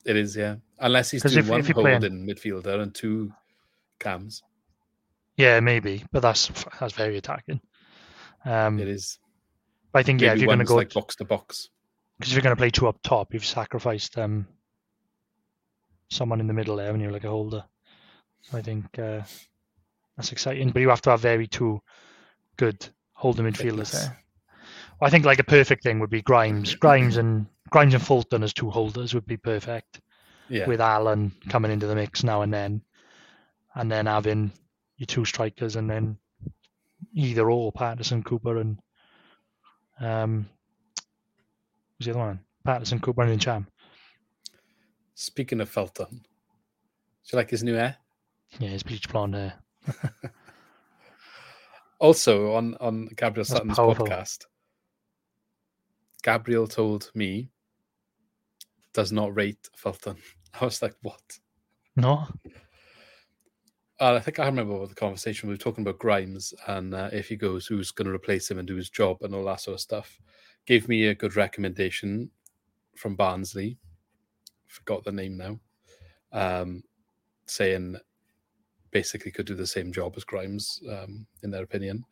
[0.05, 0.55] It is, yeah.
[0.79, 3.31] Unless he's doing if- one if you're playing- holding midfielder and two
[3.99, 4.43] cams.
[5.37, 6.47] Yeah, maybe, but that's
[6.79, 7.59] that's very attacking.
[8.45, 9.17] Um, It is.
[9.91, 11.69] but I think yeah, if you're going to go like box to box.
[12.19, 14.45] because if you're going to play two up top, you've sacrificed um
[16.09, 17.63] someone in the middle there, and you're like a holder.
[18.41, 19.21] So I think uh,
[20.17, 21.81] that's exciting, but you have to have very two
[22.57, 24.19] good holding midfielders there.
[24.99, 28.43] Well, I think like a perfect thing would be Grimes, Grimes and Grimes and Fulton
[28.43, 29.99] as two holders would be perfect.
[30.47, 30.67] Yeah.
[30.67, 32.83] With Allen coming into the mix now and then,
[33.73, 34.51] and then having
[34.97, 36.17] your two strikers, and then
[37.15, 38.77] either or Paterson, Cooper, and
[39.99, 40.47] um,
[41.97, 42.39] who's the other one?
[42.63, 43.65] Paterson, Cooper, and Cham.
[45.15, 46.19] Speaking of Fulton, do
[47.31, 47.97] you like his new hair?
[48.59, 49.53] Yeah, his bleach blonde hair.
[51.99, 54.05] Also on on Gabriel That's Sutton's powerful.
[54.05, 54.39] podcast,
[56.21, 57.52] Gabriel told me
[58.93, 60.17] does not rate Fulton.
[60.61, 61.21] I was like, what?
[61.95, 62.27] No,
[63.99, 67.09] Uh, I think I remember what the conversation we were talking about Grimes and uh,
[67.13, 69.61] if he goes, who's going to replace him and do his job and all that
[69.61, 70.19] sort of stuff.
[70.65, 72.29] Gave me a good recommendation
[72.95, 73.77] from Barnsley.
[74.65, 75.59] Forgot the name now.
[76.31, 76.83] Um,
[77.45, 77.95] saying
[78.91, 82.05] basically could do the same job as Grimes, um, in their opinion.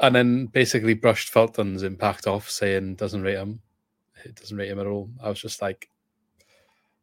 [0.00, 3.60] And then basically brushed Fulton's impact off, saying doesn't rate him.
[4.24, 5.10] It doesn't rate him at all.
[5.22, 5.88] I was just like,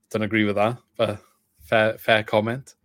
[0.10, 1.20] don't agree with that, but
[1.64, 2.76] fair fair comment.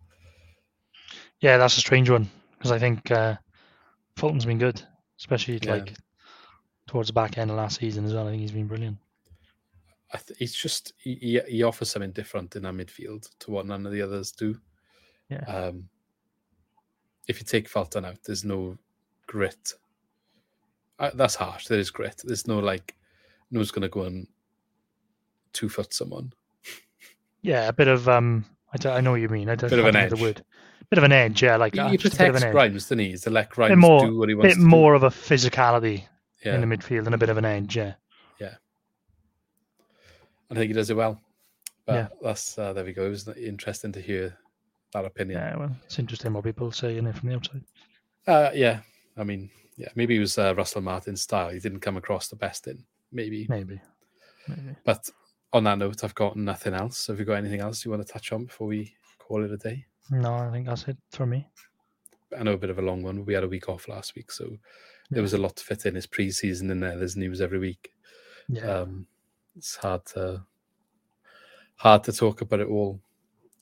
[1.41, 3.35] yeah, that's a strange one because I think uh,
[4.17, 4.81] Fulton's been good,
[5.19, 5.73] especially Yeah.
[5.75, 5.93] like
[6.87, 8.27] towards the back end of last season as well.
[8.27, 8.97] I think he's been brilliant.
[10.13, 13.65] I th- he's just he, he he offers something different in our midfield to what
[13.67, 14.57] none of the others do.
[15.29, 15.43] Yeah.
[15.45, 15.87] Um,
[17.27, 18.75] if you take Fulton out, there's no
[19.27, 19.73] grit.
[20.97, 21.67] Uh, that's harsh.
[21.67, 22.21] There is grit.
[22.25, 22.95] There's no like,
[23.51, 24.27] no one's going to go and
[25.53, 26.33] two foot someone.
[27.41, 29.49] Yeah, a bit of um, I, don't- I know what you mean.
[29.49, 30.09] I don't Bit of an edge.
[30.11, 30.43] the word.
[30.89, 32.47] Bit of an edge, yeah, like He, that, he just a bit of protects an
[32.49, 32.53] edge.
[32.53, 33.15] Grimes, doesn't he?
[33.17, 36.03] To let Grimes bit more, do what he wants bit more of a physicality.
[36.43, 36.55] Yeah.
[36.55, 37.75] in the midfield and a bit of an edge.
[37.75, 37.93] Yeah.
[38.39, 38.53] Yeah,
[40.49, 41.19] I think he does it well.
[41.85, 42.07] But Yeah.
[42.21, 43.05] that's uh, there we go.
[43.05, 44.37] It was interesting to hear
[44.93, 45.39] that opinion.
[45.39, 45.55] yeah.
[45.57, 47.63] Well, it's interesting what people say in it from the outside.
[48.25, 48.79] Uh, yeah,
[49.17, 51.49] I mean, yeah, maybe it was uh, Russell Martin's style.
[51.49, 53.45] He didn't come across the best in, maybe.
[53.49, 53.81] Maybe,
[54.47, 54.75] maybe.
[54.83, 55.09] But
[55.53, 57.07] on that note, I've got nothing else.
[57.07, 59.57] Have you got anything else you want to touch on before we call it a
[59.57, 59.85] day?
[60.11, 61.47] No, I think that's it for me.
[62.37, 63.25] I know a bit of a long one.
[63.25, 64.57] We had a week off last week, so
[65.09, 65.95] there was a lot to fit in.
[65.95, 66.97] It's pre-season in there.
[66.97, 67.91] There's news every week.
[68.47, 69.07] Yeah, Um,
[69.55, 70.43] it's hard to
[71.75, 72.99] hard to talk about it all.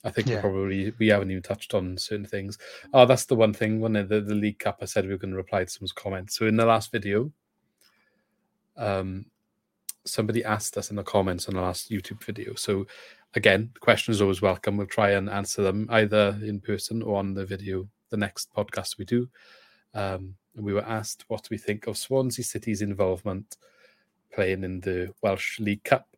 [0.04, 0.40] I think we Yeah.
[0.40, 2.58] probably we haven't even touched on certain things.
[2.92, 3.80] Oh, that's the one thing.
[3.80, 6.36] When the, the League Cup, I said we were going to reply to someone's comments.
[6.38, 7.32] So in the last video,
[8.76, 9.26] um,
[10.04, 12.54] somebody asked us in the comments on the last YouTube video.
[12.54, 12.86] So
[13.34, 14.76] again, the question is always welcome.
[14.76, 18.98] We'll try and answer them either in person or on the video, the next podcast
[18.98, 19.28] we do.
[19.94, 23.56] Um, and we were asked what do we think of Swansea City's involvement
[24.32, 26.08] playing in the Welsh League Cup.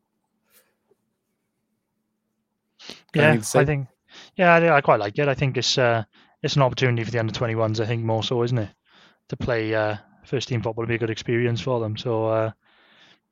[3.14, 3.22] yeah.
[3.22, 3.60] anything to say?
[3.60, 3.88] I think,
[4.36, 5.28] yeah, I, I quite like it.
[5.28, 6.04] I think it's uh,
[6.42, 7.80] it's an opportunity for the under twenty ones.
[7.80, 8.70] I think more so, isn't it,
[9.28, 10.82] to play uh, first team football?
[10.82, 11.96] Would be a good experience for them.
[11.96, 12.50] So, uh,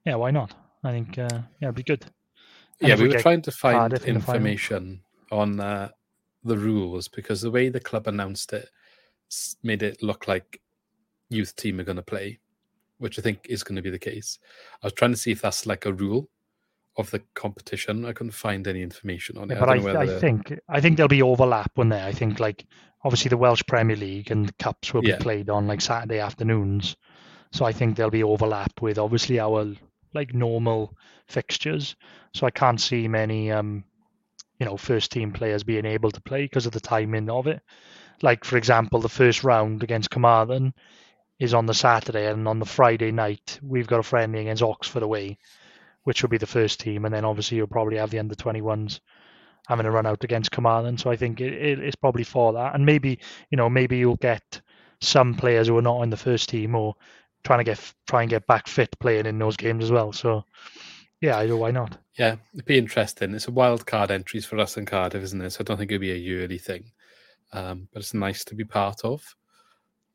[0.09, 0.55] yeah, why not?
[0.83, 1.29] I think, uh,
[1.61, 2.05] yeah, it'd be good.
[2.81, 5.91] And yeah, we we were trying to find Cardiff in the information on uh,
[6.45, 8.69] the rules because the way the club announced it
[9.63, 10.61] made it look like
[11.29, 12.39] youth team are going to play,
[12.99, 14.39] which I think is going to be the case.
[14.83, 16.31] I was trying to see if that's like a rule
[16.97, 18.07] of the competition.
[18.07, 19.55] I couldn't find any information on it.
[19.55, 22.07] Yeah, but I, don't know I, think I think there'll be overlap when there.
[22.07, 22.65] I think like
[23.05, 25.17] obviously the Welsh Premier League and the cups will Yeah.
[25.19, 26.97] be played on like Saturday afternoons,
[27.53, 29.75] so I think there'll be overlap with obviously our
[30.15, 31.97] like normal fixtures.
[32.35, 33.85] So I can't see many um
[34.59, 37.61] you know first team players being able to play because of the timing of it.
[38.23, 40.75] Like for example, the first round against Carmarthen
[41.39, 45.03] is on the Saturday, and on the Friday night we've got a friendly against Oxford
[45.03, 45.39] away,
[46.03, 48.61] which will be the first team, and then obviously you'll probably have the under twenty
[48.61, 49.01] ones
[49.69, 50.97] having a run out against Carmarthen.
[50.99, 53.21] So I think it, it, it's probably for that, and maybe
[53.51, 54.61] you know maybe you'll get
[55.01, 56.97] some players who are not in the first team or
[57.49, 60.13] trying to get try and get back fit playing in those games as well.
[60.13, 60.45] So
[61.23, 61.97] yeah, I know why not.
[62.19, 63.33] Yeah, it'd be interesting.
[63.35, 65.51] It's a wild card entries for us in Cardiff, isn't it?
[65.51, 66.85] So I don't think it'd be a yearly thing,
[67.55, 69.25] um, but it's nice to be part of.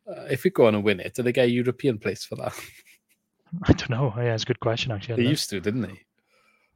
[0.07, 2.35] Uh, if we go on and win it, do they get a European place for
[2.35, 2.53] that?
[3.63, 4.13] I don't know.
[4.15, 5.15] Yeah, it's a good question actually.
[5.15, 5.29] They know.
[5.31, 6.01] used to, didn't they?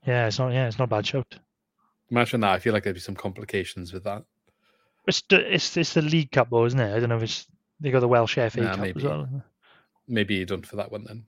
[0.07, 0.53] Yeah, it's not.
[0.53, 1.37] Yeah, it's not a bad shout.
[2.09, 2.53] Imagine that.
[2.53, 4.23] I feel like there'd be some complications with that.
[5.07, 6.95] It's the, it's it's the League Cup though, isn't it?
[6.95, 7.45] I don't know if it's
[7.79, 8.99] they got the Welsh FA Nah, Cup maybe.
[9.01, 9.29] as well.
[10.07, 11.25] Maybe you don't for that one then.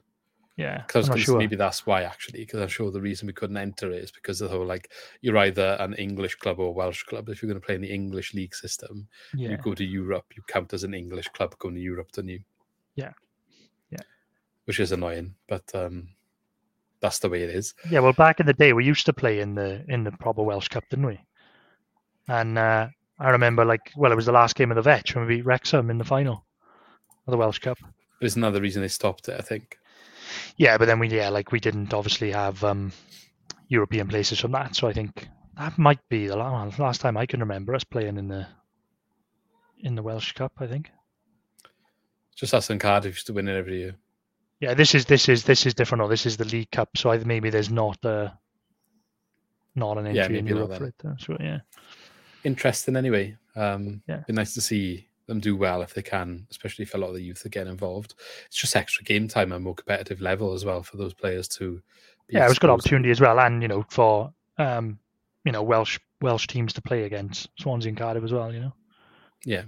[0.56, 1.38] Yeah, Because sure.
[1.38, 2.39] maybe that's why actually.
[2.39, 4.91] Because I'm sure the reason we couldn't enter it is because of the whole like
[5.22, 7.30] you're either an English club or a Welsh club.
[7.30, 10.26] If you're going to play in the English league system, Yeah, you go to Europe,
[10.35, 12.41] you count as an English club going to Europe, don't you?
[12.95, 13.14] Yeah.
[13.89, 14.01] Yeah.
[14.65, 16.10] Which is annoying, but um,
[16.99, 17.73] that's the way it is.
[17.89, 20.43] Yeah, well, back in the day, we used to play in the in the proper
[20.43, 21.22] Welsh Cup, didn't we?
[22.27, 25.26] And uh, I remember, like, well, it was the last game of the Vetch when
[25.26, 26.45] we beat Wrexham in the final
[27.27, 27.77] of the Welsh Cup.
[28.19, 29.77] There's another reason they stopped it, I think.
[30.57, 32.91] Yeah, but then we, yeah, like, we didn't obviously have um,
[33.67, 35.27] European places from that, so I think
[35.57, 38.47] that might be the last, time I can remember us playing in the
[39.81, 40.53] in the Welsh Cup.
[40.59, 40.91] I think.
[42.35, 43.95] Just us and Cardiff used to win it every year.
[44.59, 46.01] Yeah, this is this is this is different.
[46.01, 48.37] Or this is the League Cup, so either maybe there's not a
[49.75, 51.19] not an Yeah, entry in maybe not Europe for it.
[51.19, 51.59] So yeah,
[52.43, 53.37] Interesting anyway.
[53.55, 54.23] Um, Yeah.
[54.27, 57.15] Be nice to see them do well if they can, especially if a lot of
[57.15, 58.15] the youth are getting involved.
[58.47, 61.81] It's just extra game time and more competitive level as well for those players to.
[62.27, 64.99] Be yeah, it was a good opportunity as well, and you know for um
[65.45, 68.53] you know Welsh Welsh teams to play against Swansea and Cardiff as well.
[68.53, 68.73] You know.
[69.45, 69.64] Yeah,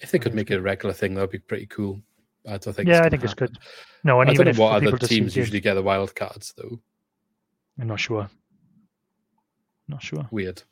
[0.00, 2.00] if they could make it a regular thing, that'd be pretty cool.
[2.46, 2.88] I don't think.
[2.88, 3.58] yeah, I think it's good.
[4.04, 5.74] No, and I even don't if know what other people to see teams usually get
[5.74, 6.78] the wild cards though.
[7.80, 8.30] I'm not sure.
[9.88, 10.26] Not sure.
[10.30, 10.62] Weird.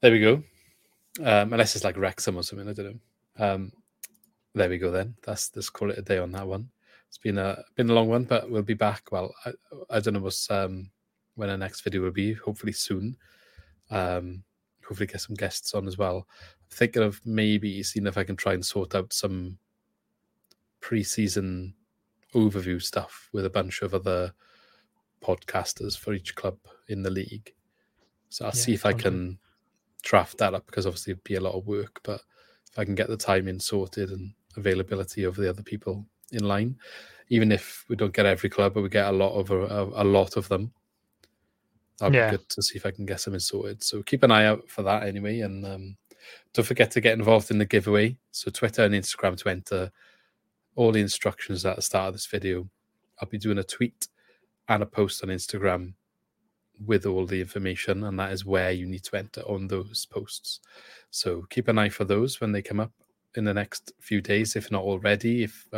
[0.00, 0.42] There we go.
[1.20, 3.00] Um, unless it's like Wrexham or something, I don't
[3.38, 3.44] know.
[3.46, 3.72] Um,
[4.54, 5.14] there we go then.
[5.24, 6.70] That's let's call it a day on that one.
[7.08, 9.12] It's been a been a long one, but we'll be back.
[9.12, 9.52] Well, I,
[9.90, 10.90] I don't know what's um,
[11.36, 12.32] when our next video will be.
[12.34, 13.16] Hopefully soon.
[13.90, 14.42] Um,
[14.86, 16.26] hopefully get some guests on as well.
[16.28, 19.58] I'm thinking of maybe seeing if I can try and sort out some
[20.80, 21.74] pre-season
[22.34, 24.34] overview stuff with a bunch of other
[25.22, 26.58] podcasters for each club
[26.88, 27.54] in the league.
[28.28, 29.38] So I'll Yeah, see if I can
[30.04, 32.20] draft that up because obviously it'd be a lot of work, but
[32.70, 36.76] if I can get the timing sorted and availability of the other people in line,
[37.28, 40.04] even if we don't get every club, but we get a lot of a, a
[40.04, 40.72] lot of them,
[41.98, 42.30] that'd Yeah.
[42.30, 43.82] be good to see if I can get something sorted.
[43.82, 45.96] So keep an eye out for that anyway, and um,
[46.52, 48.16] don't forget to get involved in the giveaway.
[48.30, 49.90] So Twitter and Instagram to enter
[50.76, 52.68] all the instructions at the start of this video.
[53.20, 54.08] I'll be doing a tweet
[54.68, 55.94] and a post on Instagram
[56.84, 60.60] with all the information, and that is where you need to enter on those posts.
[61.10, 62.92] So keep an eye for those when they come up
[63.36, 65.44] in the next few days, if not already.
[65.44, 65.68] If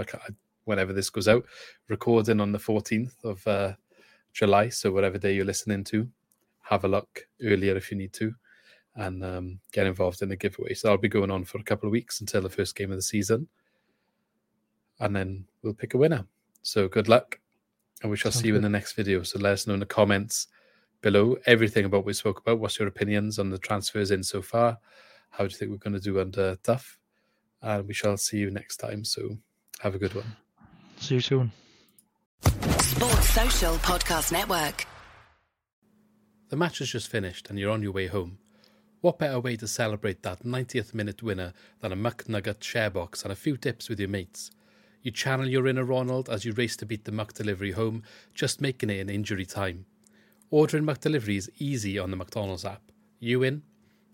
[0.65, 1.45] whenever this goes out,
[1.89, 3.75] recording on the 14th of uh,
[4.33, 6.09] July, so whatever day you're listening to,
[6.63, 8.35] have a look earlier if you need to,
[8.97, 10.75] and um, get involved in the giveaway.
[10.75, 12.97] So that'll be going on for a couple of weeks until the first game of
[12.97, 13.49] the season,
[15.01, 16.27] and then we'll pick a winner.
[16.63, 17.39] So good luck,
[18.03, 19.23] and we shall Sounds see you in the next video.
[19.23, 20.49] So let us know in the comments
[21.07, 22.59] below everything about what we spoke about.
[22.59, 24.77] What's your opinions on the transfers in so far?
[25.31, 26.99] How do you think we're going to do under Duff?
[27.63, 29.05] And we shall see you next time.
[29.05, 29.39] So
[29.79, 30.35] have a good one.
[30.97, 31.53] See you soon.
[32.41, 34.85] Sports Social Podcast Network.
[36.49, 38.39] The match has just finished and you're on your way home.
[39.01, 41.53] What better way to celebrate that 90th minute winner
[41.83, 44.51] than a McNugget share box and a few tips with your mates?
[45.03, 48.03] You channel your inner Ronald as you race to beat the McDelivery home,
[48.35, 49.87] just making it in injury time.
[50.51, 52.83] Ordering McDelivery is easy on the McDonald's app.
[53.19, 53.63] You in?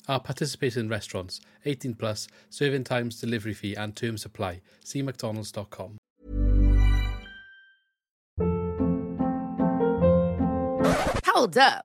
[0.09, 4.61] Our participating restaurants, 18 plus, serving times, delivery fee, and term supply.
[4.83, 5.99] See McDonald's.com.
[11.27, 11.85] Hold up.